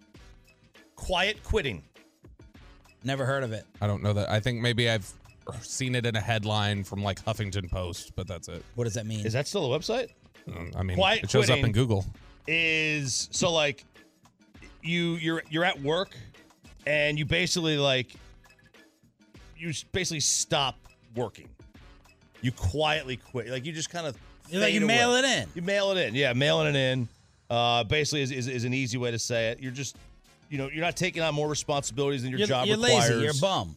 Quiet 0.95 1.43
quitting. 1.43 1.83
Never 3.03 3.25
heard 3.25 3.43
of 3.43 3.51
it. 3.51 3.65
I 3.81 3.87
don't 3.87 4.01
know 4.01 4.13
that. 4.13 4.29
I 4.29 4.39
think 4.39 4.61
maybe 4.61 4.89
I've 4.89 5.11
seen 5.61 5.95
it 5.95 6.05
in 6.05 6.15
a 6.15 6.21
headline 6.21 6.83
from 6.83 7.03
like 7.03 7.23
Huffington 7.23 7.69
Post, 7.69 8.13
but 8.15 8.27
that's 8.27 8.47
it. 8.47 8.63
What 8.75 8.85
does 8.85 8.93
that 8.95 9.05
mean? 9.05 9.25
Is 9.25 9.33
that 9.33 9.47
still 9.47 9.71
a 9.73 9.77
website? 9.79 10.09
Um, 10.55 10.71
I 10.77 10.83
mean, 10.83 10.95
Quiet 10.97 11.23
it 11.25 11.29
shows 11.29 11.49
up 11.49 11.59
in 11.59 11.71
Google. 11.73 12.05
Is 12.47 13.27
so 13.31 13.51
like 13.51 13.83
you 14.81 15.15
you're 15.15 15.43
you're 15.49 15.65
at 15.65 15.81
work 15.81 16.15
and 16.85 17.19
you 17.19 17.25
basically 17.25 17.77
like 17.77 18.13
you 19.57 19.73
basically 19.91 20.21
stop 20.21 20.77
working. 21.15 21.49
You 22.41 22.51
quietly 22.51 23.17
quit. 23.17 23.49
Like 23.49 23.65
you 23.65 23.73
just 23.73 23.89
kind 23.89 24.07
of 24.07 24.17
You 24.49 24.59
like 24.59 24.73
you 24.73 24.85
mail 24.85 25.15
it 25.15 25.25
in. 25.25 25.49
You 25.55 25.61
mail 25.61 25.91
it 25.91 25.97
in. 25.97 26.15
Yeah, 26.15 26.33
mailing 26.33 26.67
it 26.67 26.75
in. 26.75 27.07
Uh, 27.49 27.83
basically 27.83 28.21
is, 28.21 28.31
is, 28.31 28.47
is 28.47 28.63
an 28.65 28.73
easy 28.73 28.97
way 28.97 29.11
to 29.11 29.19
say 29.19 29.49
it. 29.49 29.59
You're 29.59 29.71
just 29.71 29.97
you 30.49 30.57
know, 30.57 30.69
you're 30.69 30.83
not 30.83 30.95
taking 30.95 31.21
on 31.21 31.35
more 31.35 31.49
responsibilities 31.49 32.21
than 32.21 32.31
your 32.31 32.39
You're, 32.39 32.47
job 32.47 32.67
you're 32.67 32.77
requires. 32.77 33.09
lazy. 33.09 33.21
You're 33.21 33.31
a 33.31 33.41
bum. 33.41 33.75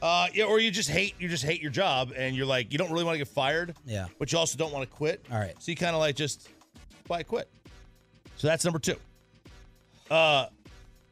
Uh, 0.00 0.26
yeah, 0.32 0.44
or 0.44 0.58
you 0.58 0.70
just 0.70 0.90
hate 0.90 1.14
you 1.18 1.28
just 1.28 1.44
hate 1.44 1.60
your 1.60 1.70
job, 1.72 2.12
and 2.16 2.34
you're 2.36 2.46
like 2.46 2.72
you 2.72 2.78
don't 2.78 2.90
really 2.90 3.04
want 3.04 3.14
to 3.14 3.18
get 3.18 3.28
fired. 3.28 3.74
Yeah. 3.86 4.06
but 4.18 4.32
you 4.32 4.38
also 4.38 4.56
don't 4.56 4.72
want 4.72 4.88
to 4.88 4.96
quit. 4.96 5.24
All 5.30 5.38
right. 5.38 5.54
So 5.60 5.70
you 5.70 5.76
kind 5.76 5.94
of 5.94 6.00
like 6.00 6.16
just 6.16 6.48
why 7.06 7.22
quit. 7.22 7.48
So 8.38 8.46
that's 8.46 8.64
number 8.64 8.78
two. 8.78 8.96
Uh, 10.10 10.46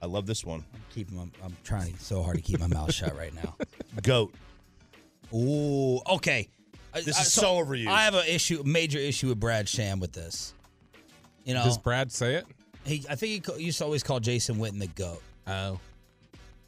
I 0.00 0.06
love 0.06 0.26
this 0.26 0.44
one. 0.44 0.64
Keep 0.94 1.10
my, 1.12 1.22
I'm 1.44 1.56
trying 1.64 1.96
so 1.98 2.22
hard 2.22 2.36
to 2.36 2.42
keep 2.42 2.58
my 2.60 2.66
mouth 2.66 2.92
shut 2.94 3.16
right 3.16 3.34
now. 3.34 3.54
Goat. 4.02 4.32
Ooh, 5.34 6.00
okay. 6.08 6.48
This 6.94 7.18
I- 7.18 7.22
is 7.22 7.32
so 7.32 7.56
overused. 7.56 7.88
I 7.88 8.04
have 8.04 8.14
a 8.14 8.32
issue, 8.34 8.62
major 8.64 8.98
issue 8.98 9.28
with 9.28 9.38
Brad 9.40 9.68
Sham 9.68 10.00
with 10.00 10.12
this. 10.12 10.54
You 11.44 11.54
know, 11.54 11.64
Does 11.64 11.78
Brad 11.78 12.10
say 12.10 12.36
it? 12.36 12.46
he, 12.84 13.04
I 13.10 13.14
think 13.16 13.32
he 13.32 13.40
co- 13.40 13.56
used 13.56 13.78
to 13.78 13.84
always 13.84 14.02
call 14.02 14.18
Jason 14.20 14.56
Witten 14.56 14.78
the 14.78 14.86
goat. 14.88 15.22
Oh, 15.46 15.78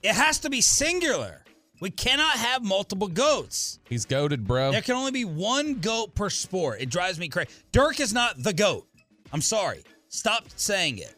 It 0.03 0.15
has 0.15 0.39
to 0.41 0.51
be 0.51 0.61
singular. 0.61 1.43
We 1.81 1.91
cannot 1.91 2.33
have 2.37 2.65
multiple 2.65 3.07
goats. 3.09 3.79
he's 3.89 4.05
goaded, 4.05 4.47
bro. 4.47 4.73
There 4.73 4.83
can 4.83 4.97
only 4.97 5.13
be 5.13 5.25
one 5.25 5.75
goat 5.75 6.15
per 6.15 6.29
sport. 6.29 6.81
It 6.81 6.91
drives 6.91 7.19
me 7.21 7.29
crazy. 7.29 7.51
Dirk 7.73 8.01
is 8.01 8.13
not 8.13 8.35
the 8.43 8.53
goat. 8.53 8.87
I'm 9.33 9.41
sorry. 9.41 9.85
Stop 10.09 10.45
saying 10.57 10.99
it. 10.99 11.15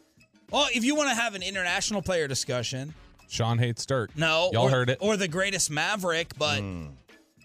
Well, 0.51 0.67
if 0.73 0.83
you 0.83 0.95
want 0.95 1.09
to 1.09 1.15
have 1.15 1.33
an 1.33 1.43
international 1.43 2.01
player 2.01 2.27
discussion, 2.27 2.93
Sean 3.29 3.57
hates 3.57 3.85
Dirk. 3.85 4.15
no, 4.17 4.49
y'all 4.51 4.65
or, 4.65 4.69
heard 4.69 4.89
it. 4.89 4.97
or 4.99 5.15
the 5.15 5.27
greatest 5.27 5.71
Maverick, 5.71 6.33
but 6.37 6.59
hmm. 6.59 6.87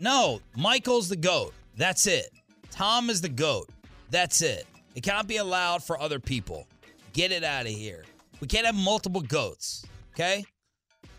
no, 0.00 0.40
Michael's 0.56 1.08
the 1.08 1.16
goat. 1.16 1.54
That's 1.76 2.06
it. 2.08 2.30
Tom 2.70 3.08
is 3.08 3.20
the 3.20 3.28
goat. 3.28 3.68
That's 4.10 4.42
it. 4.42 4.66
It 4.96 5.02
cannot 5.02 5.28
be 5.28 5.36
allowed 5.36 5.84
for 5.84 6.00
other 6.00 6.18
people. 6.18 6.66
Get 7.12 7.30
it 7.30 7.44
out 7.44 7.66
of 7.66 7.72
here. 7.72 8.04
We 8.40 8.48
can't 8.48 8.66
have 8.66 8.74
multiple 8.74 9.20
goats. 9.20 9.86
Okay, 10.14 10.44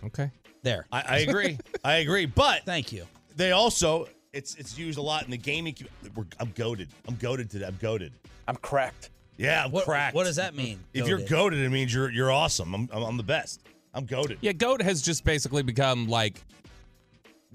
okay. 0.06 0.32
there. 0.64 0.88
I, 0.92 1.04
I 1.08 1.18
agree. 1.20 1.58
I 1.84 1.96
agree. 1.98 2.26
But 2.26 2.64
Thank 2.66 2.92
you. 2.92 3.06
they 3.36 3.52
also 3.52 4.08
it's 4.34 4.56
it's 4.56 4.78
used 4.78 4.98
a 4.98 5.02
lot 5.02 5.24
in 5.24 5.32
the 5.32 5.38
gaming. 5.38 5.74
commu- 5.74 6.16
We're, 6.16 6.26
I'm 6.40 6.52
goaded. 6.56 6.90
I'm 7.08 7.16
goaded 7.16 7.50
today. 7.50 7.66
I'm 7.66 7.78
goaded. 7.80 8.14
I'm 8.48 8.56
cracked. 8.58 9.12
Yeah, 9.38 9.66
I'm 9.66 9.72
What, 9.72 9.86
cracked. 9.86 10.16
what 10.16 10.24
does 10.26 10.38
that 10.38 10.56
mean? 10.56 10.80
If 10.94 11.08
you're 11.08 11.20
Goated. 11.20 11.30
goaded, 11.30 11.60
it 11.60 11.70
means 11.70 11.94
you're 11.94 12.10
you're 12.12 12.32
awesome. 12.32 12.74
I'm 12.74 12.90
I'm, 12.92 13.04
I'm 13.04 13.18
the 13.18 13.24
best. 13.24 13.62
I'm 13.94 14.06
goaded. 14.06 14.38
Yeah, 14.42 14.52
goat 14.54 14.82
has 14.82 15.02
just 15.02 15.24
basically 15.24 15.64
become 15.64 16.08
like 16.08 16.42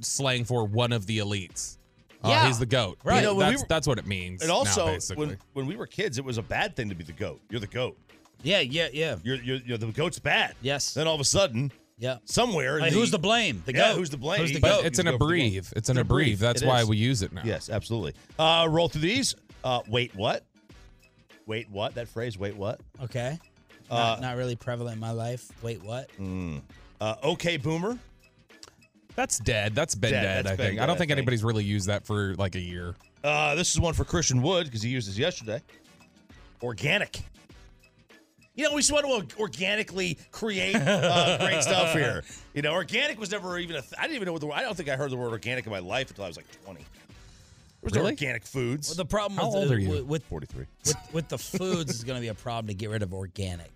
slang 0.01 0.45
for 0.45 0.65
one 0.65 0.93
of 0.93 1.07
the 1.07 1.19
elites. 1.19 1.77
Uh, 2.25 2.29
Yeah. 2.29 2.47
he's 2.47 2.59
the 2.59 2.67
goat. 2.67 2.99
Right. 3.05 3.17
You 3.17 3.23
know, 3.23 3.35
when 3.35 3.47
we 3.49 3.53
that's 3.53 3.63
were- 3.63 3.69
that's 3.69 3.87
what 3.87 3.99
it 3.99 4.07
means. 4.07 4.43
And 4.43 4.49
now, 4.49 4.55
also, 4.57 4.87
basically. 4.87 5.27
when 5.27 5.39
when 5.55 5.67
we 5.67 5.77
were 5.77 5.87
kids, 5.87 6.19
it 6.19 6.25
was 6.25 6.39
a 6.39 6.43
bad 6.43 6.77
thing 6.77 6.89
to 6.89 6.95
be 6.95 7.05
the 7.05 7.13
goat. 7.13 7.41
You're 7.51 7.61
the 7.61 7.67
goat. 7.67 7.99
Yeah, 8.43 8.61
yeah, 8.61 8.89
yeah. 8.93 9.17
You're 9.23 9.37
you're, 9.37 9.59
you're 9.59 9.79
the 9.79 9.87
goat's 9.87 10.19
bad. 10.19 10.55
Yes. 10.63 10.95
Then 10.95 11.07
all 11.07 11.15
of 11.15 11.21
a 11.21 11.25
sudden, 11.25 11.71
Yeah. 11.99 12.19
somewhere, 12.25 12.81
Like, 12.81 12.93
the- 12.93 12.99
who's 12.99 13.11
the 13.11 13.19
blame? 13.19 13.63
The 13.67 13.73
Yeah, 13.75 13.91
goat. 13.91 13.99
who's 13.99 14.11
the 14.11 14.17
blame? 14.17 14.41
Who's 14.41 14.53
the 14.53 14.61
goat? 14.61 14.79
But 14.83 14.87
it's 14.87 14.99
You 14.99 15.09
an 15.09 15.19
go 15.19 15.25
abbrev. 15.25 15.57
It's 15.57 15.71
an 15.73 15.79
It's 15.79 15.89
an 15.91 15.97
abbrev. 15.99 16.33
abbrev. 16.35 16.39
That's 16.39 16.63
It 16.63 16.67
why 16.69 16.81
is. 16.83 16.89
we 16.89 16.97
use 16.97 17.23
it 17.23 17.33
now. 17.33 17.43
Yes, 17.45 17.69
absolutely. 17.71 18.15
Uh, 18.39 18.67
roll 18.71 18.89
through 18.89 19.03
these. 19.03 19.35
Uh, 19.65 19.81
wait, 19.89 20.15
what? 20.17 20.45
Wait, 21.47 21.69
what? 21.71 21.95
That 21.95 22.09
phrase, 22.09 22.39
wait, 22.39 22.57
what? 22.57 22.81
Okay. 23.03 23.39
Uh, 23.91 23.95
Not, 23.97 24.21
not 24.21 24.37
really 24.37 24.57
prevalent 24.57 24.95
in 24.95 25.01
my 25.01 25.11
life. 25.11 25.51
Wait, 25.63 25.83
what? 25.83 26.09
Uh, 27.01 27.15
okay, 27.25 27.57
boomer. 27.57 27.99
That's 29.15 29.39
dead. 29.39 29.75
That's 29.75 29.95
been 29.95 30.13
Dead. 30.13 30.23
dead. 30.23 30.45
That's 30.47 30.53
I 30.53 30.57
been 30.57 30.67
think. 30.67 30.77
dead, 30.79 30.83
I 30.83 30.87
don't 30.87 30.97
I 30.97 30.99
think 30.99 31.09
think. 31.11 31.19
anybody's 31.19 31.45
really 31.45 31.65
used 31.65 31.89
that 31.89 32.07
for 32.07 32.35
like 32.37 32.55
a 32.55 32.61
year. 32.61 32.95
Uh, 33.23 33.55
this 33.55 33.73
is 33.73 33.79
one 33.81 33.93
for 33.93 34.05
Christian 34.05 34.41
Wood 34.41 34.65
because 34.67 34.83
he 34.83 34.89
used 34.91 35.09
this 35.09 35.19
yesterday. 35.19 35.61
Organic. 36.63 37.21
You 38.55 38.65
know, 38.65 38.75
we 38.75 38.83
just 38.83 38.93
want 38.93 39.29
to 39.31 39.37
organically 39.39 40.19
create 40.31 40.77
uh, 40.77 41.39
great 41.39 41.63
stuff 41.63 41.93
here. 41.95 42.23
You 42.55 42.63
know, 42.63 42.73
organic 42.73 43.19
was 43.19 43.31
never 43.31 43.59
even 43.59 43.77
a. 43.77 43.81
Th- 43.81 43.95
I 43.99 44.03
didn't 44.03 44.17
even 44.17 44.27
know 44.27 44.33
what 44.33 44.41
the 44.43 44.47
word. 44.47 44.55
I 44.57 44.63
don't 44.63 44.77
think 44.77 44.89
I 44.91 44.97
heard 44.97 45.11
the 45.11 45.17
word 45.17 45.31
organic 45.33 45.65
in 45.67 45.73
my 45.73 45.79
life 45.79 46.11
until 46.11 46.25
I 46.25 46.29
was 46.29 46.37
like 46.37 46.47
twenty. 46.65 46.85
There 47.83 47.87
was 47.89 47.95
no 47.95 48.01
Really? 48.03 48.13
organic 48.13 48.45
foods. 48.47 48.89
Well, 48.91 48.95
the 48.97 49.05
problem 49.05 49.39
How 49.41 49.49
with, 49.49 49.57
old 49.57 49.69
the- 49.71 49.75
are 49.75 49.79
you? 49.79 49.89
with, 49.89 50.05
with 50.05 50.25
Forty-three. 50.25 50.67
with 50.87 50.97
with 51.13 51.29
the 51.29 51.39
foods 51.39 51.93
is 51.93 52.05
going 52.05 52.17
to 52.17 52.21
be 52.21 52.29
a 52.29 52.35
problem 52.35 52.69
to 52.69 52.75
get 52.75 52.91
rid 52.91 53.03
of 53.03 53.13
organic 53.13 53.73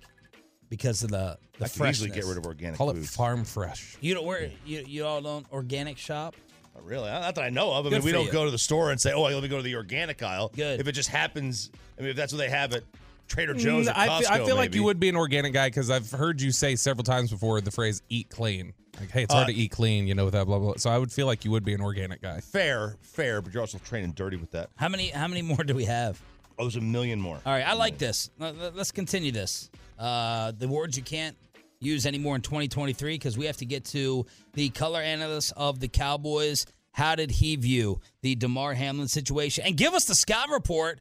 because 0.69 1.03
of 1.03 1.11
the 1.11 1.37
the 1.59 1.64
I 1.64 1.69
can 1.69 1.79
freshness. 1.79 1.97
easily 2.07 2.11
get 2.11 2.25
rid 2.25 2.38
of 2.38 2.47
organic 2.47 2.79
Call 2.79 2.90
it 2.90 3.05
farm 3.05 3.45
fresh. 3.45 3.97
You 4.01 4.14
don't 4.14 4.25
where 4.25 4.49
you 4.64 4.85
you 4.87 5.05
all 5.05 5.21
don't 5.21 5.45
organic 5.53 5.99
shop. 5.99 6.37
Not 6.77 6.85
really. 6.85 7.09
Not 7.11 7.35
that 7.35 7.42
I 7.45 7.51
know 7.51 7.73
of. 7.73 7.87
I 7.87 7.90
Good 7.90 7.97
mean, 7.99 8.05
we 8.05 8.12
don't 8.12 8.27
you. 8.27 8.33
go 8.33 8.45
to 8.45 8.51
the 8.53 8.59
store 8.59 8.92
and 8.92 9.01
say, 9.01 9.12
"Oh, 9.12 9.23
let 9.23 9.42
me 9.42 9.49
go 9.49 9.57
to 9.57 9.62
the 9.64 9.75
organic 9.75 10.23
aisle." 10.23 10.53
Good. 10.55 10.79
If 10.79 10.87
it 10.87 10.92
just 10.92 11.09
happens, 11.09 11.71
I 11.99 12.03
mean, 12.03 12.11
if 12.11 12.16
that's 12.16 12.33
what 12.33 12.38
they 12.38 12.51
have 12.51 12.75
at 12.75 12.85
Trader 13.27 13.55
Joe's, 13.55 13.87
Mm, 13.87 13.90
at 13.90 13.97
I, 13.99 14.07
Costco, 14.09 14.19
feel, 14.21 14.29
I 14.31 14.45
feel 14.47 14.57
like 14.57 14.75
you 14.77 14.85
would 14.85 15.01
be 15.01 15.09
an 15.09 15.16
organic 15.16 15.53
guy 15.53 15.66
because 15.69 15.90
I've 15.90 16.12
heard 16.12 16.40
you 16.40 16.53
say 16.53 16.77
several 16.77 17.03
times 17.03 17.33
before 17.33 17.61
the 17.61 17.73
phrase 17.73 18.03
"eat 18.09 18.29
clean." 18.31 18.73
Like, 18.99 19.11
hey, 19.11 19.23
it's 19.25 19.33
hard 19.35 19.45
Uh, 19.45 19.53
to 19.53 19.55
eat 19.55 19.71
clean, 19.71 20.07
you 20.07 20.15
know, 20.15 20.25
with 20.25 20.35
that 20.35 20.47
blah 20.47 20.59
blah. 20.59 20.69
blah. 20.73 20.77
So 20.79 20.91
I 20.91 20.99
would 20.99 21.13
feel 21.13 21.27
like 21.27 21.45
you 21.45 21.51
would 21.51 21.65
be 21.65 21.75
an 21.75 21.81
organic 21.81 22.23
guy. 22.23 22.41
Fair, 22.41 22.97
fair, 23.03 23.41
but 23.43 23.53
you're 23.53 23.61
also 23.61 23.79
training 23.79 24.13
dirty 24.13 24.37
with 24.37 24.51
that. 24.53 24.71
How 24.77 24.89
many 24.89 25.09
how 25.09 25.29
many 25.29 25.43
more 25.43 25.63
do 25.65 25.75
we 25.75 25.85
have? 25.85 26.21
Oh, 26.59 26.65
there's 26.65 26.77
a 26.77 26.81
million 26.81 27.21
more. 27.21 27.39
All 27.45 27.53
right, 27.53 27.67
I 27.67 27.75
like 27.75 27.99
this. 27.99 28.31
Let- 28.39 28.57
let- 28.59 28.75
Let's 28.77 28.91
continue 28.93 29.31
this. 29.33 29.71
Uh, 29.99 30.53
the 30.57 30.69
words 30.69 30.97
you 30.97 31.03
can't 31.03 31.37
use 31.81 32.07
anymore 32.07 32.35
in 32.37 32.41
2023 32.43 33.15
because 33.15 33.37
we 33.37 33.45
have 33.45 33.59
to 33.59 33.67
get 33.67 33.85
to 33.87 34.25
the 34.55 34.71
color 34.71 35.01
analyst 35.03 35.53
of 35.57 35.81
the 35.81 35.89
Cowboys. 35.89 36.65
How 36.93 37.15
did 37.15 37.31
he 37.31 37.57
view 37.57 38.01
the 38.23 38.35
Damar 38.35 38.73
Hamlin 38.73 39.09
situation? 39.09 39.65
And 39.67 39.77
give 39.77 39.93
us 39.93 40.07
the 40.07 40.15
Scott 40.15 40.49
report. 40.49 41.01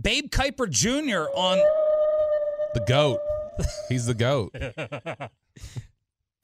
Babe 0.00 0.30
Kuiper 0.30 0.70
Jr. 0.70 1.28
on 1.36 1.58
The 2.74 2.80
goat. 2.86 3.18
He's 3.88 4.06
the 4.06 4.14
goat. 4.14 4.54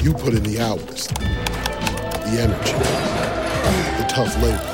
You 0.00 0.12
put 0.14 0.34
in 0.34 0.42
the 0.42 0.60
hours, 0.60 1.06
the 1.08 2.38
energy, 2.40 2.72
the 3.98 4.06
tough 4.08 4.34
labor. 4.42 4.68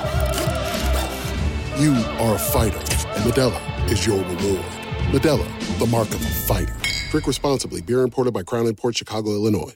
You 1.78 1.94
are 2.18 2.34
a 2.34 2.38
fighter, 2.38 2.76
and 2.76 3.24
Modelo 3.24 3.90
is 3.90 4.06
your 4.06 4.18
reward. 4.18 4.64
Modelo, 5.12 5.78
the 5.78 5.86
mark 5.86 6.08
of 6.08 6.22
a 6.22 6.28
fighter. 6.28 6.74
Drink 7.10 7.26
responsibly. 7.26 7.80
Beer 7.80 8.02
imported 8.02 8.32
by 8.32 8.42
Crown 8.42 8.74
Port 8.74 8.96
Chicago, 8.96 9.30
Illinois. 9.30 9.74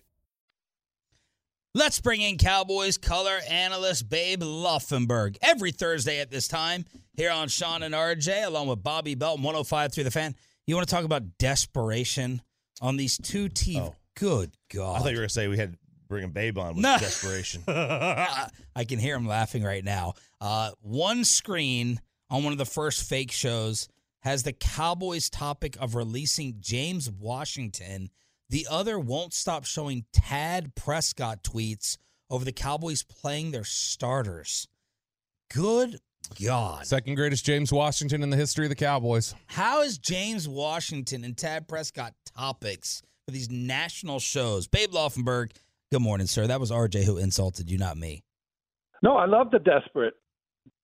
Let's 1.74 2.00
bring 2.00 2.20
in 2.20 2.36
Cowboys 2.36 2.98
color 2.98 3.38
analyst 3.48 4.08
Babe 4.10 4.42
Laufenberg 4.42 5.38
every 5.40 5.72
Thursday 5.72 6.20
at 6.20 6.30
this 6.30 6.46
time 6.46 6.84
here 7.14 7.30
on 7.30 7.48
Sean 7.48 7.82
and 7.82 7.94
RJ, 7.94 8.46
along 8.46 8.68
with 8.68 8.82
Bobby 8.82 9.14
Belt, 9.14 9.38
105 9.38 9.92
through 9.92 10.04
the 10.04 10.10
fan. 10.10 10.34
You 10.66 10.74
want 10.74 10.86
to 10.86 10.94
talk 10.94 11.04
about 11.04 11.38
desperation 11.38 12.42
on 12.82 12.98
these 12.98 13.16
two 13.16 13.48
teams? 13.48 13.88
Oh. 13.88 13.94
Good 14.16 14.52
God. 14.72 14.96
I 14.96 14.98
thought 15.00 15.08
you 15.10 15.16
were 15.16 15.20
going 15.22 15.28
to 15.28 15.34
say 15.34 15.48
we 15.48 15.56
had 15.58 15.72
to 15.72 15.78
bring 16.08 16.24
a 16.24 16.28
babe 16.28 16.58
on 16.58 16.74
with 16.76 16.82
No. 16.82 16.98
desperation. 16.98 17.62
I 17.68 18.84
can 18.86 18.98
hear 18.98 19.16
him 19.16 19.26
laughing 19.26 19.62
right 19.62 19.84
now. 19.84 20.14
Uh, 20.40 20.72
one 20.80 21.24
screen 21.24 22.00
on 22.30 22.44
one 22.44 22.52
of 22.52 22.58
the 22.58 22.64
first 22.66 23.08
fake 23.08 23.32
shows 23.32 23.88
has 24.20 24.42
the 24.42 24.52
Cowboys 24.52 25.28
topic 25.30 25.76
of 25.80 25.94
releasing 25.94 26.56
James 26.60 27.10
Washington. 27.10 28.10
The 28.50 28.66
other 28.70 28.98
won't 28.98 29.32
stop 29.32 29.64
showing 29.64 30.04
Dak 30.12 30.74
Prescott 30.74 31.42
tweets 31.42 31.96
over 32.30 32.44
the 32.44 32.52
Cowboys 32.52 33.02
playing 33.02 33.50
their 33.50 33.64
starters. 33.64 34.68
Good 35.52 35.98
God. 36.42 36.86
Second 36.86 37.14
greatest 37.16 37.44
James 37.44 37.72
Washington 37.72 38.22
in 38.22 38.30
the 38.30 38.36
history 38.36 38.64
of 38.64 38.70
the 38.70 38.74
Cowboys. 38.76 39.34
How 39.46 39.82
is 39.82 39.98
James 39.98 40.48
Washington 40.48 41.24
and 41.24 41.34
Dak 41.36 41.66
Prescott 41.68 42.14
topics 42.36 43.02
for 43.24 43.30
these 43.32 43.50
national 43.50 44.18
shows? 44.20 44.66
Babe 44.66 44.90
Laufenberg, 44.92 45.52
good 45.90 46.02
morning, 46.02 46.26
sir. 46.26 46.46
That 46.46 46.60
was 46.60 46.70
RJ 46.70 47.04
who 47.04 47.18
insulted 47.18 47.70
you, 47.70 47.78
not 47.78 47.96
me. 47.96 48.24
No, 49.02 49.16
I 49.16 49.26
love 49.26 49.50
the 49.50 49.58
desperate. 49.58 50.14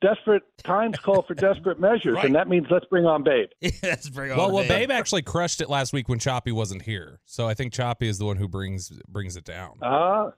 Desperate 0.01 0.43
times 0.63 0.97
call 0.99 1.23
for 1.23 1.35
desperate 1.35 1.81
measures, 1.81 2.15
Right. 2.17 2.25
and 2.27 2.35
that 2.37 2.49
means 2.49 2.67
let's 2.71 2.85
bring 2.87 3.05
on 3.05 3.23
Babe. 3.25 3.49
Let's 3.83 4.09
bring 4.09 4.31
on 4.31 4.37
Well, 4.39 4.51
well, 4.53 4.67
Babe 4.67 4.91
actually 4.93 5.23
crushed 5.23 5.61
it 5.61 5.69
last 5.69 5.93
week 5.93 6.09
when 6.09 6.19
Choppy 6.21 6.53
wasn't 6.53 6.83
here. 6.83 7.21
So 7.27 7.49
I 7.49 7.55
think 7.55 7.73
Choppy 7.73 8.09
is 8.09 8.19
the 8.19 8.25
one 8.25 8.37
who 8.37 8.47
brings 8.49 8.91
brings 9.09 9.37
it 9.37 9.45
down. 9.45 9.79
Ah, 9.83 10.31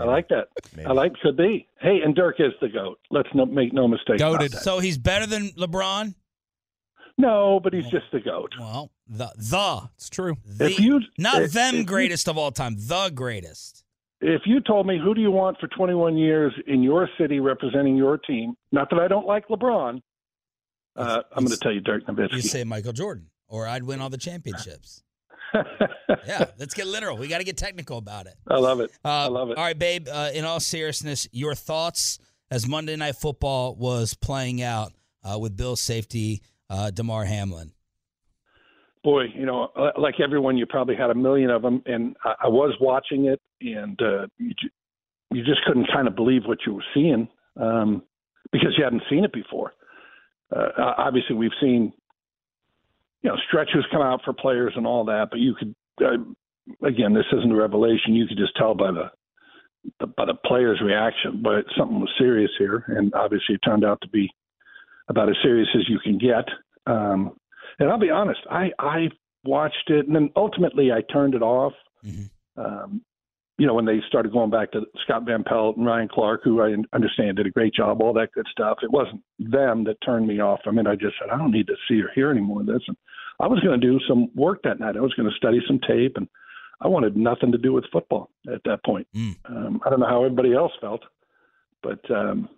I 0.00 0.04
like 0.04 0.28
that. 0.28 0.48
I 0.86 0.92
like 0.92 1.12
could 1.22 1.36
be. 1.36 1.68
Hey, 1.80 2.00
and 2.02 2.14
Dirk 2.14 2.36
is 2.38 2.52
the 2.62 2.68
goat. 2.68 2.98
Let's 3.10 3.28
no, 3.34 3.44
make 3.46 3.72
no 3.74 3.86
mistake 3.86 4.20
about 4.20 4.40
that. 4.40 4.52
So 4.62 4.78
he's 4.78 4.96
better 4.98 5.26
than 5.26 5.48
LeBron? 5.58 6.14
No, 7.18 7.60
but 7.62 7.72
he's 7.74 7.88
just 7.88 8.06
the 8.12 8.20
goat. 8.20 8.52
Well, 8.58 8.90
the 9.06 9.30
the 9.36 9.88
it's 9.96 10.08
true. 10.10 10.36
The, 10.46 10.66
If 10.66 10.80
you- 10.80 11.00
not 11.18 11.42
if- 11.42 11.52
them 11.52 11.74
if 11.74 11.78
you- 11.80 11.84
greatest 11.86 12.28
of 12.28 12.38
all 12.38 12.50
time, 12.52 12.76
the 12.78 13.10
greatest. 13.14 13.84
If 14.20 14.42
you 14.46 14.60
told 14.60 14.86
me 14.86 14.98
who 15.02 15.14
do 15.14 15.20
you 15.20 15.30
want 15.30 15.58
for 15.60 15.68
21 15.68 16.16
years 16.16 16.52
in 16.66 16.82
your 16.82 17.10
city 17.18 17.40
representing 17.40 17.94
your 17.96 18.16
team, 18.16 18.54
not 18.72 18.88
that 18.90 18.98
I 18.98 19.06
don't 19.06 19.26
like 19.26 19.48
LeBron, 19.48 20.00
uh, 20.96 21.22
I'm 21.32 21.44
going 21.44 21.50
to 21.54 21.58
tell 21.58 21.72
you 21.72 21.80
Dirk 21.80 22.06
Nowitzki. 22.06 22.32
You 22.32 22.40
say 22.40 22.64
Michael 22.64 22.94
Jordan, 22.94 23.26
or 23.48 23.66
I'd 23.66 23.82
win 23.82 24.00
all 24.00 24.08
the 24.08 24.16
championships. 24.16 25.02
yeah, 26.26 26.46
let's 26.58 26.72
get 26.72 26.86
literal. 26.86 27.18
We 27.18 27.28
got 27.28 27.38
to 27.38 27.44
get 27.44 27.58
technical 27.58 27.98
about 27.98 28.24
it. 28.26 28.34
I 28.48 28.56
love 28.58 28.80
it. 28.80 28.90
Uh, 29.04 29.08
I 29.08 29.26
love 29.26 29.50
it. 29.50 29.58
All 29.58 29.64
right, 29.64 29.78
babe. 29.78 30.08
Uh, 30.10 30.30
in 30.32 30.46
all 30.46 30.58
seriousness, 30.60 31.28
your 31.30 31.54
thoughts 31.54 32.18
as 32.50 32.66
Monday 32.66 32.96
Night 32.96 33.16
Football 33.16 33.74
was 33.76 34.14
playing 34.14 34.62
out 34.62 34.92
uh, 35.22 35.38
with 35.38 35.54
Bill's 35.54 35.82
safety, 35.82 36.40
uh, 36.70 36.90
Damar 36.90 37.24
Hamlin. 37.26 37.72
Boy, 39.04 39.24
you 39.34 39.46
know, 39.46 39.68
uh, 39.76 39.90
like 39.98 40.18
everyone, 40.18 40.56
you 40.56 40.66
probably 40.66 40.96
had 40.96 41.10
a 41.10 41.14
million 41.14 41.50
of 41.50 41.62
them, 41.62 41.82
and 41.86 42.16
I, 42.24 42.34
I 42.44 42.48
was 42.48 42.74
watching 42.80 43.26
it, 43.26 43.40
and 43.60 44.00
uh, 44.02 44.26
you, 44.38 44.54
you 45.30 45.44
just 45.44 45.62
couldn't 45.66 45.86
kind 45.92 46.08
of 46.08 46.16
believe 46.16 46.42
what 46.46 46.58
you 46.66 46.74
were 46.74 46.84
seeing 46.94 47.28
um, 47.60 48.02
because 48.50 48.74
you 48.76 48.82
hadn't 48.82 49.02
seen 49.10 49.24
it 49.24 49.32
before. 49.32 49.74
Uh, 50.54 50.68
obviously, 50.78 51.36
we've 51.36 51.50
seen, 51.60 51.92
you 53.22 53.30
know, 53.30 53.36
stretchers 53.46 53.86
come 53.92 54.02
out 54.02 54.20
for 54.24 54.32
players 54.32 54.72
and 54.76 54.86
all 54.86 55.04
that, 55.04 55.28
but 55.30 55.38
you 55.38 55.54
could, 55.54 55.74
uh, 56.02 56.86
again, 56.86 57.12
this 57.12 57.26
isn't 57.36 57.52
a 57.52 57.56
revelation. 57.56 58.14
You 58.14 58.26
could 58.26 58.38
just 58.38 58.56
tell 58.56 58.74
by 58.74 58.90
the, 58.90 59.10
the 60.00 60.06
by 60.06 60.24
the 60.24 60.34
players' 60.46 60.80
reaction, 60.82 61.42
but 61.42 61.66
something 61.76 62.00
was 62.00 62.10
serious 62.18 62.50
here, 62.58 62.84
and 62.88 63.12
obviously, 63.14 63.56
it 63.56 63.60
turned 63.64 63.84
out 63.84 64.00
to 64.00 64.08
be 64.08 64.30
about 65.08 65.28
as 65.28 65.36
serious 65.42 65.68
as 65.74 65.88
you 65.88 65.98
can 65.98 66.16
get. 66.16 66.46
Um, 66.86 67.36
and 67.78 67.90
I'll 67.90 67.98
be 67.98 68.10
honest, 68.10 68.40
I 68.50 68.70
I 68.78 69.08
watched 69.44 69.88
it, 69.90 70.06
and 70.06 70.14
then 70.14 70.30
ultimately 70.36 70.90
I 70.92 71.00
turned 71.12 71.34
it 71.34 71.42
off. 71.42 71.72
Um, 72.56 73.02
you 73.58 73.66
know, 73.66 73.74
when 73.74 73.84
they 73.84 74.00
started 74.08 74.32
going 74.32 74.50
back 74.50 74.72
to 74.72 74.82
Scott 75.04 75.24
Van 75.26 75.44
Pelt 75.44 75.76
and 75.76 75.86
Ryan 75.86 76.08
Clark, 76.08 76.40
who 76.42 76.60
I 76.60 76.74
understand 76.92 77.36
did 77.36 77.46
a 77.46 77.50
great 77.50 77.72
job, 77.72 78.02
all 78.02 78.12
that 78.14 78.32
good 78.32 78.46
stuff. 78.50 78.78
It 78.82 78.90
wasn't 78.90 79.22
them 79.38 79.84
that 79.84 80.00
turned 80.04 80.26
me 80.26 80.40
off. 80.40 80.60
I 80.66 80.72
mean, 80.72 80.88
I 80.88 80.96
just 80.96 81.14
said 81.20 81.30
I 81.32 81.38
don't 81.38 81.52
need 81.52 81.68
to 81.68 81.76
see 81.88 82.00
or 82.00 82.10
hear 82.14 82.30
any 82.30 82.40
more 82.40 82.60
of 82.62 82.66
this. 82.66 82.82
And 82.88 82.96
I 83.38 83.46
was 83.46 83.60
going 83.60 83.80
to 83.80 83.86
do 83.86 84.00
some 84.08 84.28
work 84.34 84.62
that 84.64 84.80
night. 84.80 84.96
I 84.96 85.00
was 85.00 85.14
going 85.14 85.28
to 85.28 85.36
study 85.36 85.60
some 85.68 85.78
tape, 85.86 86.16
and 86.16 86.28
I 86.80 86.88
wanted 86.88 87.16
nothing 87.16 87.52
to 87.52 87.58
do 87.58 87.72
with 87.72 87.84
football 87.92 88.30
at 88.52 88.62
that 88.64 88.84
point. 88.84 89.06
Um, 89.44 89.80
I 89.86 89.90
don't 89.90 90.00
know 90.00 90.08
how 90.08 90.24
everybody 90.24 90.52
else 90.52 90.72
felt, 90.80 91.02
but 91.82 92.00
um, 92.10 92.48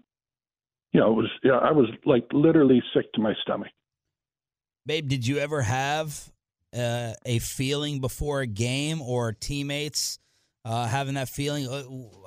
you 0.92 1.00
know, 1.00 1.10
it 1.10 1.14
was. 1.16 1.30
You 1.42 1.50
know, 1.50 1.58
I 1.58 1.72
was 1.72 1.88
like 2.06 2.26
literally 2.32 2.82
sick 2.94 3.12
to 3.14 3.20
my 3.20 3.34
stomach. 3.42 3.68
Babe, 4.86 5.08
did 5.08 5.26
you 5.26 5.38
ever 5.38 5.62
have 5.62 6.32
uh, 6.76 7.14
a 7.24 7.40
feeling 7.40 8.00
before 8.00 8.40
a 8.40 8.46
game 8.46 9.02
or 9.02 9.32
teammates 9.32 10.20
uh, 10.64 10.86
having 10.86 11.14
that 11.14 11.28
feeling? 11.28 11.66
uh, 11.68 11.82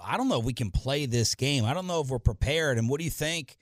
I 0.05 0.17
don't 0.17 0.27
know 0.27 0.39
if 0.39 0.45
we 0.45 0.53
can 0.53 0.69
play 0.69 1.05
this 1.05 1.35
game. 1.35 1.63
I 1.63 1.73
don't 1.73 1.87
know 1.87 2.01
if 2.01 2.09
we're 2.09 2.19
prepared. 2.19 2.77
And 2.77 2.89
what 2.89 2.99
do 2.99 3.05
you 3.05 3.09
think, 3.09 3.55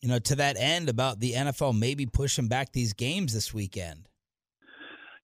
you 0.00 0.08
know, 0.08 0.18
to 0.18 0.34
that 0.36 0.56
end 0.58 0.88
about 0.88 1.20
the 1.20 1.34
NFL 1.34 1.78
maybe 1.78 2.06
pushing 2.06 2.48
back 2.48 2.72
these 2.72 2.92
games 2.92 3.32
this 3.32 3.54
weekend? 3.54 4.08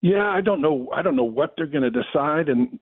Yeah, 0.03 0.29
I 0.29 0.41
don't 0.41 0.61
know. 0.61 0.89
I 0.95 1.03
don't 1.03 1.17
know 1.17 1.25
what 1.25 1.55
they're 1.57 1.67
going 1.67 1.83
to 1.83 1.91
decide, 1.91 2.49
and 2.49 2.79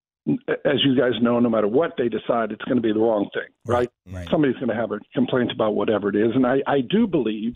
as 0.64 0.84
you 0.84 0.94
guys 0.96 1.12
know, 1.22 1.40
no 1.40 1.48
matter 1.48 1.66
what 1.66 1.94
they 1.96 2.08
decide, 2.08 2.52
it's 2.52 2.64
going 2.64 2.76
to 2.76 2.82
be 2.82 2.92
the 2.92 3.00
wrong 3.00 3.28
thing, 3.34 3.48
right? 3.66 3.88
Somebody's 4.30 4.56
going 4.56 4.68
to 4.68 4.74
have 4.74 4.92
a 4.92 5.00
complaint 5.14 5.50
about 5.50 5.74
whatever 5.74 6.10
it 6.10 6.16
is, 6.16 6.30
and 6.34 6.46
I, 6.46 6.58
I 6.66 6.80
do 6.82 7.08
believe 7.08 7.54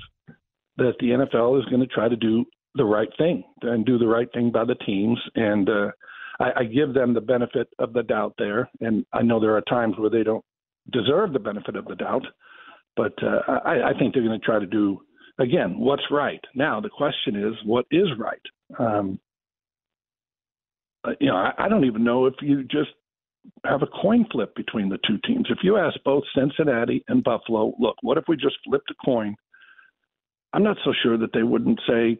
that 0.78 0.94
the 0.98 1.10
NFL 1.10 1.60
is 1.60 1.64
going 1.66 1.80
to 1.80 1.86
try 1.86 2.08
to 2.08 2.16
do 2.16 2.44
the 2.74 2.84
right 2.84 3.08
thing 3.18 3.44
and 3.62 3.84
do 3.84 3.98
the 3.98 4.06
right 4.06 4.28
thing 4.32 4.50
by 4.50 4.64
the 4.64 4.74
teams, 4.74 5.18
and 5.34 5.68
uh, 5.68 5.90
I, 6.40 6.60
I 6.60 6.64
give 6.64 6.94
them 6.94 7.14
the 7.14 7.20
benefit 7.20 7.68
of 7.78 7.92
the 7.92 8.02
doubt 8.02 8.34
there, 8.38 8.70
and 8.80 9.04
I 9.12 9.22
know 9.22 9.40
there 9.40 9.56
are 9.56 9.62
times 9.62 9.94
where 9.98 10.10
they 10.10 10.22
don't 10.22 10.44
deserve 10.92 11.32
the 11.32 11.38
benefit 11.38 11.76
of 11.76 11.84
the 11.84 11.94
doubt, 11.94 12.24
but 12.96 13.12
uh, 13.22 13.40
I, 13.64 13.90
I 13.90 13.98
think 13.98 14.14
they're 14.14 14.24
going 14.24 14.38
to 14.38 14.44
try 14.44 14.58
to 14.58 14.66
do 14.66 15.00
again 15.38 15.78
what's 15.78 16.02
right. 16.10 16.40
Now 16.54 16.80
the 16.80 16.90
question 16.90 17.36
is, 17.36 17.54
what 17.64 17.86
is 17.90 18.08
right? 18.18 18.40
Um, 18.78 19.18
you 21.20 21.28
know, 21.28 21.36
I, 21.36 21.52
I 21.58 21.68
don't 21.68 21.84
even 21.84 22.04
know 22.04 22.26
if 22.26 22.34
you 22.40 22.62
just 22.64 22.90
have 23.64 23.82
a 23.82 23.86
coin 23.86 24.24
flip 24.30 24.54
between 24.54 24.88
the 24.88 24.98
two 25.06 25.18
teams. 25.26 25.46
If 25.50 25.58
you 25.62 25.76
ask 25.76 25.96
both 26.04 26.22
Cincinnati 26.34 27.04
and 27.08 27.24
Buffalo, 27.24 27.74
look, 27.78 27.96
what 28.02 28.18
if 28.18 28.24
we 28.28 28.36
just 28.36 28.56
flipped 28.64 28.90
a 28.90 28.94
coin? 29.04 29.34
I'm 30.52 30.62
not 30.62 30.76
so 30.84 30.92
sure 31.02 31.18
that 31.18 31.32
they 31.32 31.42
wouldn't 31.42 31.80
say 31.88 32.18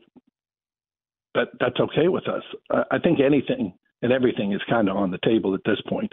that 1.35 1.49
that's 1.61 1.81
okay 1.81 2.09
with 2.09 2.29
us. 2.29 2.43
I, 2.71 2.99
think 2.99 3.21
anything 3.21 3.75
and 4.03 4.13
everything 4.13 4.53
is 4.53 4.61
kind 4.69 4.89
of 4.89 4.97
on 4.97 5.11
the 5.11 5.19
table 5.25 5.55
at 5.55 5.61
this 5.65 5.81
point. 5.89 6.13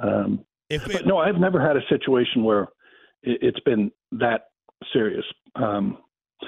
Um, 0.00 0.44
If 0.70 0.90
but 0.90 1.06
no, 1.06 1.18
I've 1.18 1.36
never 1.36 1.60
had 1.60 1.76
a 1.76 1.86
situation 1.88 2.44
where 2.44 2.68
it, 3.22 3.38
it's 3.42 3.60
been 3.60 3.90
that 4.12 4.48
serious. 4.92 5.24
Um, 5.56 5.98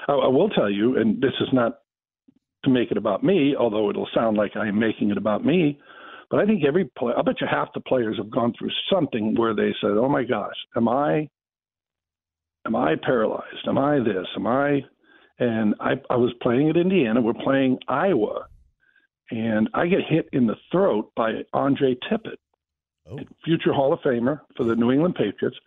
I, 0.09 0.12
I 0.12 0.28
will 0.28 0.48
tell 0.50 0.70
you, 0.70 0.98
and 0.98 1.20
this 1.20 1.32
is 1.40 1.48
not 1.52 1.78
to 2.64 2.70
make 2.70 2.90
it 2.90 2.96
about 2.96 3.24
me, 3.24 3.54
although 3.59 3.90
it'll 3.90 4.09
sound 4.14 4.36
like 4.36 4.57
I 4.57 4.68
am 4.68 4.78
making 4.78 5.11
it 5.11 5.16
about 5.16 5.44
me. 5.44 5.78
But 6.30 6.40
I 6.40 6.46
think 6.46 6.64
every 6.66 6.84
player, 6.98 7.16
I 7.16 7.22
bet 7.22 7.40
you 7.40 7.46
half 7.48 7.68
the 7.72 7.80
players 7.80 8.16
have 8.18 8.30
gone 8.30 8.52
through 8.59 8.70
something 8.92 9.36
where 9.36 9.54
they 9.54 9.74
said, 9.80 9.92
"Oh 9.92 10.09
my 10.09 10.24
gosh, 10.24 10.57
am 10.76 10.88
I, 10.88 11.28
am 12.66 12.74
I 12.74 12.96
paralyzed? 13.02 13.66
Am 13.66 13.78
I 13.78 13.98
this? 13.98 14.26
Am 14.36 14.46
I?" 14.46 14.84
And 15.39 15.74
I, 15.80 16.01
I 16.09 16.16
was 16.16 16.32
playing 16.41 16.70
at 16.70 16.76
Indiana. 16.76 17.20
We're 17.20 17.34
playing 17.34 17.78
Iowa, 17.89 18.47
and 19.30 19.68
I 19.74 19.87
get 19.87 20.01
hit 20.09 20.28
in 20.32 20.47
the 20.47 20.57
throat 20.72 21.12
by 21.14 21.43
Andre 21.53 21.95
Tippett, 22.11 22.39
oh. 23.11 23.18
future 23.45 23.72
Hall 23.72 23.93
of 23.93 24.01
Famer 24.01 24.41
for 24.57 24.64
the 24.64 24.76
New 24.76 24.93
England 24.93 25.14
Patriots. 25.14 25.59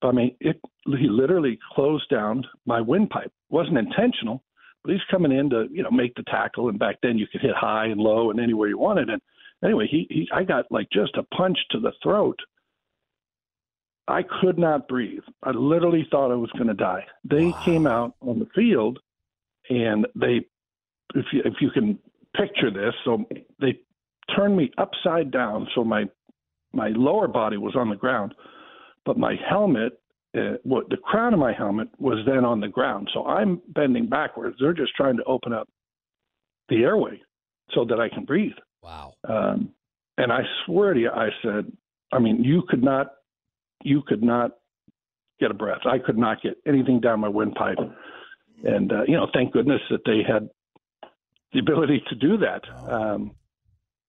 But 0.00 0.08
I 0.08 0.12
mean, 0.12 0.36
it 0.40 0.60
he 0.86 1.08
literally 1.08 1.58
closed 1.74 2.08
down 2.10 2.44
my 2.66 2.80
windpipe. 2.80 3.26
It 3.26 3.32
wasn't 3.50 3.78
intentional, 3.78 4.42
but 4.82 4.92
he's 4.92 5.00
coming 5.10 5.30
in 5.30 5.50
to 5.50 5.66
you 5.70 5.82
know 5.84 5.90
make 5.90 6.14
the 6.16 6.24
tackle. 6.24 6.68
And 6.68 6.78
back 6.78 6.96
then 7.02 7.16
you 7.16 7.26
could 7.30 7.42
hit 7.42 7.54
high 7.54 7.86
and 7.86 8.00
low 8.00 8.30
and 8.30 8.40
anywhere 8.40 8.68
you 8.68 8.78
wanted. 8.78 9.08
And 9.08 9.22
anyway, 9.64 9.86
he, 9.88 10.06
he 10.10 10.28
I 10.34 10.42
got 10.42 10.66
like 10.70 10.88
just 10.92 11.16
a 11.16 11.22
punch 11.22 11.58
to 11.70 11.78
the 11.78 11.92
throat. 12.02 12.38
I 14.08 14.22
could 14.40 14.58
not 14.58 14.88
breathe. 14.88 15.22
I 15.44 15.50
literally 15.50 16.06
thought 16.10 16.32
I 16.32 16.36
was 16.36 16.50
going 16.52 16.66
to 16.66 16.74
die. 16.74 17.06
They 17.24 17.46
wow. 17.46 17.62
came 17.64 17.86
out 17.86 18.14
on 18.20 18.40
the 18.40 18.48
field, 18.54 18.98
and 19.68 20.06
they, 20.14 20.40
if 21.14 21.26
you 21.32 21.42
if 21.44 21.54
you 21.60 21.70
can 21.70 21.98
picture 22.36 22.70
this, 22.70 22.94
so 23.04 23.24
they 23.60 23.78
turned 24.34 24.56
me 24.56 24.70
upside 24.78 25.30
down, 25.30 25.68
so 25.74 25.84
my 25.84 26.04
my 26.72 26.88
lower 26.88 27.28
body 27.28 27.56
was 27.56 27.76
on 27.76 27.90
the 27.90 27.96
ground, 27.96 28.34
but 29.04 29.18
my 29.18 29.34
helmet, 29.48 29.92
uh, 30.36 30.54
what 30.62 30.88
the 30.88 30.96
crown 30.96 31.34
of 31.34 31.40
my 31.40 31.52
helmet 31.52 31.88
was 31.98 32.24
then 32.26 32.44
on 32.44 32.60
the 32.60 32.68
ground. 32.68 33.10
So 33.12 33.26
I'm 33.26 33.60
bending 33.68 34.08
backwards. 34.08 34.56
They're 34.58 34.72
just 34.72 34.94
trying 34.96 35.16
to 35.18 35.24
open 35.24 35.52
up 35.52 35.68
the 36.68 36.82
airway 36.82 37.20
so 37.74 37.84
that 37.84 38.00
I 38.00 38.08
can 38.08 38.24
breathe. 38.24 38.52
Wow. 38.82 39.14
Um, 39.28 39.70
and 40.18 40.32
I 40.32 40.40
swear 40.64 40.94
to 40.94 41.00
you, 41.00 41.10
I 41.10 41.28
said, 41.42 41.70
I 42.12 42.18
mean, 42.18 42.42
you 42.42 42.62
could 42.68 42.82
not, 42.82 43.08
you 43.82 44.02
could 44.06 44.22
not 44.22 44.52
get 45.40 45.50
a 45.50 45.54
breath. 45.54 45.80
I 45.84 45.98
could 45.98 46.18
not 46.18 46.42
get 46.42 46.56
anything 46.66 47.00
down 47.00 47.20
my 47.20 47.28
windpipe. 47.28 47.78
And 48.64 48.92
uh, 48.92 49.02
you 49.06 49.16
know, 49.16 49.28
thank 49.32 49.52
goodness 49.52 49.80
that 49.90 50.00
they 50.04 50.20
had 50.26 50.48
the 51.52 51.60
ability 51.60 52.02
to 52.08 52.14
do 52.14 52.36
that. 52.38 52.62
Um, 52.90 53.32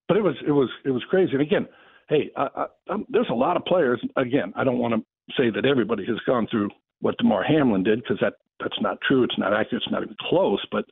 but 0.07 0.17
it 0.17 0.21
was 0.21 0.35
it 0.45 0.51
was 0.51 0.69
it 0.85 0.91
was 0.91 1.03
crazy. 1.09 1.33
And 1.33 1.41
again, 1.41 1.67
hey, 2.09 2.29
I, 2.35 2.67
I, 2.89 2.95
there's 3.09 3.29
a 3.29 3.35
lot 3.35 3.57
of 3.57 3.65
players. 3.65 4.01
Again, 4.15 4.53
I 4.55 4.63
don't 4.63 4.79
want 4.79 4.93
to 4.93 5.33
say 5.37 5.49
that 5.49 5.65
everybody 5.65 6.05
has 6.05 6.17
gone 6.25 6.47
through 6.49 6.69
what 6.99 7.17
Damar 7.17 7.43
Hamlin 7.43 7.83
did 7.83 8.01
because 8.01 8.17
that 8.21 8.33
that's 8.59 8.79
not 8.81 8.99
true. 9.07 9.23
It's 9.23 9.37
not 9.37 9.53
accurate. 9.53 9.83
It's 9.83 9.91
not 9.91 10.03
even 10.03 10.15
close. 10.29 10.63
But 10.71 10.85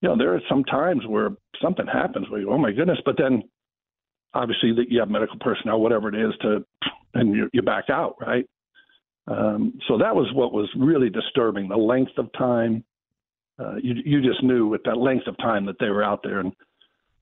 you 0.00 0.08
know, 0.08 0.16
there 0.16 0.34
are 0.34 0.40
some 0.48 0.64
times 0.64 1.02
where 1.06 1.30
something 1.62 1.86
happens 1.86 2.28
where 2.30 2.40
you, 2.40 2.50
oh 2.50 2.58
my 2.58 2.72
goodness, 2.72 2.98
but 3.04 3.16
then 3.18 3.42
obviously 4.34 4.72
that 4.74 4.90
you 4.90 5.00
have 5.00 5.10
medical 5.10 5.38
personnel, 5.40 5.80
whatever 5.80 6.08
it 6.08 6.14
is, 6.14 6.32
to 6.42 6.64
and 7.14 7.34
you, 7.34 7.48
you 7.52 7.62
back 7.62 7.84
out, 7.90 8.16
right? 8.20 8.46
Um, 9.28 9.78
so 9.88 9.98
that 9.98 10.14
was 10.14 10.30
what 10.34 10.52
was 10.52 10.68
really 10.76 11.10
disturbing. 11.10 11.68
The 11.68 11.76
length 11.76 12.12
of 12.18 12.32
time. 12.32 12.84
Uh, 13.58 13.76
you 13.82 13.94
you 14.04 14.20
just 14.20 14.42
knew 14.42 14.66
with 14.68 14.82
that 14.84 14.98
length 14.98 15.26
of 15.26 15.36
time 15.38 15.64
that 15.64 15.76
they 15.80 15.88
were 15.88 16.04
out 16.04 16.20
there, 16.22 16.40
and 16.40 16.52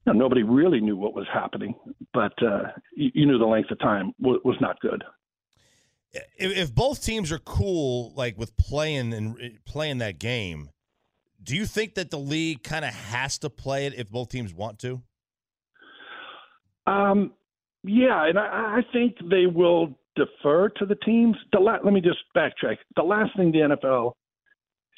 you 0.06 0.12
know, 0.12 0.18
nobody 0.18 0.42
really 0.42 0.80
knew 0.80 0.96
what 0.96 1.14
was 1.14 1.26
happening, 1.32 1.74
but 2.12 2.32
uh, 2.42 2.64
you, 2.94 3.10
you, 3.14 3.26
knew 3.26 3.38
the 3.38 3.46
length 3.46 3.70
of 3.70 3.78
time 3.78 4.12
w- 4.20 4.40
was 4.44 4.56
not 4.60 4.78
good. 4.80 5.02
If, 6.12 6.56
if 6.56 6.74
both 6.74 7.02
teams 7.02 7.32
are 7.32 7.38
cool, 7.38 8.12
like 8.14 8.36
with 8.36 8.56
playing 8.56 9.14
and 9.14 9.58
playing 9.64 9.98
that 9.98 10.18
game, 10.18 10.70
do 11.42 11.56
you 11.56 11.66
think 11.66 11.94
that 11.94 12.10
the 12.10 12.18
league 12.18 12.62
kind 12.62 12.84
of 12.84 12.92
has 12.92 13.38
to 13.38 13.50
play 13.50 13.86
it 13.86 13.94
if 13.94 14.10
both 14.10 14.28
teams 14.28 14.52
want 14.52 14.78
to? 14.80 15.02
Um, 16.86 17.32
yeah, 17.82 18.26
and 18.26 18.38
I, 18.38 18.78
I 18.78 18.80
think 18.92 19.16
they 19.30 19.46
will 19.46 19.98
defer 20.16 20.68
to 20.70 20.86
the 20.86 20.94
teams. 20.96 21.36
The 21.52 21.58
la- 21.60 21.78
let 21.84 21.92
me 21.92 22.00
just 22.00 22.18
backtrack. 22.36 22.76
The 22.96 23.02
last 23.02 23.36
thing 23.36 23.52
the 23.52 23.76
NFL 23.76 24.12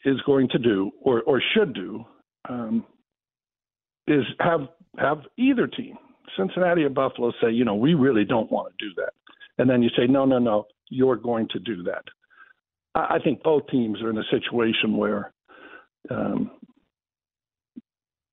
is 0.04 0.20
going 0.26 0.48
to 0.50 0.58
do, 0.58 0.90
or 1.00 1.22
or 1.22 1.42
should 1.54 1.74
do, 1.74 2.04
um, 2.48 2.84
is 4.06 4.24
have 4.40 4.68
have 4.98 5.18
either 5.36 5.66
team, 5.66 5.96
Cincinnati 6.36 6.82
or 6.84 6.90
Buffalo, 6.90 7.32
say, 7.42 7.50
you 7.50 7.64
know, 7.64 7.74
we 7.74 7.94
really 7.94 8.24
don't 8.24 8.50
want 8.50 8.72
to 8.78 8.88
do 8.88 8.94
that, 8.96 9.12
and 9.58 9.68
then 9.68 9.82
you 9.82 9.90
say, 9.96 10.06
no, 10.06 10.24
no, 10.24 10.38
no, 10.38 10.66
you're 10.88 11.16
going 11.16 11.48
to 11.50 11.58
do 11.58 11.82
that. 11.84 12.04
I, 12.94 13.16
I 13.16 13.18
think 13.22 13.42
both 13.42 13.66
teams 13.68 14.00
are 14.02 14.10
in 14.10 14.18
a 14.18 14.24
situation 14.30 14.96
where 14.96 15.32
um, 16.10 16.50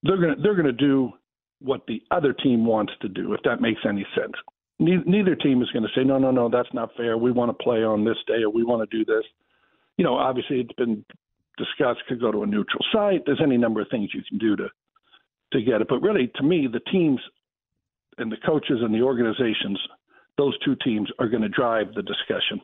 they're 0.03 0.17
going 0.17 0.35
to 0.35 0.41
they're 0.41 0.55
going 0.55 0.65
to 0.65 0.71
do 0.73 1.11
what 1.59 1.81
the 1.87 2.01
other 2.11 2.33
team 2.33 2.65
wants 2.65 2.93
to 3.01 3.07
do, 3.07 3.33
if 3.33 3.39
that 3.45 3.61
makes 3.61 3.81
any 3.87 4.05
sense. 4.15 4.33
Neither, 4.79 5.03
neither 5.05 5.35
team 5.35 5.61
is 5.61 5.69
going 5.71 5.83
to 5.83 5.89
say, 5.95 6.03
no, 6.03 6.17
no, 6.17 6.31
no, 6.31 6.49
that's 6.49 6.73
not 6.73 6.89
fair. 6.97 7.17
We 7.17 7.31
want 7.31 7.49
to 7.49 7.63
play 7.63 7.83
on 7.83 8.03
this 8.03 8.17
day, 8.27 8.43
or 8.43 8.49
we 8.49 8.63
want 8.63 8.89
to 8.89 8.97
do 8.97 9.05
this. 9.05 9.23
You 9.97 10.03
know, 10.03 10.15
obviously, 10.15 10.59
it's 10.61 10.73
been 10.73 11.05
discussed. 11.57 12.01
Could 12.07 12.19
go 12.19 12.31
to 12.31 12.43
a 12.43 12.47
neutral 12.47 12.83
site. 12.91 13.21
There's 13.25 13.41
any 13.41 13.57
number 13.57 13.81
of 13.81 13.87
things 13.89 14.09
you 14.13 14.23
can 14.27 14.37
do 14.37 14.55
to 14.55 14.67
to 15.53 15.61
get 15.61 15.81
it. 15.81 15.87
But 15.87 16.01
really, 16.01 16.31
to 16.35 16.43
me, 16.43 16.67
the 16.71 16.79
teams 16.91 17.19
and 18.17 18.31
the 18.31 18.37
coaches 18.43 18.79
and 18.81 18.93
the 18.93 19.01
organizations, 19.01 19.79
those 20.37 20.57
two 20.65 20.75
teams 20.83 21.09
are 21.19 21.29
going 21.29 21.43
to 21.43 21.49
drive 21.49 21.93
the 21.93 22.01
discussion. 22.01 22.59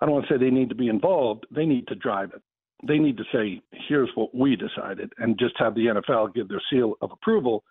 I 0.00 0.06
don't 0.06 0.14
want 0.14 0.26
to 0.26 0.34
say 0.34 0.38
they 0.38 0.50
need 0.50 0.70
to 0.70 0.74
be 0.74 0.88
involved. 0.88 1.46
They 1.50 1.66
need 1.66 1.86
to 1.88 1.94
drive 1.94 2.30
it 2.34 2.42
they 2.86 2.98
need 2.98 3.16
to 3.16 3.24
say, 3.32 3.62
here's 3.88 4.10
what 4.14 4.34
we 4.34 4.56
decided, 4.56 5.12
and 5.18 5.38
just 5.38 5.54
have 5.58 5.74
the 5.74 5.86
NFL 5.86 6.34
give 6.34 6.48
their 6.48 6.62
seal 6.70 6.94
of 7.00 7.10
approval 7.12 7.64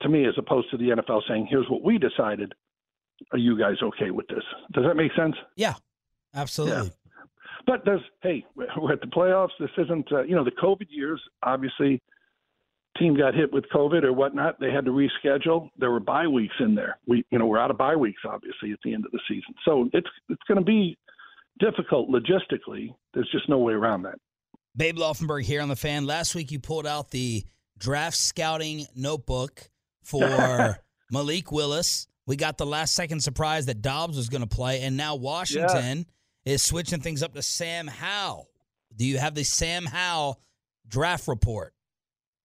to 0.00 0.08
me, 0.08 0.26
as 0.26 0.34
opposed 0.38 0.70
to 0.70 0.76
the 0.76 0.90
NFL 0.90 1.22
saying, 1.28 1.46
here's 1.50 1.68
what 1.68 1.82
we 1.82 1.98
decided. 1.98 2.54
Are 3.32 3.38
you 3.38 3.58
guys 3.58 3.76
okay 3.82 4.10
with 4.10 4.26
this? 4.28 4.44
Does 4.72 4.84
that 4.84 4.94
make 4.94 5.12
sense? 5.16 5.34
Yeah, 5.56 5.74
absolutely. 6.34 6.86
Yeah. 6.86 6.90
But 7.66 7.84
there's, 7.84 8.02
hey, 8.22 8.44
we're 8.54 8.92
at 8.92 9.00
the 9.00 9.06
playoffs. 9.06 9.50
This 9.58 9.70
isn't, 9.78 10.12
uh, 10.12 10.22
you 10.22 10.34
know, 10.34 10.44
the 10.44 10.50
COVID 10.50 10.86
years, 10.90 11.20
obviously, 11.42 12.02
team 12.98 13.16
got 13.16 13.34
hit 13.34 13.52
with 13.52 13.64
COVID 13.74 14.04
or 14.04 14.12
whatnot. 14.12 14.60
They 14.60 14.70
had 14.70 14.84
to 14.84 14.90
reschedule. 14.90 15.70
There 15.78 15.90
were 15.90 16.00
bye 16.00 16.26
weeks 16.26 16.54
in 16.60 16.74
there. 16.74 16.98
We, 17.06 17.24
you 17.30 17.38
know, 17.38 17.46
we're 17.46 17.58
out 17.58 17.70
of 17.70 17.78
bye 17.78 17.96
weeks, 17.96 18.20
obviously, 18.28 18.72
at 18.72 18.78
the 18.84 18.92
end 18.92 19.06
of 19.06 19.12
the 19.12 19.20
season. 19.28 19.54
So 19.64 19.88
it's, 19.92 20.08
it's 20.28 20.42
going 20.46 20.58
to 20.58 20.64
be 20.64 20.98
difficult 21.58 22.10
logistically. 22.10 22.94
There's 23.14 23.28
just 23.32 23.48
no 23.48 23.58
way 23.58 23.72
around 23.72 24.02
that. 24.02 24.16
Babe 24.76 24.96
Laufenberg 24.96 25.44
here 25.44 25.62
on 25.62 25.68
the 25.68 25.76
fan. 25.76 26.06
Last 26.06 26.34
week 26.34 26.50
you 26.50 26.58
pulled 26.58 26.86
out 26.86 27.10
the 27.10 27.44
draft 27.78 28.16
scouting 28.16 28.86
notebook 28.94 29.70
for 30.02 30.78
Malik 31.10 31.52
Willis. 31.52 32.08
We 32.26 32.36
got 32.36 32.56
the 32.56 32.66
last 32.66 32.94
second 32.94 33.20
surprise 33.20 33.66
that 33.66 33.82
Dobbs 33.82 34.16
was 34.16 34.28
going 34.28 34.42
to 34.42 34.48
play, 34.48 34.82
and 34.82 34.96
now 34.96 35.14
Washington 35.16 36.06
yeah. 36.44 36.52
is 36.54 36.62
switching 36.62 37.00
things 37.00 37.22
up 37.22 37.34
to 37.34 37.42
Sam 37.42 37.86
Howell. 37.86 38.48
Do 38.96 39.04
you 39.04 39.18
have 39.18 39.34
the 39.34 39.44
Sam 39.44 39.84
Howell 39.84 40.40
draft 40.88 41.28
report? 41.28 41.74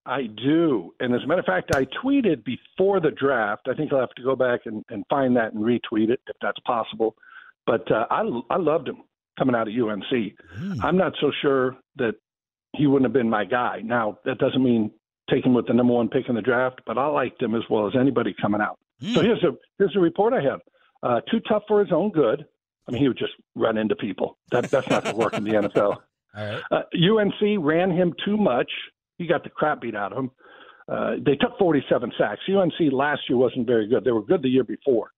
I 0.05 0.23
do. 0.23 0.93
And 0.99 1.13
as 1.13 1.21
a 1.23 1.27
matter 1.27 1.41
of 1.41 1.45
fact, 1.45 1.75
I 1.75 1.85
tweeted 2.03 2.43
before 2.43 2.99
the 2.99 3.11
draft. 3.11 3.67
I 3.69 3.75
think 3.75 3.93
I'll 3.93 3.99
have 3.99 4.09
to 4.15 4.23
go 4.23 4.35
back 4.35 4.61
and, 4.65 4.83
and 4.89 5.05
find 5.09 5.35
that 5.35 5.53
and 5.53 5.63
retweet 5.63 6.09
it 6.09 6.19
if 6.27 6.35
that's 6.41 6.59
possible. 6.65 7.15
But 7.67 7.89
uh, 7.91 8.05
I, 8.09 8.23
I 8.49 8.57
loved 8.57 8.87
him 8.87 9.03
coming 9.37 9.55
out 9.55 9.67
of 9.67 9.73
UNC. 9.73 10.33
Mm. 10.57 10.83
I'm 10.83 10.97
not 10.97 11.13
so 11.21 11.31
sure 11.41 11.77
that 11.97 12.15
he 12.75 12.87
wouldn't 12.87 13.05
have 13.05 13.13
been 13.13 13.29
my 13.29 13.45
guy. 13.45 13.81
Now, 13.83 14.17
that 14.25 14.39
doesn't 14.39 14.63
mean 14.63 14.91
take 15.29 15.45
him 15.45 15.53
with 15.53 15.67
the 15.67 15.73
number 15.73 15.93
one 15.93 16.09
pick 16.09 16.27
in 16.27 16.35
the 16.35 16.41
draft, 16.41 16.81
but 16.87 16.97
I 16.97 17.05
liked 17.07 17.41
him 17.41 17.53
as 17.53 17.61
well 17.69 17.87
as 17.87 17.93
anybody 17.99 18.35
coming 18.41 18.61
out. 18.61 18.79
Mm. 19.01 19.15
So 19.15 19.21
here's 19.21 19.43
a 19.43 19.51
here's 19.77 19.95
a 19.95 19.99
report 19.99 20.33
I 20.33 20.41
have. 20.41 20.59
Uh, 21.01 21.21
too 21.31 21.39
tough 21.47 21.63
for 21.67 21.79
his 21.79 21.91
own 21.91 22.11
good. 22.11 22.45
I 22.87 22.91
mean, 22.91 23.01
he 23.01 23.07
would 23.07 23.17
just 23.17 23.33
run 23.55 23.77
into 23.77 23.95
people. 23.95 24.37
That 24.51 24.69
that's 24.69 24.89
not 24.89 25.03
going 25.03 25.15
to 25.15 25.21
work 25.21 25.33
in 25.33 25.43
the 25.43 25.51
NFL. 25.53 25.97
All 26.35 26.45
right. 26.45 26.61
Uh, 26.71 26.81
UNC 26.93 27.59
ran 27.59 27.91
him 27.91 28.13
too 28.25 28.37
much. 28.37 28.69
He 29.17 29.27
got 29.27 29.43
the 29.43 29.49
crap 29.49 29.81
beat 29.81 29.95
out 29.95 30.11
of 30.11 30.17
him. 30.19 30.31
Uh, 30.91 31.11
they 31.23 31.35
took 31.35 31.57
47 31.59 32.11
sacks. 32.17 32.41
UNC 32.49 32.73
last 32.91 33.21
year 33.29 33.37
wasn't 33.37 33.67
very 33.67 33.87
good. 33.87 34.03
They 34.03 34.11
were 34.11 34.23
good 34.23 34.41
the 34.41 34.49
year 34.49 34.63
before. 34.63 35.11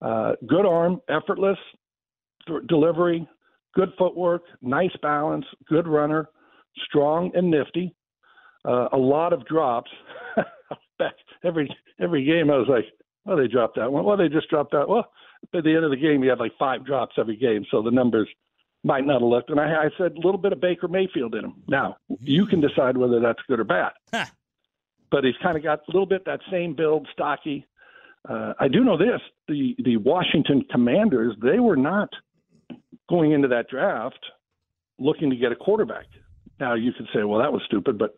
Uh, 0.00 0.32
good 0.48 0.66
arm, 0.66 1.00
effortless 1.08 1.58
th- 2.46 2.66
delivery, 2.66 3.28
good 3.74 3.90
footwork, 3.96 4.42
nice 4.60 4.90
balance, 5.00 5.44
good 5.68 5.86
runner, 5.86 6.28
strong 6.88 7.30
and 7.34 7.50
nifty. 7.50 7.94
Uh, 8.64 8.88
a 8.92 8.96
lot 8.96 9.32
of 9.32 9.46
drops. 9.46 9.90
Back 10.98 11.14
every 11.44 11.74
every 12.00 12.24
game, 12.24 12.50
I 12.50 12.56
was 12.56 12.68
like, 12.68 12.84
"Well, 13.24 13.36
they 13.36 13.48
dropped 13.48 13.76
that 13.76 13.92
one. 13.92 14.04
Well, 14.04 14.16
they 14.16 14.28
just 14.28 14.48
dropped 14.48 14.72
that." 14.72 14.88
Well, 14.88 15.10
at 15.54 15.64
the 15.64 15.74
end 15.74 15.84
of 15.84 15.90
the 15.90 15.96
game, 15.96 16.22
he 16.22 16.28
had 16.28 16.38
like 16.38 16.52
five 16.58 16.84
drops 16.84 17.14
every 17.18 17.36
game, 17.36 17.64
so 17.70 17.82
the 17.82 17.90
numbers 17.90 18.28
might 18.84 19.06
not 19.06 19.20
have 19.20 19.28
looked. 19.28 19.50
And 19.50 19.60
I, 19.60 19.84
I 19.84 19.90
said 19.96 20.12
a 20.12 20.20
little 20.20 20.38
bit 20.38 20.52
of 20.52 20.60
Baker 20.60 20.88
Mayfield 20.88 21.34
in 21.34 21.44
him. 21.44 21.62
Now 21.68 21.96
you 22.20 22.46
can 22.46 22.60
decide 22.60 22.96
whether 22.96 23.20
that's 23.20 23.40
good 23.48 23.60
or 23.60 23.64
bad. 23.64 23.92
Huh. 24.12 24.26
But 25.10 25.24
he's 25.24 25.36
kind 25.42 25.56
of 25.56 25.62
got 25.62 25.80
a 25.80 25.92
little 25.92 26.06
bit 26.06 26.24
that 26.24 26.40
same 26.50 26.74
build, 26.74 27.06
stocky. 27.12 27.66
Uh, 28.28 28.54
I 28.58 28.68
do 28.68 28.84
know 28.84 28.96
this: 28.96 29.20
the 29.48 29.76
the 29.84 29.96
Washington 29.98 30.64
Commanders 30.70 31.34
they 31.42 31.60
were 31.60 31.76
not 31.76 32.10
going 33.08 33.32
into 33.32 33.48
that 33.48 33.68
draft 33.68 34.24
looking 34.98 35.30
to 35.30 35.36
get 35.36 35.52
a 35.52 35.56
quarterback. 35.56 36.06
Now 36.60 36.74
you 36.74 36.92
could 36.92 37.08
say, 37.14 37.24
well, 37.24 37.40
that 37.40 37.52
was 37.52 37.62
stupid, 37.66 37.98
but 37.98 38.16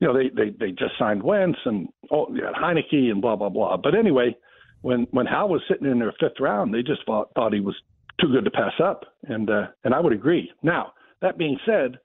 you 0.00 0.06
know 0.06 0.14
they 0.14 0.28
they 0.28 0.50
they 0.58 0.70
just 0.70 0.98
signed 0.98 1.22
Wentz 1.22 1.58
and 1.64 1.88
oh, 2.10 2.26
got 2.26 2.54
Heinicke 2.54 3.10
and 3.10 3.20
blah 3.20 3.36
blah 3.36 3.48
blah. 3.48 3.76
But 3.76 3.94
anyway, 3.94 4.36
when 4.82 5.06
when 5.10 5.26
Howell 5.26 5.50
was 5.50 5.62
sitting 5.68 5.90
in 5.90 5.98
their 5.98 6.14
fifth 6.20 6.40
round, 6.40 6.72
they 6.74 6.82
just 6.82 7.04
thought 7.06 7.30
thought 7.34 7.52
he 7.52 7.60
was 7.60 7.76
too 8.20 8.28
good 8.28 8.44
to 8.44 8.50
pass 8.50 8.72
up, 8.82 9.04
and 9.24 9.48
uh, 9.50 9.66
and 9.84 9.94
I 9.94 10.00
would 10.00 10.12
agree. 10.12 10.50
Now 10.62 10.92
that 11.22 11.38
being 11.38 11.58
said, 11.64 11.98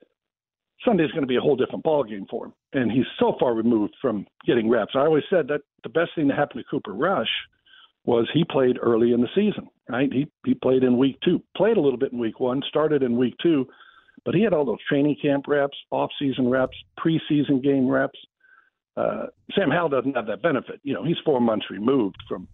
Sunday's 0.86 1.12
going 1.12 1.24
to 1.24 1.28
be 1.28 1.36
a 1.36 1.42
whole 1.42 1.56
different 1.56 1.84
ballgame 1.84 2.28
for 2.30 2.46
him, 2.46 2.54
and 2.74 2.92
he's 2.92 3.06
so 3.20 3.36
far 3.40 3.54
removed 3.54 3.94
from 4.02 4.26
getting 4.46 4.70
reps. 4.70 4.94
I 4.96 5.00
always 5.00 5.24
said 5.30 5.48
that 5.50 5.62
the 5.84 5.90
best 5.90 6.12
thing 6.16 6.28
that 6.30 6.38
happened 6.38 6.64
to 6.64 6.70
Cooper 6.70 6.94
Rush 6.94 7.30
was 8.06 8.28
he 8.34 8.44
played 8.44 8.78
early 8.82 9.14
in 9.14 9.22
the 9.22 9.28
season. 9.36 9.68
Right, 9.90 10.12
he 10.12 10.28
he 10.46 10.54
played 10.54 10.84
in 10.84 10.98
week 10.98 11.18
two, 11.24 11.44
played 11.58 11.78
a 11.78 11.82
little 11.82 12.00
bit 12.00 12.14
in 12.14 12.20
week 12.20 12.40
one, 12.40 12.62
started 12.70 13.04
in 13.04 13.18
week 13.18 13.36
two, 13.44 13.68
but 14.26 14.36
he 14.36 14.44
had 14.44 14.54
all 14.54 14.66
those 14.66 14.84
training 14.88 15.16
camp 15.22 15.46
reps, 15.48 15.78
off-season 15.92 16.50
reps, 16.50 16.78
preseason 17.00 17.64
game 17.64 17.88
reps. 17.88 18.20
Uh, 18.98 19.28
Sam 19.56 19.72
Howell 19.72 19.90
doesn't 19.90 20.16
have 20.16 20.28
that 20.28 20.42
benefit. 20.42 20.80
You 20.84 20.94
know, 20.94 21.04
he's 21.04 21.18
four 21.26 21.40
months 21.40 21.68
removed 21.70 22.18
from, 22.28 22.48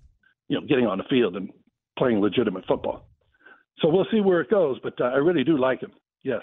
you 0.48 0.60
know, 0.60 0.66
getting 0.66 0.86
on 0.86 0.98
the 0.98 1.04
field 1.10 1.36
and 1.36 1.50
playing 1.98 2.22
legitimate 2.22 2.66
football. 2.68 3.08
So 3.80 3.90
we'll 3.90 4.08
see 4.12 4.22
where 4.22 4.42
it 4.42 4.50
goes, 4.50 4.78
but 4.82 5.00
uh, 5.02 5.06
I 5.06 5.18
really 5.18 5.44
do 5.44 5.58
like 5.58 5.82
him. 5.82 5.92
Yes. 6.24 6.42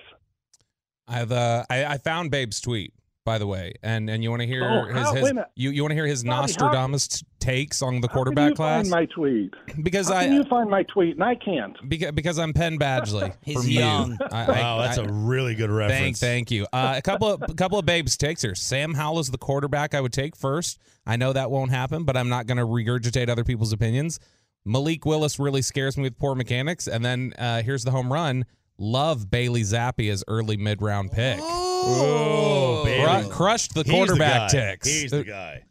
I've 1.07 1.33
uh, 1.33 1.65
I, 1.69 1.85
I 1.85 1.99
found 1.99 2.31
Babe's 2.31 2.61
tweet 2.61 2.93
by 3.25 3.39
the 3.39 3.47
way, 3.47 3.73
and 3.83 4.11
and 4.11 4.23
you 4.23 4.31
want 4.31 4.43
to 4.43 4.47
hear 4.47 4.65
Oh, 4.65 4.85
his, 4.85 4.95
how- 4.97 5.15
his 5.15 5.23
wait 5.23 5.31
a 5.31 5.35
minute. 5.35 5.51
you 5.57 5.71
you 5.71 5.83
want 5.83 5.91
to 5.93 5.95
hear 5.95 6.07
his 6.07 6.23
Bobby, 6.23 6.43
Nostradamus 6.43 7.09
t- 7.09 7.27
takes 7.41 7.81
on 7.81 8.01
the 8.01 8.07
How 8.09 8.13
can 8.13 8.15
quarterback 8.15 8.51
you 8.51 8.55
class 8.57 8.89
Find 8.89 8.91
my 8.91 9.07
tweet. 9.07 9.55
because 9.83 10.09
How 10.09 10.17
I 10.17 10.25
can 10.25 10.35
you 10.35 10.45
find 10.45 10.69
my 10.69 10.83
tweet 10.85 11.15
and 11.15 11.25
I 11.25 11.35
can't? 11.35 11.77
because, 11.89 12.13
because 12.13 12.39
I'm 12.39 12.53
Penn 12.53 12.79
Badgley. 12.79 13.35
He's 13.43 13.57
from 13.63 13.71
young. 13.71 14.11
You. 14.21 14.27
I, 14.31 14.47
Wow, 14.51 14.79
that's 14.83 14.99
a 14.99 15.05
really 15.11 15.55
good 15.55 15.71
Thank, 15.71 15.79
reference. 15.91 16.21
thank 16.21 16.51
you. 16.51 16.67
Uh, 16.73 16.95
a 16.97 17.03
couple 17.03 17.29
of 17.29 17.43
a 17.49 17.55
couple 17.55 17.79
of 17.79 17.87
babes 17.87 18.17
takes 18.19 18.43
here. 18.43 18.55
Sam 18.55 18.93
Howell 18.95 19.21
is 19.21 19.31
the 19.31 19.39
quarterback 19.39 19.95
I 19.95 20.01
would 20.03 20.13
take 20.13 20.37
first. 20.37 20.79
I 21.07 21.17
know 21.17 21.33
that 21.33 21.51
won't 21.51 21.71
happen, 21.71 22.05
but 22.05 22.17
I'm 22.17 22.29
not 22.29 22.47
going 22.47 22.59
to 22.59 22.67
regurgitate 22.67 23.29
other 23.31 23.45
people's 23.45 23.73
opinions. 23.73 24.21
Malik 24.67 25.05
Willis 25.05 25.39
really 25.39 25.61
scares 25.63 25.97
me 25.97 26.05
with 26.05 26.19
poor 26.19 26.35
mechanics, 26.35 26.87
and 26.89 27.05
then 27.05 27.33
uh, 27.39 27.63
here's 27.63 27.85
the 27.85 27.91
home 27.91 28.11
run. 28.13 28.45
Love 28.79 29.31
Bailey 29.31 29.63
Zappe 29.63 30.11
as 30.11 30.25
early 30.29 30.57
mid 30.57 30.83
round 30.83 31.13
pick. 31.13 31.39
Oh, 31.41 32.83
Cru- 32.85 33.31
crushed 33.31 33.75
the 33.75 33.81
He's 33.83 33.87
the 33.87 33.93
quarterback 33.93 34.51
guy. 34.53 34.59
ticks. 34.71 34.89
He's 34.89 35.11
the 35.11 35.25
guy. 35.25 35.65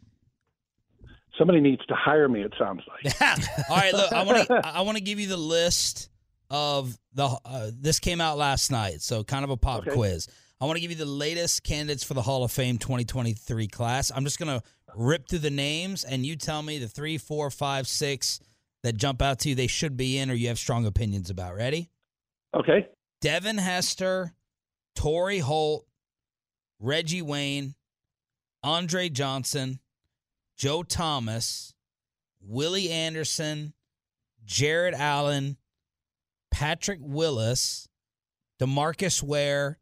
Somebody 1.38 1.60
needs 1.60 1.84
to 1.86 1.94
hire 1.94 2.28
me. 2.28 2.42
It 2.42 2.52
sounds 2.58 2.82
like. 2.88 3.20
All 3.70 3.76
right, 3.76 3.92
look, 3.92 4.12
I 4.12 4.22
want 4.22 4.46
to 4.46 4.66
I 4.66 4.82
want 4.82 4.96
to 4.98 5.02
give 5.02 5.18
you 5.18 5.26
the 5.26 5.36
list 5.36 6.08
of 6.50 6.96
the 7.14 7.26
uh, 7.44 7.70
this 7.78 7.98
came 7.98 8.20
out 8.20 8.38
last 8.38 8.70
night, 8.70 9.00
so 9.02 9.24
kind 9.24 9.44
of 9.44 9.50
a 9.50 9.56
pop 9.56 9.80
Okay. 9.80 9.90
quiz. 9.92 10.28
I 10.60 10.66
want 10.66 10.76
to 10.76 10.80
give 10.80 10.90
you 10.92 10.96
the 10.96 11.04
latest 11.04 11.64
candidates 11.64 12.04
for 12.04 12.14
the 12.14 12.22
Hall 12.22 12.44
of 12.44 12.52
Fame 12.52 12.78
2023 12.78 13.66
class. 13.66 14.12
I'm 14.14 14.24
just 14.24 14.38
gonna 14.38 14.62
rip 14.94 15.28
through 15.28 15.40
the 15.40 15.50
names, 15.50 16.04
and 16.04 16.24
you 16.24 16.36
tell 16.36 16.62
me 16.62 16.78
the 16.78 16.88
three, 16.88 17.18
four, 17.18 17.50
five, 17.50 17.88
six 17.88 18.38
that 18.84 18.96
jump 18.96 19.20
out 19.20 19.40
to 19.40 19.48
you. 19.48 19.54
They 19.56 19.66
should 19.66 19.96
be 19.96 20.18
in, 20.18 20.30
or 20.30 20.34
you 20.34 20.48
have 20.48 20.58
strong 20.58 20.86
opinions 20.86 21.28
about. 21.30 21.56
Ready? 21.56 21.90
Okay. 22.54 22.88
Devin 23.20 23.58
Hester, 23.58 24.34
Torry 24.94 25.38
Holt, 25.38 25.86
Reggie 26.78 27.22
Wayne, 27.22 27.74
Andre 28.62 29.08
Johnson, 29.08 29.80
Joe 30.56 30.82
Thomas, 30.82 31.74
Willie 32.40 32.90
Anderson, 32.90 33.74
Jared 34.44 34.94
Allen, 34.94 35.56
Patrick 36.50 37.00
Willis, 37.02 37.88
DeMarcus 38.60 39.22
Ware, 39.22 39.78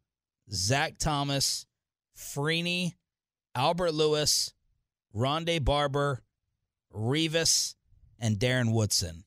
Zach 0.51 0.97
Thomas, 0.97 1.65
Freeney, 2.17 2.93
Albert 3.55 3.93
Lewis, 3.93 4.53
Rondé 5.15 5.63
Barber, 5.63 6.23
Revis, 6.93 7.75
and 8.19 8.39
Darren 8.39 8.71
Woodson. 8.71 9.23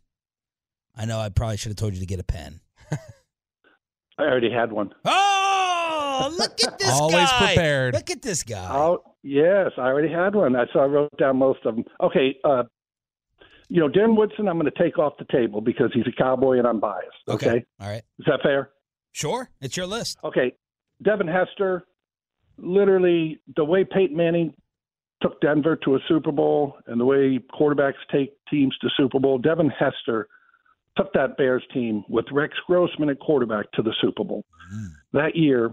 I 0.97 1.05
know 1.05 1.21
I 1.21 1.29
probably 1.29 1.59
should 1.59 1.71
have 1.71 1.77
told 1.77 1.95
you 1.95 2.01
to 2.01 2.07
get 2.07 2.21
a 2.21 2.25
pen. 2.25 2.61
I 4.19 4.23
already 4.23 4.51
had 4.51 4.73
one. 4.73 4.93
Oh, 5.05 6.35
look 6.39 6.63
at 6.65 6.79
this 6.79 6.91
Always 6.91 7.15
guy. 7.31 7.39
prepared. 7.55 7.95
Look 7.95 8.11
at 8.11 8.23
this 8.23 8.43
guy. 8.43 8.69
Oh, 8.71 9.03
yes, 9.23 9.73
I 9.77 9.83
already 9.83 10.11
had 10.13 10.35
one. 10.35 10.57
I 10.57 10.65
so 10.73 10.81
I 10.81 10.85
wrote 10.87 11.17
down 11.19 11.37
most 11.37 11.65
of 11.67 11.77
them. 11.77 11.85
Okay, 12.03 12.37
uh, 12.45 12.63
you 13.69 13.81
know, 13.81 13.89
Darren 13.89 14.17
Woodson, 14.17 14.49
I'm 14.49 14.59
going 14.59 14.71
to 14.73 14.83
take 14.83 14.99
off 14.99 15.15
the 15.19 15.27
table 15.31 15.61
because 15.61 15.91
he's 15.93 16.07
a 16.07 16.13
cowboy 16.17 16.59
and 16.59 16.67
I'm 16.67 16.81
biased. 16.81 17.09
Okay, 17.29 17.65
All 17.81 17.89
right. 17.89 18.03
is 18.19 18.27
that 18.27 18.41
fair? 18.43 18.71
Sure. 19.13 19.51
It's 19.61 19.77
your 19.77 19.87
list. 19.87 20.19
Okay, 20.25 20.53
Devin 21.03 21.27
Hester, 21.29 21.85
literally 22.59 23.41
the 23.57 23.65
way 23.65 23.85
Peyton 23.85 24.17
Manning 24.17 24.55
took 25.23 25.41
Denver 25.41 25.77
to 25.77 25.95
a 25.97 25.99
Super 26.09 26.31
Bowl 26.33 26.75
and 26.87 27.01
the 27.01 27.05
way 27.05 27.39
quarterbacks 27.59 27.95
take 28.13 28.35
teams 28.51 28.77
to 28.83 28.89
Super 28.97 29.19
Bowl, 29.19 29.39
Devin 29.39 29.71
Hester 29.71 30.29
took 30.97 31.13
that 31.13 31.37
Bears 31.37 31.63
team 31.75 32.05
with 32.09 32.25
Rex 32.33 32.55
Grossman 32.67 33.11
at 33.11 33.19
quarterback 33.21 33.71
to 33.73 33.83
the 33.83 33.95
Super 34.01 34.25
Bowl. 34.25 34.45
That 35.13 35.37
year, 35.37 35.73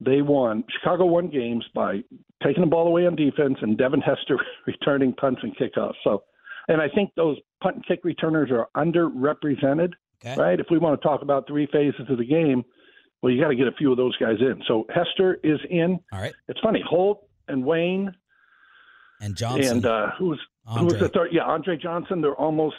they 0.00 0.22
won. 0.22 0.64
Chicago 0.78 1.06
won 1.06 1.28
games 1.28 1.64
by 1.74 2.02
taking 2.42 2.62
the 2.62 2.66
ball 2.70 2.86
away 2.86 3.06
on 3.06 3.16
defense 3.16 3.56
and 3.62 3.78
Devin 3.78 4.00
Hester 4.00 4.38
returning 4.66 5.12
punts 5.14 5.40
and 5.42 5.56
kickoffs. 5.56 5.94
So, 6.04 6.22
and 6.68 6.80
I 6.82 6.88
think 6.88 7.10
those 7.16 7.36
punt 7.62 7.76
and 7.76 7.86
kick 7.86 8.00
returners 8.04 8.50
are 8.50 8.68
underrepresented, 8.76 9.92
Okay. 10.24 10.40
right? 10.40 10.58
If 10.58 10.66
we 10.70 10.78
want 10.78 11.00
to 11.00 11.06
talk 11.06 11.22
about 11.22 11.46
three 11.46 11.66
phases 11.72 12.00
of 12.08 12.18
the 12.18 12.24
game, 12.24 12.64
well, 13.22 13.32
you 13.32 13.40
got 13.40 13.48
to 13.48 13.56
get 13.56 13.66
a 13.68 13.72
few 13.72 13.90
of 13.90 13.96
those 13.96 14.16
guys 14.16 14.36
in. 14.40 14.62
So 14.66 14.84
Hester 14.94 15.38
is 15.44 15.58
in. 15.70 15.98
All 16.12 16.20
right. 16.20 16.34
It's 16.48 16.60
funny, 16.60 16.82
Holt 16.86 17.26
and 17.48 17.64
Wayne 17.64 18.12
And 19.20 19.36
Johnson. 19.36 19.76
and 19.78 19.86
uh, 19.86 20.10
who 20.18 20.26
was 20.30 20.38
who 20.66 20.84
was 20.84 20.98
the 20.98 21.08
third? 21.08 21.28
Yeah, 21.32 21.42
Andre 21.44 21.76
Johnson. 21.76 22.20
They're 22.20 22.34
almost 22.34 22.76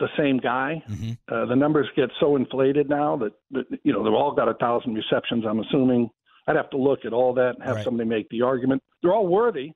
the 0.00 0.08
same 0.16 0.38
guy. 0.38 0.82
Mhm. 0.90 1.18
Uh, 1.28 1.44
the 1.46 1.54
numbers 1.54 1.86
get 1.94 2.10
so 2.18 2.34
inflated 2.36 2.88
now 2.88 3.16
that, 3.18 3.32
that 3.52 3.66
you 3.84 3.92
know 3.92 4.02
they've 4.02 4.12
all 4.12 4.32
got 4.32 4.48
a 4.48 4.54
thousand 4.54 4.94
receptions. 4.94 5.44
I'm 5.46 5.60
assuming. 5.60 6.10
I'd 6.46 6.56
have 6.56 6.70
to 6.70 6.78
look 6.78 7.04
at 7.04 7.12
all 7.12 7.34
that 7.34 7.54
and 7.56 7.62
have 7.62 7.76
Right. 7.76 7.84
somebody 7.84 8.08
make 8.08 8.28
the 8.30 8.42
argument. 8.42 8.82
They're 9.02 9.12
all 9.12 9.26
worthy, 9.28 9.72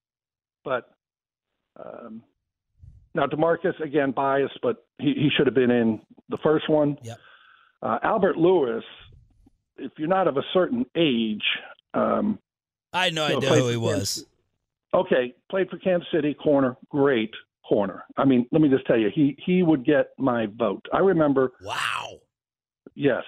but 0.65 0.91
um, 1.77 2.23
now 3.15 3.27
DeMarcus 3.27 3.79
again 3.81 4.11
biased, 4.11 4.59
but 4.63 4.85
he, 4.99 5.13
he 5.15 5.29
should 5.37 5.47
have 5.47 5.55
been 5.55 5.71
in 5.71 6.01
the 6.31 6.39
first 6.43 6.69
one. 6.69 6.97
Yep. 7.03 7.19
Uh, 7.83 7.99
Albert 8.03 8.39
Lewis, 8.39 8.83
if 9.77 9.93
you're 9.99 10.09
not 10.09 10.27
of 10.27 10.37
a 10.37 10.43
certain 10.53 10.85
age, 10.97 11.45
um, 11.93 12.39
I 12.93 13.05
had 13.05 13.15
no 13.15 13.25
idea 13.27 13.51
who 13.51 13.69
he 13.69 13.77
was. 13.77 14.25
Okay, 14.95 15.35
played 15.51 15.69
for 15.71 15.77
Kansas 15.79 16.09
City, 16.13 16.35
corner, 16.35 16.77
great 16.89 17.31
corner. 17.69 18.05
I 18.17 18.25
mean, 18.25 18.47
let 18.53 18.61
me 18.61 18.69
just 18.69 18.87
tell 18.87 18.99
you, 18.99 19.11
he 19.15 19.37
he 19.45 19.63
would 19.63 19.85
get 19.85 20.09
my 20.19 20.47
vote. 20.57 20.85
I 20.93 20.99
remember. 20.99 21.53
Wow. 21.63 22.19
Yes, 22.95 23.23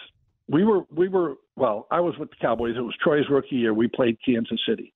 we 0.48 0.64
were 0.64 0.82
we 0.94 1.08
were. 1.08 1.34
Well, 1.56 1.86
I 1.90 2.00
was 2.00 2.14
with 2.18 2.30
the 2.30 2.36
Cowboys. 2.40 2.74
It 2.76 2.80
was 2.80 2.94
Troy's 3.02 3.28
rookie 3.30 3.56
year. 3.56 3.74
We 3.74 3.88
played 3.88 4.16
Kansas 4.24 4.60
City, 4.68 4.92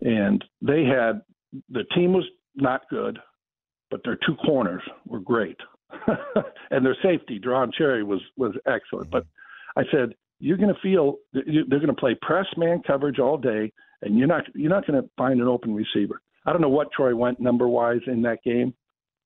and 0.00 0.44
they 0.62 0.84
had 0.84 1.22
the 1.70 1.84
team 1.94 2.12
was 2.12 2.24
not 2.54 2.82
good, 2.90 3.18
but 3.90 4.00
their 4.04 4.18
two 4.26 4.36
corners 4.44 4.82
were 5.06 5.20
great, 5.20 5.56
and 6.70 6.84
their 6.84 6.96
safety, 7.02 7.40
Deron 7.40 7.72
Cherry, 7.72 8.04
was 8.04 8.20
was 8.36 8.54
excellent. 8.66 9.10
But 9.10 9.26
I 9.76 9.82
said, 9.90 10.14
you're 10.40 10.56
going 10.56 10.72
to 10.72 10.80
feel 10.80 11.16
they're 11.32 11.80
going 11.80 11.86
to 11.86 11.94
play 11.94 12.16
press 12.20 12.46
man 12.56 12.82
coverage 12.86 13.18
all 13.18 13.38
day, 13.38 13.72
and 14.02 14.18
you're 14.18 14.28
not 14.28 14.44
you're 14.54 14.70
not 14.70 14.86
going 14.86 15.02
to 15.02 15.08
find 15.16 15.40
an 15.40 15.48
open 15.48 15.74
receiver. 15.74 16.20
I 16.46 16.52
don't 16.52 16.60
know 16.62 16.68
what 16.68 16.92
Troy 16.92 17.14
went 17.14 17.40
number 17.40 17.66
wise 17.68 18.00
in 18.06 18.22
that 18.22 18.42
game, 18.44 18.74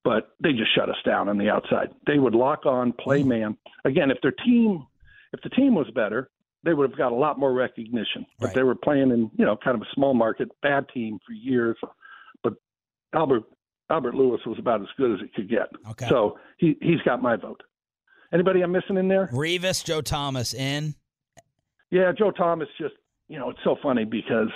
but 0.03 0.29
they 0.41 0.51
just 0.53 0.73
shut 0.75 0.89
us 0.89 0.95
down 1.05 1.27
on 1.29 1.37
the 1.37 1.49
outside. 1.49 1.89
They 2.07 2.17
would 2.19 2.35
lock 2.35 2.65
on, 2.65 2.93
play 2.93 3.23
man. 3.23 3.57
Again, 3.85 4.11
if 4.11 4.17
their 4.21 4.31
team 4.45 4.85
if 5.33 5.41
the 5.41 5.49
team 5.49 5.75
was 5.75 5.85
better, 5.93 6.29
they 6.63 6.73
would 6.73 6.89
have 6.89 6.97
got 6.97 7.11
a 7.11 7.15
lot 7.15 7.37
more 7.37 7.53
recognition. 7.53 8.25
But 8.39 8.47
Right. 8.47 8.55
they 8.55 8.63
were 8.63 8.75
playing 8.75 9.11
in 9.11 9.29
you 9.37 9.45
know 9.45 9.57
kind 9.57 9.75
of 9.75 9.81
a 9.81 9.87
small 9.93 10.13
market, 10.13 10.49
bad 10.61 10.87
team 10.93 11.19
for 11.25 11.33
years. 11.33 11.77
But 12.43 12.53
Albert 13.13 13.43
Albert 13.89 14.15
Lewis 14.15 14.41
was 14.45 14.57
about 14.59 14.81
as 14.81 14.87
good 14.97 15.13
as 15.13 15.19
it 15.21 15.33
could 15.33 15.49
get. 15.49 15.67
Okay. 15.91 16.07
So 16.09 16.37
he 16.57 16.77
he's 16.81 17.01
got 17.05 17.21
my 17.21 17.35
vote. 17.35 17.61
Anybody 18.31 18.61
I'm 18.61 18.71
missing 18.71 18.97
in 18.97 19.07
there? 19.07 19.27
Revis, 19.33 19.83
Joe 19.83 20.01
Thomas 20.01 20.53
in. 20.53 20.93
Yeah, 21.89 22.11
Joe 22.15 22.29
Thomas 22.29 22.67
just, 22.79 22.93
you 23.27 23.39
know, 23.39 23.49
it's 23.49 23.59
so 23.63 23.75
funny 23.81 24.05
because 24.05 24.49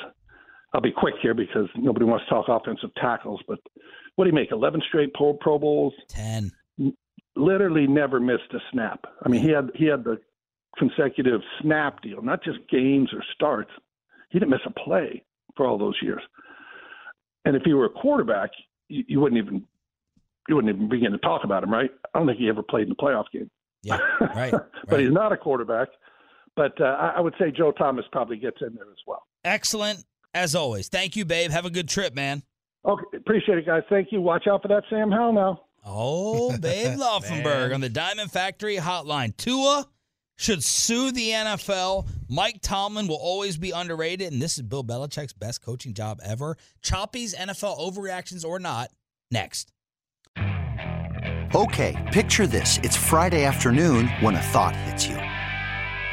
I'll 0.74 0.82
be 0.82 0.91
quick 0.91 1.15
here 1.21 1.34
because 1.34 1.67
nobody 1.76 2.05
wants 2.05 2.26
to 2.26 2.30
talk 2.32 2.45
offensive 2.49 2.89
tackles, 2.99 3.41
but 3.47 3.59
what 4.15 4.26
do 4.26 4.30
you 4.30 4.36
make? 4.36 4.51
11 4.51 4.82
straight 4.88 5.13
Pro, 5.13 5.34
Pro 5.34 5.59
Bowls? 5.59 5.93
10. 6.09 6.51
Literally 7.36 7.88
never 7.88 8.19
missed 8.19 8.53
a 8.53 8.59
snap. 8.71 9.05
I 9.24 9.30
mean, 9.30 9.41
he 9.41 9.49
had 9.49 9.71
he 9.76 9.86
had 9.86 10.03
the 10.03 10.19
consecutive 10.78 11.41
snap 11.61 12.01
deal, 12.01 12.21
not 12.21 12.43
just 12.43 12.59
games 12.69 13.09
or 13.13 13.24
starts. 13.34 13.71
He 14.30 14.39
didn't 14.39 14.51
miss 14.51 14.59
a 14.65 14.71
play 14.71 15.24
for 15.55 15.65
all 15.67 15.78
those 15.78 15.97
years. 16.01 16.21
And 17.45 17.55
if 17.55 17.63
he 17.63 17.74
were 17.74 17.86
a 17.86 17.89
quarterback, 17.89 18.51
you, 18.88 19.03
you 19.07 19.19
wouldn't 19.19 19.43
even 19.43 19.63
you 20.47 20.55
wouldn't 20.55 20.76
even 20.76 20.89
begin 20.89 21.11
to 21.11 21.17
talk 21.19 21.43
about 21.43 21.63
him, 21.63 21.71
right? 21.71 21.89
I 22.13 22.19
don't 22.19 22.28
think 22.28 22.39
he 22.39 22.49
ever 22.49 22.61
played 22.63 22.84
in 22.84 22.89
the 22.89 22.95
playoff 22.95 23.26
game. 23.32 23.49
Yeah, 23.82 23.97
right. 24.36 24.51
but 24.51 24.71
right. 24.88 24.99
he's 24.99 25.11
not 25.11 25.32
a 25.32 25.38
quarterback. 25.38 25.89
But 26.55 26.80
uh, 26.80 26.86
I, 26.86 27.13
I 27.17 27.19
would 27.19 27.34
say 27.39 27.51
Joe 27.51 27.71
Thomas 27.71 28.05
probably 28.11 28.38
gets 28.38 28.57
in 28.61 28.76
there 28.76 28.91
as 28.91 28.99
well. 29.07 29.24
Excellent 29.43 30.03
as 30.34 30.55
always. 30.55 30.88
Thank 30.89 31.15
you, 31.15 31.25
babe. 31.25 31.51
Have 31.51 31.65
a 31.65 31.69
good 31.69 31.89
trip, 31.89 32.13
man. 32.13 32.43
Okay, 32.86 33.17
appreciate 33.17 33.57
it, 33.57 33.65
guys. 33.65 33.84
Thank 33.89 34.11
you. 34.11 34.21
Watch 34.21 34.47
out 34.47 34.61
for 34.61 34.67
that 34.67 34.84
Sam 34.89 35.11
Howell 35.11 35.34
now. 35.34 35.61
Oh, 35.86 36.57
Babe 36.61 36.97
Laufenberg 36.97 37.73
on 37.73 37.81
the 37.81 37.89
Diamond 37.89 38.31
Factory 38.31 38.77
hotline. 38.77 39.36
Tua 39.38 39.88
should 40.38 40.63
sue 40.63 41.11
the 41.11 41.29
NFL. 41.29 42.07
Mike 42.29 42.59
Tomlin 42.61 43.07
will 43.07 43.19
always 43.21 43.57
be 43.57 43.71
underrated, 43.71 44.34
and 44.34 44.41
this 44.41 44.57
is 44.57 44.63
Bill 44.63 44.84
Belichick's 44.84 45.34
best 45.34 45.61
coaching 45.61 45.93
job 45.93 46.19
ever. 46.23 46.57
Choppy's 46.81 47.36
NFL 47.36 47.79
overreactions 47.79 48.45
or 48.45 48.59
not, 48.59 48.89
next. 49.31 49.71
Okay, 51.55 52.09
picture 52.11 52.47
this. 52.47 52.79
It's 52.81 52.97
Friday 52.97 53.43
afternoon 53.45 54.07
when 54.21 54.36
a 54.36 54.41
thought 54.41 54.75
hits 54.75 55.05
you. 55.07 55.17